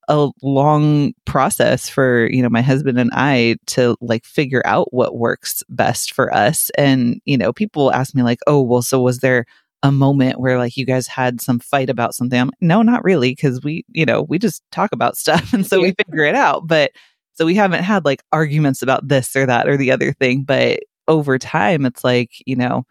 a 0.07 0.29
long 0.41 1.13
process 1.25 1.89
for 1.89 2.27
you 2.31 2.41
know 2.41 2.49
my 2.49 2.61
husband 2.61 2.99
and 2.99 3.11
I 3.13 3.57
to 3.67 3.97
like 4.01 4.25
figure 4.25 4.61
out 4.65 4.93
what 4.93 5.17
works 5.17 5.63
best 5.69 6.13
for 6.13 6.33
us. 6.33 6.69
And 6.77 7.21
you 7.25 7.37
know 7.37 7.53
people 7.53 7.91
ask 7.91 8.15
me 8.15 8.23
like 8.23 8.39
oh 8.47 8.61
well 8.61 8.81
so 8.81 9.01
was 9.01 9.19
there 9.19 9.45
a 9.83 9.91
moment 9.91 10.39
where 10.39 10.57
like 10.57 10.75
you 10.77 10.85
guys 10.85 11.07
had 11.07 11.41
some 11.41 11.59
fight 11.59 11.89
about 11.89 12.15
something? 12.15 12.39
I'm 12.39 12.51
no 12.61 12.81
not 12.81 13.03
really 13.03 13.31
because 13.31 13.61
we 13.63 13.85
you 13.91 14.05
know 14.05 14.23
we 14.23 14.39
just 14.39 14.63
talk 14.71 14.91
about 14.93 15.17
stuff 15.17 15.53
and 15.53 15.65
so 15.65 15.81
we 15.81 15.93
figure 15.93 16.25
it 16.25 16.35
out. 16.35 16.67
But 16.67 16.91
so 17.33 17.45
we 17.45 17.55
haven't 17.55 17.83
had 17.83 18.03
like 18.05 18.23
arguments 18.31 18.81
about 18.81 19.07
this 19.07 19.35
or 19.35 19.45
that 19.45 19.67
or 19.67 19.77
the 19.77 19.91
other 19.91 20.11
thing 20.13 20.43
but 20.43 20.79
over 21.07 21.37
time 21.37 21.85
it's 21.85 22.03
like 22.03 22.31
you 22.45 22.55
know 22.55 22.85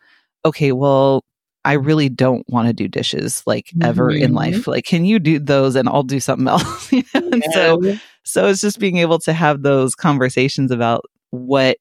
okay 0.45 0.73
well 0.73 1.25
I 1.67 1.73
really 1.73 2.09
don't 2.09 2.49
want 2.49 2.69
to 2.69 2.73
do 2.73 2.87
dishes 2.87 3.43
like 3.45 3.73
ever 3.83 4.13
mm-hmm. 4.13 4.23
in 4.23 4.35
life. 4.35 4.69
Like, 4.69 4.85
can 4.85 5.05
you 5.05 5.19
do 5.19 5.41
those 5.41 5.75
and 5.75 5.89
I'll 5.89 6.05
do 6.05 6.21
something 6.21 6.47
else? 6.49 6.93
you 6.93 7.03
know? 7.13 7.29
And 7.33 7.45
so, 7.53 7.97
so 8.23 8.47
it's 8.47 8.61
just 8.61 8.79
being 8.79 8.99
able 8.99 9.19
to 9.21 9.33
have 9.33 9.63
those 9.63 9.97
conversations 9.97 10.71
about 10.71 11.05
what 11.31 11.79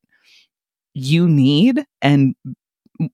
you 0.95 1.29
need 1.29 1.85
and 2.01 2.33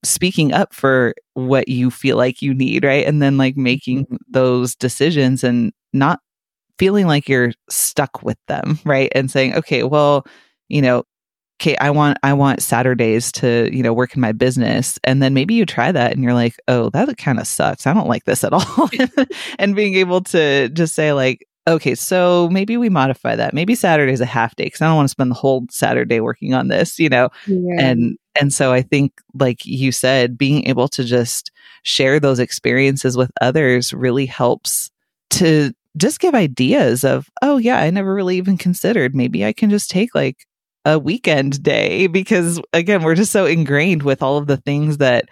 speaking 0.02 0.54
up 0.54 0.72
for 0.72 1.14
what 1.34 1.68
you 1.68 1.90
feel 1.90 2.16
like 2.16 2.40
you 2.40 2.54
need, 2.54 2.84
right? 2.84 3.06
And 3.06 3.20
then 3.20 3.36
like 3.36 3.58
making 3.58 4.06
mm-hmm. 4.06 4.16
those 4.30 4.74
decisions 4.74 5.44
and 5.44 5.74
not 5.92 6.20
feeling 6.78 7.06
like 7.06 7.28
you're 7.28 7.52
stuck 7.68 8.22
with 8.22 8.38
them, 8.48 8.78
right? 8.86 9.12
And 9.14 9.30
saying, 9.30 9.56
okay, 9.56 9.82
well, 9.82 10.24
you 10.70 10.80
know, 10.80 11.04
okay, 11.62 11.76
I 11.76 11.90
want 11.90 12.18
I 12.24 12.32
want 12.32 12.60
Saturdays 12.60 13.30
to, 13.32 13.70
you 13.72 13.84
know, 13.84 13.92
work 13.92 14.14
in 14.16 14.20
my 14.20 14.32
business. 14.32 14.98
And 15.04 15.22
then 15.22 15.32
maybe 15.32 15.54
you 15.54 15.64
try 15.64 15.92
that 15.92 16.10
and 16.12 16.22
you're 16.22 16.34
like, 16.34 16.56
oh, 16.66 16.90
that 16.90 17.16
kind 17.18 17.38
of 17.38 17.46
sucks. 17.46 17.86
I 17.86 17.94
don't 17.94 18.08
like 18.08 18.24
this 18.24 18.42
at 18.42 18.52
all. 18.52 18.90
and 19.60 19.76
being 19.76 19.94
able 19.94 20.22
to 20.22 20.68
just 20.70 20.94
say 20.94 21.12
like, 21.12 21.46
okay, 21.68 21.94
so 21.94 22.48
maybe 22.50 22.76
we 22.76 22.88
modify 22.88 23.36
that. 23.36 23.54
Maybe 23.54 23.76
Saturday's 23.76 24.20
a 24.20 24.26
half 24.26 24.56
day 24.56 24.64
because 24.64 24.80
I 24.80 24.86
don't 24.86 24.96
want 24.96 25.06
to 25.06 25.12
spend 25.12 25.30
the 25.30 25.36
whole 25.36 25.64
Saturday 25.70 26.18
working 26.18 26.52
on 26.52 26.66
this, 26.66 26.98
you 26.98 27.08
know. 27.08 27.28
Yeah. 27.46 27.76
And 27.78 28.18
and 28.40 28.52
so 28.52 28.72
I 28.72 28.82
think 28.82 29.12
like 29.34 29.64
you 29.64 29.92
said, 29.92 30.36
being 30.36 30.66
able 30.66 30.88
to 30.88 31.04
just 31.04 31.52
share 31.84 32.18
those 32.18 32.40
experiences 32.40 33.16
with 33.16 33.30
others 33.40 33.92
really 33.92 34.26
helps 34.26 34.90
to 35.30 35.72
just 35.96 36.18
give 36.18 36.34
ideas 36.34 37.04
of, 37.04 37.30
oh 37.40 37.58
yeah, 37.58 37.78
I 37.78 37.90
never 37.90 38.12
really 38.12 38.36
even 38.38 38.58
considered. 38.58 39.14
Maybe 39.14 39.44
I 39.44 39.52
can 39.52 39.70
just 39.70 39.90
take 39.90 40.12
like 40.12 40.44
a 40.84 40.98
weekend 40.98 41.62
day 41.62 42.06
because 42.06 42.60
again 42.72 43.02
we're 43.02 43.14
just 43.14 43.32
so 43.32 43.46
ingrained 43.46 44.02
with 44.02 44.22
all 44.22 44.36
of 44.36 44.46
the 44.46 44.56
things 44.56 44.98
that 44.98 45.26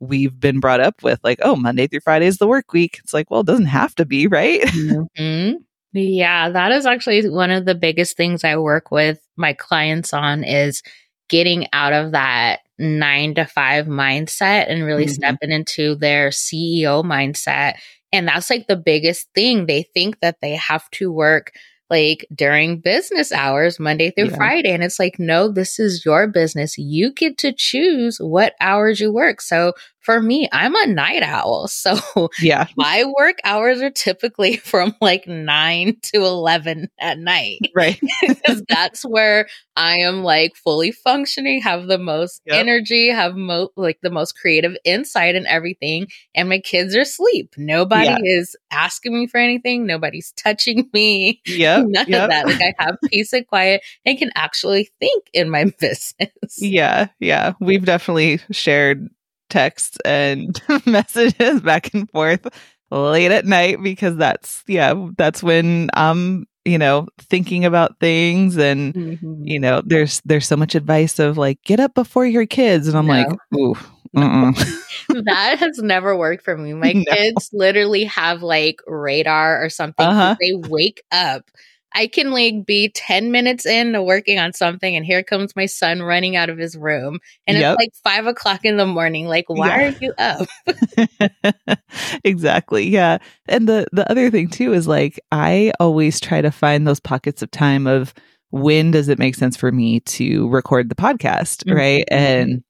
we've 0.00 0.38
been 0.38 0.60
brought 0.60 0.80
up 0.80 1.02
with 1.02 1.20
like 1.22 1.38
oh 1.42 1.54
monday 1.54 1.86
through 1.86 2.00
friday 2.00 2.26
is 2.26 2.38
the 2.38 2.46
work 2.46 2.72
week 2.72 2.98
it's 3.02 3.14
like 3.14 3.30
well 3.30 3.40
it 3.40 3.46
doesn't 3.46 3.66
have 3.66 3.94
to 3.94 4.04
be 4.04 4.26
right 4.26 4.62
mm-hmm. 4.62 5.56
yeah 5.92 6.50
that 6.50 6.72
is 6.72 6.86
actually 6.86 7.28
one 7.28 7.50
of 7.50 7.64
the 7.64 7.74
biggest 7.74 8.16
things 8.16 8.42
i 8.42 8.56
work 8.56 8.90
with 8.90 9.20
my 9.36 9.52
clients 9.52 10.12
on 10.12 10.42
is 10.42 10.82
getting 11.28 11.66
out 11.72 11.92
of 11.92 12.12
that 12.12 12.60
nine 12.78 13.34
to 13.34 13.44
five 13.44 13.86
mindset 13.86 14.66
and 14.68 14.84
really 14.84 15.04
mm-hmm. 15.04 15.12
stepping 15.12 15.52
into 15.52 15.94
their 15.94 16.30
ceo 16.30 17.04
mindset 17.04 17.74
and 18.12 18.26
that's 18.26 18.50
like 18.50 18.66
the 18.66 18.76
biggest 18.76 19.28
thing 19.34 19.66
they 19.66 19.82
think 19.82 20.18
that 20.20 20.40
they 20.40 20.56
have 20.56 20.90
to 20.90 21.12
work 21.12 21.52
like 21.88 22.26
during 22.34 22.80
business 22.80 23.32
hours, 23.32 23.78
Monday 23.78 24.10
through 24.10 24.30
yeah. 24.30 24.36
Friday. 24.36 24.72
And 24.72 24.82
it's 24.82 24.98
like, 24.98 25.18
no, 25.18 25.48
this 25.48 25.78
is 25.78 26.04
your 26.04 26.26
business. 26.26 26.76
You 26.78 27.12
get 27.12 27.38
to 27.38 27.52
choose 27.52 28.18
what 28.18 28.54
hours 28.60 29.00
you 29.00 29.12
work. 29.12 29.40
So 29.40 29.72
for 30.06 30.22
me, 30.22 30.48
I'm 30.52 30.74
a 30.76 30.86
night 30.86 31.22
owl. 31.22 31.68
So 31.86 32.30
yeah, 32.40 32.66
my 32.76 33.04
work 33.16 33.36
hours 33.44 33.80
are 33.80 33.90
typically 33.90 34.56
from 34.72 34.94
like 35.00 35.28
nine 35.28 35.96
to 36.02 36.16
11 36.16 36.88
at 36.98 37.18
night. 37.18 37.58
Right. 37.76 38.00
because 38.26 38.62
that's 38.68 39.02
where 39.02 39.48
I 39.76 39.98
am 39.98 40.22
like 40.24 40.56
fully 40.56 40.90
functioning, 40.92 41.60
have 41.60 41.86
the 41.86 41.98
most 41.98 42.40
yep. 42.46 42.56
energy, 42.56 43.10
have 43.10 43.36
mo- 43.36 43.70
like 43.76 43.98
the 44.00 44.10
most 44.10 44.38
creative 44.38 44.76
insight 44.84 45.34
and 45.34 45.46
everything. 45.46 46.06
And 46.34 46.48
my 46.48 46.58
kids 46.58 46.96
are 46.96 47.00
asleep. 47.00 47.52
Nobody 47.58 48.06
yeah. 48.06 48.18
is 48.22 48.56
asking 48.70 49.18
me 49.18 49.26
for 49.26 49.38
anything. 49.38 49.84
Nobody's 49.84 50.32
touching 50.32 50.88
me. 50.94 51.42
Yeah. 51.46 51.82
None 51.86 52.08
yep. 52.08 52.24
of 52.24 52.30
that. 52.30 52.46
Like 52.46 52.62
I 52.62 52.82
have 52.82 52.96
peace 53.10 53.34
and 53.34 53.46
quiet 53.46 53.82
and 54.06 54.18
can 54.18 54.30
actually 54.34 54.88
think 54.98 55.24
in 55.34 55.50
my 55.50 55.64
business. 55.78 56.56
Yeah. 56.56 57.08
Yeah. 57.20 57.52
We've 57.60 57.84
definitely 57.84 58.40
shared 58.50 59.10
texts 59.48 59.98
and 60.04 60.60
messages 60.86 61.60
back 61.60 61.92
and 61.94 62.10
forth 62.10 62.46
late 62.90 63.32
at 63.32 63.44
night 63.44 63.82
because 63.82 64.16
that's 64.16 64.62
yeah 64.66 64.94
that's 65.16 65.42
when 65.42 65.90
i'm 65.94 66.46
you 66.64 66.78
know 66.78 67.06
thinking 67.18 67.64
about 67.64 67.98
things 68.00 68.56
and 68.56 68.94
mm-hmm. 68.94 69.44
you 69.44 69.58
know 69.58 69.82
there's 69.84 70.20
there's 70.24 70.46
so 70.46 70.56
much 70.56 70.74
advice 70.74 71.18
of 71.18 71.36
like 71.36 71.62
get 71.62 71.80
up 71.80 71.94
before 71.94 72.26
your 72.26 72.46
kids 72.46 72.88
and 72.88 72.96
i'm 72.96 73.06
no. 73.06 73.12
like 73.12 73.28
ooh 73.56 73.76
that 74.16 75.56
has 75.58 75.78
never 75.78 76.16
worked 76.16 76.42
for 76.42 76.56
me 76.56 76.72
my 76.72 76.92
no. 76.92 77.04
kids 77.12 77.50
literally 77.52 78.04
have 78.04 78.42
like 78.42 78.80
radar 78.86 79.62
or 79.62 79.68
something 79.68 80.06
uh-huh. 80.06 80.36
they 80.40 80.54
wake 80.54 81.02
up 81.12 81.50
I 81.96 82.08
can 82.08 82.30
like 82.30 82.66
be 82.66 82.90
10 82.90 83.30
minutes 83.30 83.64
into 83.64 84.02
working 84.02 84.38
on 84.38 84.52
something 84.52 84.94
and 84.94 85.04
here 85.04 85.22
comes 85.22 85.56
my 85.56 85.64
son 85.64 86.02
running 86.02 86.36
out 86.36 86.50
of 86.50 86.58
his 86.58 86.76
room 86.76 87.20
and 87.46 87.56
yep. 87.56 87.72
it's 87.72 87.80
like 87.80 87.94
five 88.04 88.26
o'clock 88.26 88.66
in 88.66 88.76
the 88.76 88.84
morning. 88.84 89.26
Like, 89.28 89.46
why 89.48 89.68
yeah. 89.68 89.88
are 89.88 89.96
you 90.02 90.14
up? 90.18 91.78
exactly. 92.24 92.86
Yeah. 92.86 93.16
And 93.48 93.66
the, 93.66 93.86
the 93.92 94.08
other 94.10 94.30
thing 94.30 94.48
too 94.48 94.74
is 94.74 94.86
like, 94.86 95.18
I 95.32 95.72
always 95.80 96.20
try 96.20 96.42
to 96.42 96.50
find 96.50 96.86
those 96.86 97.00
pockets 97.00 97.40
of 97.40 97.50
time 97.50 97.86
of 97.86 98.12
when 98.50 98.90
does 98.90 99.08
it 99.08 99.18
make 99.18 99.34
sense 99.34 99.56
for 99.56 99.72
me 99.72 100.00
to 100.00 100.50
record 100.50 100.90
the 100.90 100.94
podcast? 100.94 101.64
Mm-hmm. 101.64 101.76
Right. 101.76 102.04
And 102.08 102.62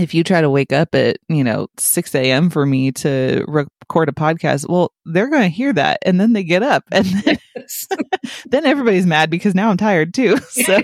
if 0.00 0.14
you 0.14 0.24
try 0.24 0.40
to 0.40 0.50
wake 0.50 0.72
up 0.72 0.94
at 0.94 1.18
you 1.28 1.44
know 1.44 1.68
6 1.78 2.14
a.m 2.14 2.50
for 2.50 2.66
me 2.66 2.90
to 2.92 3.44
record 3.46 4.08
a 4.08 4.12
podcast 4.12 4.68
well 4.68 4.92
they're 5.04 5.28
going 5.28 5.42
to 5.42 5.48
hear 5.48 5.72
that 5.72 5.98
and 6.04 6.20
then 6.20 6.32
they 6.32 6.42
get 6.42 6.62
up 6.62 6.84
and 6.90 7.06
then, 7.06 7.38
then 8.46 8.66
everybody's 8.66 9.06
mad 9.06 9.30
because 9.30 9.54
now 9.54 9.70
i'm 9.70 9.76
tired 9.76 10.14
too 10.14 10.36
so 10.48 10.80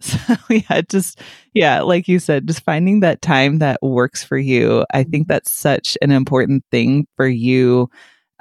so 0.00 0.34
yeah 0.50 0.80
just 0.88 1.20
yeah 1.52 1.80
like 1.82 2.08
you 2.08 2.18
said 2.18 2.46
just 2.46 2.64
finding 2.64 3.00
that 3.00 3.22
time 3.22 3.58
that 3.58 3.82
works 3.82 4.24
for 4.24 4.38
you 4.38 4.84
i 4.92 5.02
think 5.02 5.24
mm-hmm. 5.24 5.32
that's 5.32 5.52
such 5.52 5.96
an 6.02 6.10
important 6.10 6.64
thing 6.70 7.06
for 7.16 7.26
you 7.26 7.88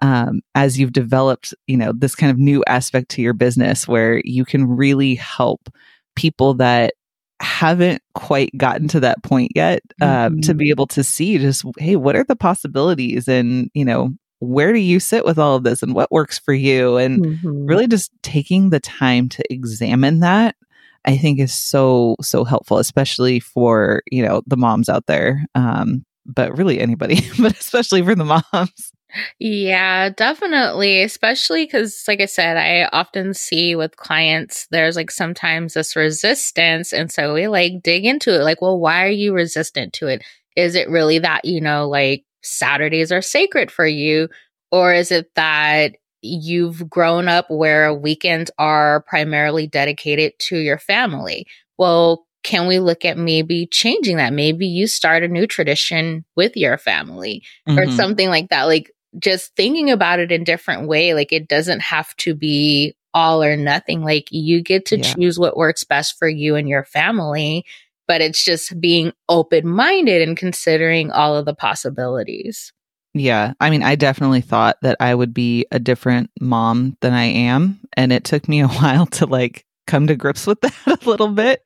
um, 0.01 0.41
as 0.53 0.77
you've 0.77 0.91
developed 0.91 1.53
you 1.67 1.77
know 1.77 1.93
this 1.95 2.15
kind 2.15 2.31
of 2.31 2.37
new 2.37 2.63
aspect 2.67 3.09
to 3.09 3.21
your 3.21 3.33
business 3.33 3.87
where 3.87 4.21
you 4.25 4.43
can 4.43 4.67
really 4.67 5.15
help 5.15 5.69
people 6.15 6.55
that 6.55 6.93
haven't 7.43 8.01
quite 8.15 8.55
gotten 8.57 8.87
to 8.87 8.99
that 9.01 9.21
point 9.23 9.51
yet 9.55 9.81
um, 10.01 10.07
mm-hmm. 10.07 10.39
to 10.39 10.53
be 10.53 10.69
able 10.69 10.87
to 10.87 11.03
see 11.03 11.37
just 11.37 11.65
hey 11.77 11.95
what 11.95 12.15
are 12.15 12.23
the 12.23 12.35
possibilities 12.35 13.27
and 13.27 13.69
you 13.73 13.83
know 13.83 14.09
where 14.39 14.73
do 14.73 14.79
you 14.79 14.99
sit 14.99 15.25
with 15.25 15.37
all 15.37 15.55
of 15.55 15.63
this 15.63 15.83
and 15.83 15.93
what 15.93 16.11
works 16.11 16.39
for 16.39 16.53
you 16.53 16.97
and 16.97 17.25
mm-hmm. 17.25 17.65
really 17.65 17.87
just 17.87 18.11
taking 18.23 18.69
the 18.69 18.79
time 18.79 19.27
to 19.27 19.43
examine 19.53 20.21
that 20.21 20.55
i 21.05 21.17
think 21.17 21.39
is 21.39 21.53
so 21.53 22.15
so 22.21 22.43
helpful 22.43 22.77
especially 22.77 23.39
for 23.39 24.01
you 24.09 24.25
know 24.25 24.41
the 24.47 24.57
moms 24.57 24.87
out 24.87 25.05
there 25.05 25.45
um, 25.53 26.05
but 26.25 26.57
really 26.57 26.79
anybody 26.79 27.19
but 27.39 27.57
especially 27.59 28.01
for 28.01 28.15
the 28.15 28.25
moms 28.25 28.93
yeah, 29.39 30.09
definitely. 30.09 31.01
Especially 31.03 31.65
because, 31.65 32.03
like 32.07 32.21
I 32.21 32.25
said, 32.25 32.57
I 32.57 32.89
often 32.91 33.33
see 33.33 33.75
with 33.75 33.97
clients, 33.97 34.67
there's 34.71 34.95
like 34.95 35.11
sometimes 35.11 35.73
this 35.73 35.95
resistance. 35.95 36.93
And 36.93 37.11
so 37.11 37.33
we 37.33 37.47
like 37.47 37.83
dig 37.83 38.05
into 38.05 38.33
it 38.33 38.43
like, 38.43 38.61
well, 38.61 38.79
why 38.79 39.05
are 39.05 39.09
you 39.09 39.33
resistant 39.33 39.93
to 39.93 40.07
it? 40.07 40.23
Is 40.55 40.75
it 40.75 40.89
really 40.89 41.19
that, 41.19 41.45
you 41.45 41.61
know, 41.61 41.87
like 41.87 42.25
Saturdays 42.41 43.11
are 43.11 43.21
sacred 43.21 43.71
for 43.71 43.85
you? 43.85 44.29
Or 44.71 44.93
is 44.93 45.11
it 45.11 45.33
that 45.35 45.93
you've 46.23 46.89
grown 46.89 47.27
up 47.27 47.45
where 47.49 47.93
weekends 47.93 48.49
are 48.57 49.01
primarily 49.07 49.67
dedicated 49.67 50.33
to 50.39 50.57
your 50.57 50.79
family. 50.79 51.45
Well, 51.77 52.25
can 52.43 52.67
we 52.67 52.79
look 52.79 53.05
at 53.05 53.17
maybe 53.17 53.67
changing 53.67 54.17
that? 54.17 54.33
Maybe 54.33 54.65
you 54.65 54.87
start 54.87 55.23
a 55.23 55.27
new 55.27 55.47
tradition 55.47 56.25
with 56.35 56.55
your 56.55 56.77
family 56.77 57.43
mm-hmm. 57.67 57.77
or 57.77 57.87
something 57.87 58.29
like 58.29 58.49
that. 58.49 58.63
Like 58.63 58.91
just 59.19 59.55
thinking 59.55 59.89
about 59.89 60.19
it 60.19 60.31
in 60.31 60.43
different 60.43 60.87
way. 60.87 61.13
Like 61.13 61.31
it 61.31 61.47
doesn't 61.47 61.81
have 61.81 62.15
to 62.17 62.35
be 62.35 62.95
all 63.13 63.43
or 63.43 63.55
nothing. 63.55 64.03
Like 64.03 64.27
you 64.31 64.61
get 64.61 64.85
to 64.87 64.97
yeah. 64.97 65.13
choose 65.13 65.37
what 65.37 65.57
works 65.57 65.83
best 65.83 66.17
for 66.17 66.27
you 66.27 66.55
and 66.55 66.67
your 66.67 66.83
family, 66.83 67.65
but 68.07 68.21
it's 68.21 68.43
just 68.43 68.79
being 68.79 69.13
open 69.29 69.67
minded 69.67 70.27
and 70.27 70.35
considering 70.35 71.11
all 71.11 71.37
of 71.37 71.45
the 71.45 71.55
possibilities. 71.55 72.73
Yeah. 73.13 73.53
I 73.59 73.69
mean, 73.69 73.83
I 73.83 73.95
definitely 73.95 74.41
thought 74.41 74.77
that 74.81 74.97
I 74.99 75.13
would 75.13 75.33
be 75.33 75.67
a 75.71 75.79
different 75.79 76.31
mom 76.41 76.97
than 77.01 77.13
I 77.13 77.25
am. 77.25 77.79
And 77.95 78.11
it 78.11 78.23
took 78.23 78.49
me 78.49 78.61
a 78.61 78.67
while 78.79 79.05
to 79.07 79.25
like 79.25 79.65
come 79.85 80.07
to 80.07 80.15
grips 80.15 80.47
with 80.47 80.61
that 80.61 80.73
a 81.03 81.09
little 81.09 81.29
bit 81.29 81.61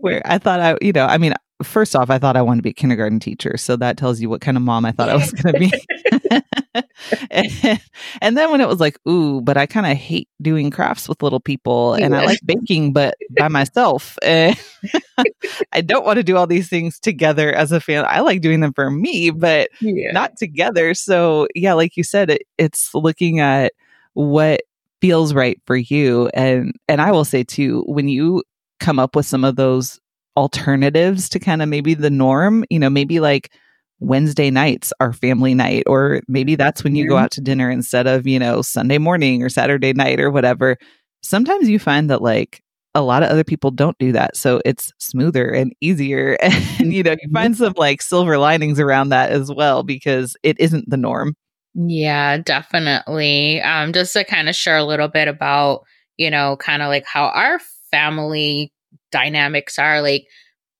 where 0.00 0.22
I 0.24 0.38
thought 0.38 0.60
I, 0.60 0.76
you 0.82 0.92
know, 0.92 1.06
I 1.06 1.18
mean, 1.18 1.32
first 1.62 1.96
off, 1.96 2.10
I 2.10 2.18
thought 2.18 2.36
I 2.36 2.42
wanted 2.42 2.58
to 2.58 2.62
be 2.62 2.70
a 2.70 2.74
kindergarten 2.74 3.20
teacher. 3.20 3.56
So 3.56 3.76
that 3.76 3.96
tells 3.96 4.20
you 4.20 4.28
what 4.28 4.40
kind 4.40 4.56
of 4.56 4.62
mom 4.62 4.84
I 4.84 4.92
thought 4.92 5.08
I 5.08 5.16
was 5.16 5.32
going 5.32 5.54
to 5.54 5.58
be. 5.58 6.40
and, 6.74 6.84
and, 8.22 8.36
then 8.36 8.50
when 8.50 8.60
it 8.60 8.68
was 8.68 8.80
like, 8.80 8.98
ooh, 9.08 9.40
but 9.40 9.56
I 9.56 9.66
kind 9.66 9.86
of 9.86 9.96
hate 9.96 10.28
doing 10.40 10.70
crafts 10.70 11.08
with 11.08 11.22
little 11.22 11.40
people 11.40 11.94
and 11.94 12.14
I 12.14 12.24
like 12.24 12.40
baking, 12.44 12.92
but 12.92 13.16
by 13.38 13.48
myself. 13.48 14.18
I 14.22 15.80
don't 15.84 16.04
want 16.04 16.16
to 16.18 16.22
do 16.22 16.36
all 16.36 16.46
these 16.46 16.68
things 16.68 16.98
together 16.98 17.52
as 17.52 17.72
a 17.72 17.80
family. 17.80 18.08
I 18.08 18.20
like 18.20 18.40
doing 18.40 18.60
them 18.60 18.72
for 18.72 18.90
me, 18.90 19.30
but 19.30 19.68
yeah. 19.80 20.12
not 20.12 20.36
together. 20.36 20.94
So, 20.94 21.48
yeah, 21.54 21.74
like 21.74 21.96
you 21.96 22.04
said, 22.04 22.30
it, 22.30 22.42
it's 22.58 22.94
looking 22.94 23.40
at 23.40 23.72
what 24.14 24.62
feels 25.00 25.34
right 25.34 25.60
for 25.66 25.76
you. 25.76 26.30
And, 26.34 26.74
and 26.88 27.00
I 27.00 27.10
will 27.10 27.24
say 27.24 27.42
too, 27.42 27.84
when 27.86 28.08
you 28.08 28.42
come 28.78 28.98
up 28.98 29.16
with 29.16 29.26
some 29.26 29.44
of 29.44 29.56
those 29.56 30.00
alternatives 30.36 31.28
to 31.30 31.38
kind 31.38 31.62
of 31.62 31.68
maybe 31.68 31.94
the 31.94 32.10
norm, 32.10 32.64
you 32.70 32.78
know, 32.78 32.90
maybe 32.90 33.20
like 33.20 33.52
Wednesday 34.00 34.50
nights 34.50 34.92
are 35.00 35.12
family 35.12 35.54
night, 35.54 35.84
or 35.86 36.22
maybe 36.26 36.56
that's 36.56 36.82
when 36.82 36.94
you 36.94 37.06
go 37.06 37.16
out 37.16 37.30
to 37.32 37.40
dinner 37.40 37.70
instead 37.70 38.06
of, 38.06 38.26
you 38.26 38.38
know, 38.38 38.62
Sunday 38.62 38.98
morning 38.98 39.42
or 39.42 39.48
Saturday 39.48 39.92
night 39.92 40.18
or 40.18 40.30
whatever. 40.30 40.76
Sometimes 41.22 41.68
you 41.68 41.78
find 41.78 42.10
that 42.10 42.22
like 42.22 42.62
a 42.94 43.02
lot 43.02 43.22
of 43.22 43.28
other 43.28 43.44
people 43.44 43.70
don't 43.70 43.98
do 43.98 44.12
that. 44.12 44.36
So 44.36 44.60
it's 44.64 44.92
smoother 44.98 45.48
and 45.50 45.72
easier. 45.80 46.36
And, 46.80 46.94
you 46.94 47.02
know, 47.02 47.12
you 47.12 47.28
find 47.30 47.54
some 47.54 47.74
like 47.76 48.00
silver 48.00 48.38
linings 48.38 48.80
around 48.80 49.10
that 49.10 49.30
as 49.30 49.52
well 49.52 49.82
because 49.82 50.34
it 50.42 50.58
isn't 50.58 50.88
the 50.88 50.96
norm. 50.96 51.34
Yeah, 51.74 52.38
definitely. 52.38 53.60
Um, 53.60 53.92
just 53.92 54.14
to 54.14 54.24
kind 54.24 54.48
of 54.48 54.56
share 54.56 54.78
a 54.78 54.84
little 54.84 55.08
bit 55.08 55.28
about, 55.28 55.82
you 56.16 56.30
know, 56.30 56.56
kind 56.56 56.80
of 56.80 56.88
like 56.88 57.04
how 57.04 57.26
our 57.26 57.60
family 57.90 58.72
dynamics 59.12 59.78
are 59.78 60.00
like 60.00 60.24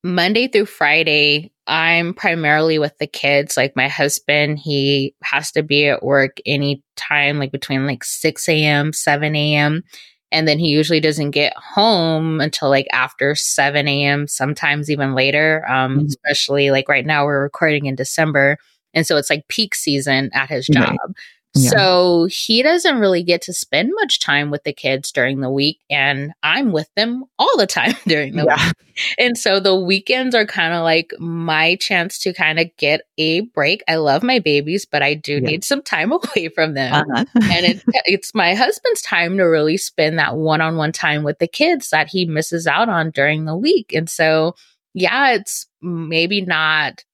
Monday 0.03 0.49
through 0.49 0.67
Friday, 0.67 1.53
I'm 1.71 2.15
primarily 2.15 2.81
with 2.81 2.99
the 2.99 3.07
kids. 3.07 3.57
Like 3.57 3.77
my 3.77 3.87
husband, 3.87 4.59
he 4.59 5.15
has 5.23 5.53
to 5.53 5.63
be 5.63 5.87
at 5.87 6.03
work 6.03 6.39
anytime, 6.45 7.39
like 7.39 7.53
between 7.53 7.87
like 7.87 8.03
6 8.03 8.49
a.m., 8.49 8.93
7 8.93 9.37
a.m. 9.37 9.83
And 10.33 10.49
then 10.49 10.59
he 10.59 10.67
usually 10.67 10.99
doesn't 10.99 11.31
get 11.31 11.53
home 11.57 12.41
until 12.41 12.71
like 12.71 12.89
after 12.93 13.37
7 13.37 13.87
a.m., 13.87 14.27
sometimes 14.27 14.91
even 14.91 15.15
later. 15.15 15.65
Um, 15.71 15.99
mm-hmm. 15.99 16.07
especially 16.07 16.73
like 16.73 16.89
right 16.89 17.07
now, 17.07 17.25
we're 17.25 17.41
recording 17.41 17.87
in 17.87 17.95
December. 17.95 18.59
And 18.93 19.07
so 19.07 19.17
it's 19.17 19.31
like 19.31 19.47
peak 19.47 19.77
season 19.77 20.31
at 20.35 20.49
his 20.49 20.67
job. 20.67 20.89
Right. 20.91 21.17
Yeah. 21.55 21.71
So 21.71 22.29
he 22.31 22.63
doesn't 22.63 22.99
really 22.99 23.25
get 23.25 23.43
to 23.43 23.53
spend 23.53 23.91
much 23.95 24.21
time 24.21 24.51
with 24.51 24.63
the 24.63 24.73
kids 24.73 25.11
during 25.11 25.41
the 25.41 25.51
week, 25.51 25.81
and 25.91 26.33
I'm 26.45 26.71
with 26.71 26.89
them 26.95 27.25
all 27.41 27.57
the 27.57 27.67
time 27.67 27.95
during 28.07 28.37
the 28.37 28.45
yeah. 28.45 28.67
week. 28.67 28.75
And 29.19 29.37
so 29.37 29.59
the 29.59 29.75
weekends 29.75 30.35
are 30.35 30.47
kind 30.47 30.75
of 30.75 30.83
like 30.83 31.13
my 31.19 31.75
chance 31.77 32.19
to 32.21 32.33
kind 32.33 32.61
of 32.61 32.69
get 32.77 33.03
a 33.19 33.41
break. 33.41 33.83
I 33.89 33.97
love 33.97 34.23
my 34.23 34.39
babies, 34.39 34.87
but 34.87 35.03
I 35.03 35.15
do 35.15 35.35
yeah. 35.35 35.41
need 35.41 35.65
some 35.65 35.83
time 35.83 36.13
away 36.37 36.51
from 36.55 36.75
them. 36.75 36.93
Uh-huh. 36.93 37.25
and 37.35 37.67
it's, 37.67 37.85
it's 38.05 38.35
my 38.35 38.55
husband's 38.55 39.03
time 39.03 39.37
to 39.39 39.45
really 39.45 39.77
spend 39.77 40.19
that 40.19 40.37
one 40.37 40.61
on 40.61 40.77
one 40.77 40.93
time 40.93 41.25
with 41.25 41.41
the 41.41 41.49
kids 41.49 41.91
that 41.91 42.09
he 42.09 42.27
misses 42.27 42.69
out 42.69 42.89
on 42.89 43.11
during 43.11 43.45
the 43.45 43.57
week. 43.57 43.93
And 43.93 44.09
so, 44.09 44.55
yeah, 44.95 45.33
it's 45.33 45.67
maybe 45.83 46.43
not 46.43 47.05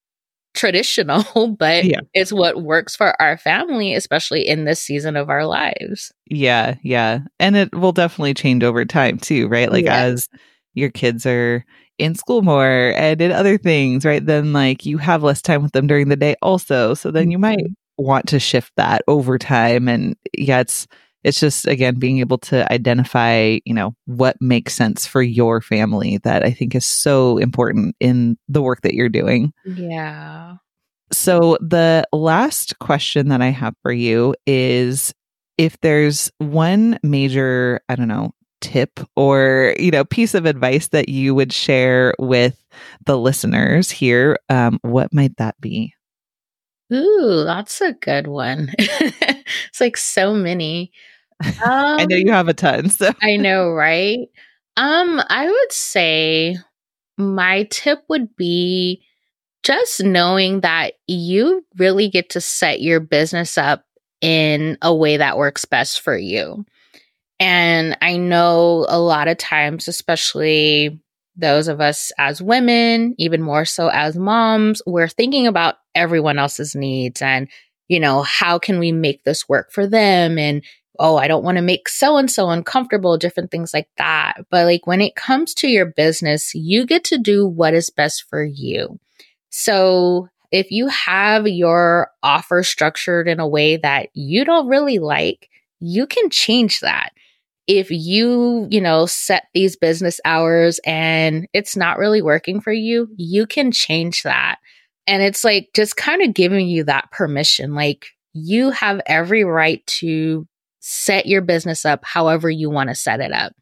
traditional, 0.56 1.24
but 1.58 1.84
yeah. 1.84 2.00
it's 2.14 2.32
what 2.32 2.62
works 2.62 2.96
for 2.96 3.20
our 3.22 3.38
family, 3.38 3.94
especially 3.94 4.46
in 4.46 4.64
this 4.64 4.80
season 4.80 5.16
of 5.16 5.30
our 5.30 5.46
lives. 5.46 6.12
Yeah, 6.26 6.74
yeah. 6.82 7.20
And 7.38 7.56
it 7.56 7.74
will 7.74 7.92
definitely 7.92 8.34
change 8.34 8.64
over 8.64 8.84
time 8.84 9.18
too, 9.18 9.46
right? 9.48 9.70
Like 9.70 9.86
as 9.86 10.28
your 10.74 10.90
kids 10.90 11.24
are 11.26 11.64
in 11.98 12.14
school 12.14 12.42
more 12.42 12.92
and 12.96 13.20
in 13.20 13.32
other 13.32 13.56
things, 13.56 14.04
right? 14.04 14.24
Then 14.24 14.52
like 14.52 14.84
you 14.84 14.98
have 14.98 15.22
less 15.22 15.40
time 15.40 15.62
with 15.62 15.72
them 15.72 15.86
during 15.86 16.08
the 16.08 16.16
day 16.16 16.36
also. 16.42 16.94
So 16.94 17.10
then 17.10 17.30
you 17.30 17.38
might 17.38 17.58
mm-hmm. 17.58 18.04
want 18.04 18.28
to 18.28 18.38
shift 18.38 18.72
that 18.76 19.02
over 19.08 19.38
time. 19.38 19.88
And 19.88 20.16
yeah, 20.36 20.60
it's 20.60 20.86
it's 21.26 21.40
just 21.40 21.66
again 21.66 21.98
being 21.98 22.20
able 22.20 22.38
to 22.38 22.70
identify 22.72 23.58
you 23.64 23.74
know 23.74 23.94
what 24.06 24.36
makes 24.40 24.74
sense 24.74 25.06
for 25.06 25.22
your 25.22 25.60
family 25.60 26.18
that 26.18 26.44
i 26.44 26.50
think 26.50 26.74
is 26.74 26.86
so 26.86 27.36
important 27.38 27.94
in 28.00 28.38
the 28.48 28.62
work 28.62 28.80
that 28.82 28.94
you're 28.94 29.08
doing 29.08 29.52
yeah 29.64 30.54
so 31.12 31.58
the 31.60 32.06
last 32.12 32.78
question 32.78 33.28
that 33.28 33.42
i 33.42 33.48
have 33.48 33.74
for 33.82 33.92
you 33.92 34.34
is 34.46 35.12
if 35.58 35.78
there's 35.80 36.30
one 36.38 36.98
major 37.02 37.80
i 37.88 37.96
don't 37.96 38.08
know 38.08 38.30
tip 38.60 39.00
or 39.16 39.74
you 39.78 39.90
know 39.90 40.04
piece 40.04 40.34
of 40.34 40.46
advice 40.46 40.88
that 40.88 41.08
you 41.08 41.34
would 41.34 41.52
share 41.52 42.14
with 42.18 42.64
the 43.04 43.18
listeners 43.18 43.90
here 43.90 44.38
um, 44.48 44.78
what 44.82 45.12
might 45.12 45.36
that 45.36 45.60
be 45.60 45.92
Ooh, 46.92 47.42
that's 47.44 47.80
a 47.80 47.94
good 47.94 48.28
one. 48.28 48.70
it's 48.78 49.80
like 49.80 49.96
so 49.96 50.32
many. 50.32 50.92
Um, 51.64 51.98
I 52.00 52.06
know 52.06 52.16
you 52.16 52.32
have 52.32 52.48
a 52.48 52.54
ton. 52.54 52.88
So 52.90 53.12
I 53.22 53.36
know, 53.36 53.70
right? 53.70 54.28
Um, 54.76 55.22
I 55.28 55.46
would 55.48 55.72
say 55.72 56.56
my 57.18 57.64
tip 57.70 58.02
would 58.08 58.36
be 58.36 59.02
just 59.62 60.02
knowing 60.02 60.60
that 60.60 60.94
you 61.06 61.64
really 61.76 62.08
get 62.08 62.30
to 62.30 62.40
set 62.40 62.80
your 62.80 63.00
business 63.00 63.58
up 63.58 63.84
in 64.20 64.78
a 64.82 64.94
way 64.94 65.16
that 65.16 65.38
works 65.38 65.64
best 65.64 66.00
for 66.00 66.16
you. 66.16 66.64
And 67.38 67.96
I 68.00 68.16
know 68.16 68.86
a 68.88 68.98
lot 68.98 69.28
of 69.28 69.38
times, 69.38 69.88
especially 69.88 71.00
those 71.36 71.68
of 71.68 71.80
us 71.80 72.12
as 72.18 72.40
women, 72.40 73.14
even 73.18 73.42
more 73.42 73.64
so 73.64 73.88
as 73.88 74.16
moms, 74.16 74.80
we're 74.86 75.08
thinking 75.08 75.46
about 75.46 75.76
everyone 75.94 76.38
else's 76.38 76.74
needs 76.74 77.20
and, 77.20 77.48
you 77.88 78.00
know, 78.00 78.22
how 78.22 78.58
can 78.58 78.78
we 78.78 78.90
make 78.92 79.24
this 79.24 79.48
work 79.48 79.70
for 79.70 79.86
them? 79.86 80.38
And 80.38 80.62
oh, 80.98 81.16
I 81.16 81.28
don't 81.28 81.44
want 81.44 81.56
to 81.56 81.62
make 81.62 81.88
so 81.88 82.16
and 82.16 82.30
so 82.30 82.50
uncomfortable, 82.50 83.18
different 83.18 83.50
things 83.50 83.72
like 83.74 83.88
that. 83.98 84.46
But 84.50 84.66
like 84.66 84.86
when 84.86 85.00
it 85.00 85.16
comes 85.16 85.54
to 85.54 85.68
your 85.68 85.86
business, 85.86 86.54
you 86.54 86.86
get 86.86 87.04
to 87.04 87.18
do 87.18 87.46
what 87.46 87.74
is 87.74 87.90
best 87.90 88.24
for 88.28 88.44
you. 88.44 88.98
So 89.50 90.28
if 90.50 90.70
you 90.70 90.88
have 90.88 91.46
your 91.46 92.10
offer 92.22 92.62
structured 92.62 93.28
in 93.28 93.40
a 93.40 93.48
way 93.48 93.76
that 93.78 94.08
you 94.14 94.44
don't 94.44 94.68
really 94.68 94.98
like, 94.98 95.48
you 95.80 96.06
can 96.06 96.30
change 96.30 96.80
that. 96.80 97.10
If 97.66 97.90
you, 97.90 98.68
you 98.70 98.80
know, 98.80 99.06
set 99.06 99.46
these 99.52 99.76
business 99.76 100.20
hours 100.24 100.78
and 100.86 101.48
it's 101.52 101.76
not 101.76 101.98
really 101.98 102.22
working 102.22 102.60
for 102.60 102.72
you, 102.72 103.08
you 103.16 103.46
can 103.46 103.72
change 103.72 104.22
that. 104.22 104.58
And 105.06 105.22
it's 105.22 105.42
like 105.42 105.70
just 105.74 105.96
kind 105.96 106.22
of 106.22 106.34
giving 106.34 106.68
you 106.68 106.84
that 106.84 107.10
permission. 107.10 107.74
Like 107.74 108.06
you 108.32 108.70
have 108.70 109.00
every 109.06 109.44
right 109.44 109.84
to 109.86 110.46
set 110.88 111.26
your 111.26 111.42
business 111.42 111.84
up 111.84 112.04
however 112.04 112.48
you 112.48 112.70
want 112.70 112.88
to 112.88 112.94
set 112.94 113.18
it 113.18 113.32
up. 113.32 113.52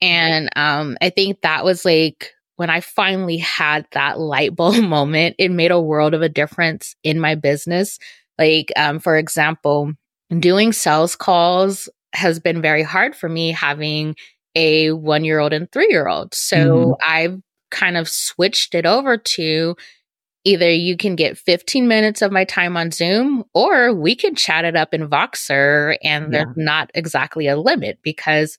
And 0.00 0.48
um, 0.56 0.96
I 1.02 1.10
think 1.10 1.42
that 1.42 1.66
was 1.66 1.84
like 1.84 2.32
when 2.56 2.70
I 2.70 2.80
finally 2.80 3.36
had 3.36 3.86
that 3.92 4.18
light 4.18 4.56
bulb 4.56 4.76
moment, 4.82 5.36
it 5.38 5.50
made 5.50 5.70
a 5.70 5.80
world 5.80 6.14
of 6.14 6.22
a 6.22 6.30
difference 6.30 6.96
in 7.04 7.20
my 7.20 7.34
business. 7.34 7.98
Like, 8.38 8.72
um, 8.74 9.00
for 9.00 9.18
example, 9.18 9.92
doing 10.38 10.72
sales 10.72 11.14
calls 11.14 11.90
has 12.14 12.40
been 12.40 12.62
very 12.62 12.82
hard 12.82 13.14
for 13.14 13.28
me 13.28 13.52
having 13.52 14.16
a 14.54 14.92
one 14.92 15.26
year 15.26 15.40
old 15.40 15.52
and 15.52 15.70
three 15.70 15.88
year 15.90 16.08
old. 16.08 16.34
So 16.34 16.56
mm-hmm. 16.56 16.92
I've 17.06 17.38
kind 17.70 17.98
of 17.98 18.08
switched 18.08 18.74
it 18.74 18.86
over 18.86 19.18
to 19.18 19.76
either 20.46 20.70
you 20.70 20.96
can 20.96 21.16
get 21.16 21.36
15 21.36 21.88
minutes 21.88 22.22
of 22.22 22.30
my 22.30 22.44
time 22.44 22.76
on 22.76 22.92
Zoom 22.92 23.44
or 23.52 23.92
we 23.92 24.14
can 24.14 24.36
chat 24.36 24.64
it 24.64 24.76
up 24.76 24.94
in 24.94 25.08
Voxer 25.08 25.96
and 26.04 26.32
yeah. 26.32 26.44
there's 26.44 26.56
not 26.56 26.90
exactly 26.94 27.48
a 27.48 27.56
limit 27.56 27.98
because 28.02 28.56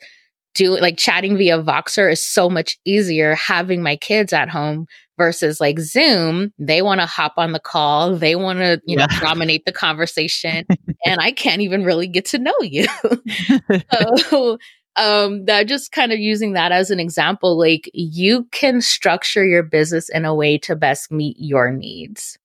do 0.54 0.78
like 0.80 0.98
chatting 0.98 1.38
via 1.38 1.64
Voxer 1.64 2.12
is 2.12 2.22
so 2.22 2.50
much 2.50 2.78
easier 2.84 3.36
having 3.36 3.82
my 3.82 3.96
kids 3.96 4.34
at 4.34 4.50
home 4.50 4.88
versus 5.18 5.62
like 5.62 5.80
Zoom, 5.80 6.52
they 6.60 6.82
want 6.82 7.00
to 7.00 7.08
hop 7.08 7.36
on 7.38 7.54
the 7.54 7.60
call, 7.60 8.16
they 8.16 8.36
want 8.36 8.60
to, 8.60 8.82
you 8.86 8.98
know, 8.98 9.08
dominate 9.20 9.66
the 9.66 9.72
conversation, 9.72 10.66
and 11.06 11.20
I 11.22 11.32
can't 11.32 11.62
even 11.62 11.84
really 11.84 12.08
get 12.08 12.26
to 12.26 12.40
know 12.40 12.56
you. 12.62 12.86
so, 14.30 14.58
um, 14.98 15.46
that 15.46 15.68
just 15.68 15.92
kind 15.92 16.12
of 16.12 16.20
using 16.20 16.54
that 16.54 16.72
as 16.72 16.92
an 16.92 17.00
example, 17.00 17.58
like 17.58 17.90
you 17.94 18.46
can 18.52 18.82
structure 18.82 19.46
your 19.46 19.64
business 19.64 20.10
in 20.10 20.26
a 20.26 20.36
way 20.36 20.58
to 20.60 20.76
best 20.76 21.12
meet 21.12 21.38
your 21.40 21.72
needs. 21.72 22.38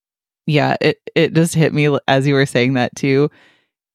Yeah, 0.46 0.76
it 0.80 0.98
it 1.14 1.34
just 1.34 1.55
hit 1.55 1.72
me 1.72 1.96
as 2.09 2.26
you 2.26 2.34
were 2.34 2.46
saying 2.46 2.74
that 2.74 2.94
too. 2.94 3.30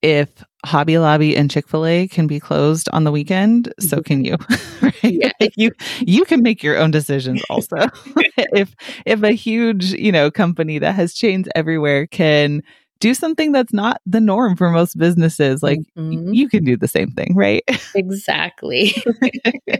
If 0.01 0.43
Hobby 0.65 0.97
Lobby 0.97 1.35
and 1.35 1.49
Chick 1.49 1.67
Fil 1.67 1.85
A 1.85 2.07
can 2.07 2.27
be 2.27 2.39
closed 2.39 2.89
on 2.93 3.03
the 3.03 3.11
weekend, 3.11 3.73
so 3.79 3.97
mm-hmm. 3.97 4.03
can 4.03 4.25
you. 4.25 4.37
right? 4.81 5.03
Yeah. 5.03 5.49
you 5.55 5.71
you 5.99 6.25
can 6.25 6.41
make 6.41 6.63
your 6.63 6.77
own 6.77 6.91
decisions. 6.91 7.41
Also, 7.49 7.75
if 8.37 8.75
if 9.05 9.23
a 9.23 9.31
huge 9.31 9.93
you 9.93 10.11
know 10.11 10.31
company 10.31 10.79
that 10.79 10.95
has 10.95 11.13
chains 11.13 11.47
everywhere 11.55 12.07
can 12.07 12.63
do 12.99 13.13
something 13.13 13.51
that's 13.51 13.73
not 13.73 14.01
the 14.05 14.21
norm 14.21 14.55
for 14.55 14.69
most 14.69 14.97
businesses, 14.97 15.61
like 15.61 15.79
mm-hmm. 15.97 16.33
you 16.33 16.49
can 16.49 16.63
do 16.63 16.77
the 16.77 16.87
same 16.87 17.11
thing, 17.11 17.33
right? 17.35 17.63
Exactly. 17.95 18.95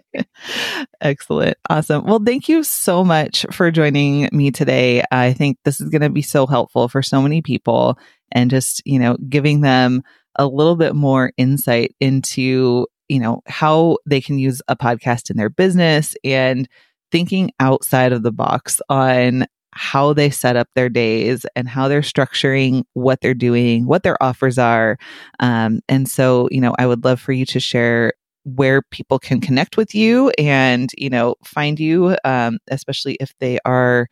Excellent. 1.01 1.57
Awesome. 1.69 2.05
Well, 2.05 2.21
thank 2.23 2.49
you 2.49 2.63
so 2.63 3.03
much 3.03 3.45
for 3.51 3.71
joining 3.71 4.29
me 4.31 4.51
today. 4.51 5.03
I 5.11 5.33
think 5.33 5.57
this 5.63 5.81
is 5.81 5.89
going 5.89 6.01
to 6.01 6.09
be 6.09 6.21
so 6.21 6.45
helpful 6.45 6.87
for 6.87 7.01
so 7.01 7.21
many 7.21 7.41
people 7.41 7.97
and 8.31 8.49
just, 8.51 8.81
you 8.85 8.99
know, 8.99 9.17
giving 9.29 9.61
them 9.61 10.03
a 10.35 10.45
little 10.45 10.75
bit 10.75 10.95
more 10.95 11.31
insight 11.37 11.95
into, 11.99 12.87
you 13.09 13.19
know, 13.19 13.41
how 13.47 13.97
they 14.05 14.21
can 14.21 14.37
use 14.37 14.61
a 14.67 14.75
podcast 14.75 15.29
in 15.29 15.37
their 15.37 15.49
business 15.49 16.15
and 16.23 16.67
thinking 17.11 17.51
outside 17.59 18.11
of 18.11 18.23
the 18.23 18.31
box 18.31 18.81
on 18.89 19.47
how 19.77 20.13
they 20.13 20.29
set 20.29 20.55
up 20.55 20.67
their 20.75 20.89
days 20.89 21.45
and 21.55 21.69
how 21.69 21.87
they're 21.87 22.01
structuring 22.01 22.83
what 22.93 23.21
they're 23.21 23.33
doing, 23.33 23.85
what 23.85 24.03
their 24.03 24.21
offers 24.21 24.57
are. 24.57 24.97
Um, 25.39 25.81
and 25.87 26.09
so, 26.09 26.49
you 26.51 26.61
know, 26.61 26.75
I 26.79 26.87
would 26.87 27.03
love 27.05 27.19
for 27.19 27.31
you 27.31 27.45
to 27.47 27.59
share 27.59 28.13
where 28.43 28.81
people 28.81 29.19
can 29.19 29.41
connect 29.41 29.77
with 29.77 29.93
you 29.93 30.31
and, 30.37 30.89
you 30.97 31.09
know, 31.09 31.35
find 31.43 31.79
you, 31.79 32.17
um, 32.23 32.59
especially 32.69 33.17
if 33.19 33.33
they 33.39 33.59
are 33.65 34.07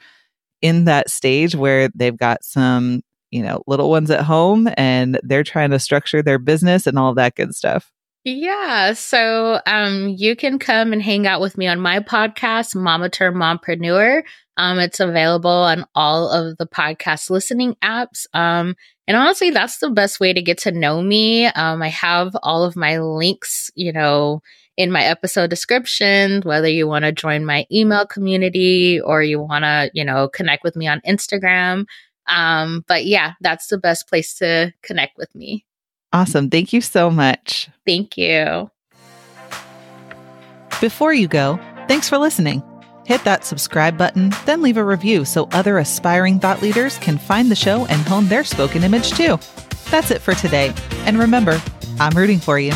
in 0.61 0.85
that 0.85 1.09
stage 1.09 1.55
where 1.55 1.89
they've 1.95 2.17
got 2.17 2.43
some 2.43 3.01
you 3.31 3.41
know, 3.41 3.61
little 3.67 3.89
ones 3.89 4.09
at 4.11 4.21
home 4.21 4.69
and 4.77 5.19
they're 5.23 5.43
trying 5.43 5.69
to 5.71 5.79
structure 5.79 6.21
their 6.21 6.39
business 6.39 6.87
and 6.87 6.97
all 6.97 7.13
that 7.13 7.35
good 7.35 7.53
stuff. 7.53 7.91
Yeah. 8.25 8.93
So 8.93 9.61
um, 9.67 10.09
you 10.09 10.35
can 10.35 10.57
come 10.57 10.93
and 10.93 11.01
hang 11.01 11.27
out 11.27 11.41
with 11.41 11.59
me 11.59 11.67
on 11.67 11.79
my 11.79 11.99
podcast, 11.99 12.75
Mama 12.75 13.07
Turned 13.07 13.35
Mompreneur. 13.35 14.23
Um, 14.57 14.79
it's 14.79 14.99
available 14.99 15.51
on 15.51 15.85
all 15.93 16.29
of 16.29 16.57
the 16.57 16.65
podcast 16.65 17.29
listening 17.29 17.75
apps. 17.83 18.25
Um, 18.33 18.75
and 19.07 19.15
honestly, 19.15 19.51
that's 19.51 19.77
the 19.77 19.91
best 19.91 20.19
way 20.19 20.33
to 20.33 20.41
get 20.41 20.57
to 20.59 20.71
know 20.71 21.03
me. 21.03 21.45
Um, 21.45 21.83
I 21.83 21.89
have 21.89 22.35
all 22.41 22.63
of 22.63 22.75
my 22.75 22.97
links, 22.97 23.69
you 23.75 23.93
know, 23.93 24.41
in 24.75 24.91
my 24.91 25.03
episode 25.03 25.51
description, 25.51 26.41
whether 26.41 26.67
you 26.67 26.87
want 26.87 27.05
to 27.05 27.11
join 27.11 27.45
my 27.45 27.67
email 27.71 28.07
community 28.07 28.99
or 28.99 29.21
you 29.21 29.39
want 29.39 29.65
to, 29.65 29.91
you 29.93 30.03
know, 30.03 30.29
connect 30.29 30.63
with 30.63 30.75
me 30.75 30.87
on 30.87 30.99
Instagram. 31.01 31.85
Um, 32.27 32.83
but 32.87 33.05
yeah, 33.05 33.33
that's 33.39 33.67
the 33.67 33.77
best 33.77 34.09
place 34.09 34.33
to 34.39 34.73
connect 34.81 35.15
with 35.15 35.33
me. 35.35 35.63
Awesome. 36.15 36.49
Thank 36.49 36.71
you 36.71 36.79
so 36.79 37.11
much. 37.11 37.67
Thank 37.85 38.17
you. 38.17 38.71
Before 40.79 41.13
you 41.13 41.27
go, 41.27 41.59
thanks 41.89 42.07
for 42.07 42.17
listening. 42.17 42.63
Hit 43.05 43.21
that 43.25 43.43
subscribe 43.43 43.97
button, 43.97 44.31
then 44.45 44.61
leave 44.61 44.77
a 44.77 44.83
review 44.85 45.25
so 45.25 45.49
other 45.51 45.77
aspiring 45.77 46.39
thought 46.39 46.61
leaders 46.61 46.97
can 46.99 47.17
find 47.17 47.51
the 47.51 47.55
show 47.55 47.85
and 47.87 48.01
hone 48.03 48.29
their 48.29 48.45
spoken 48.45 48.85
image 48.85 49.11
too. 49.11 49.37
That's 49.91 50.09
it 50.09 50.21
for 50.21 50.33
today. 50.33 50.73
And 50.99 51.19
remember, 51.19 51.61
I'm 51.99 52.15
rooting 52.15 52.39
for 52.39 52.59
you. 52.59 52.71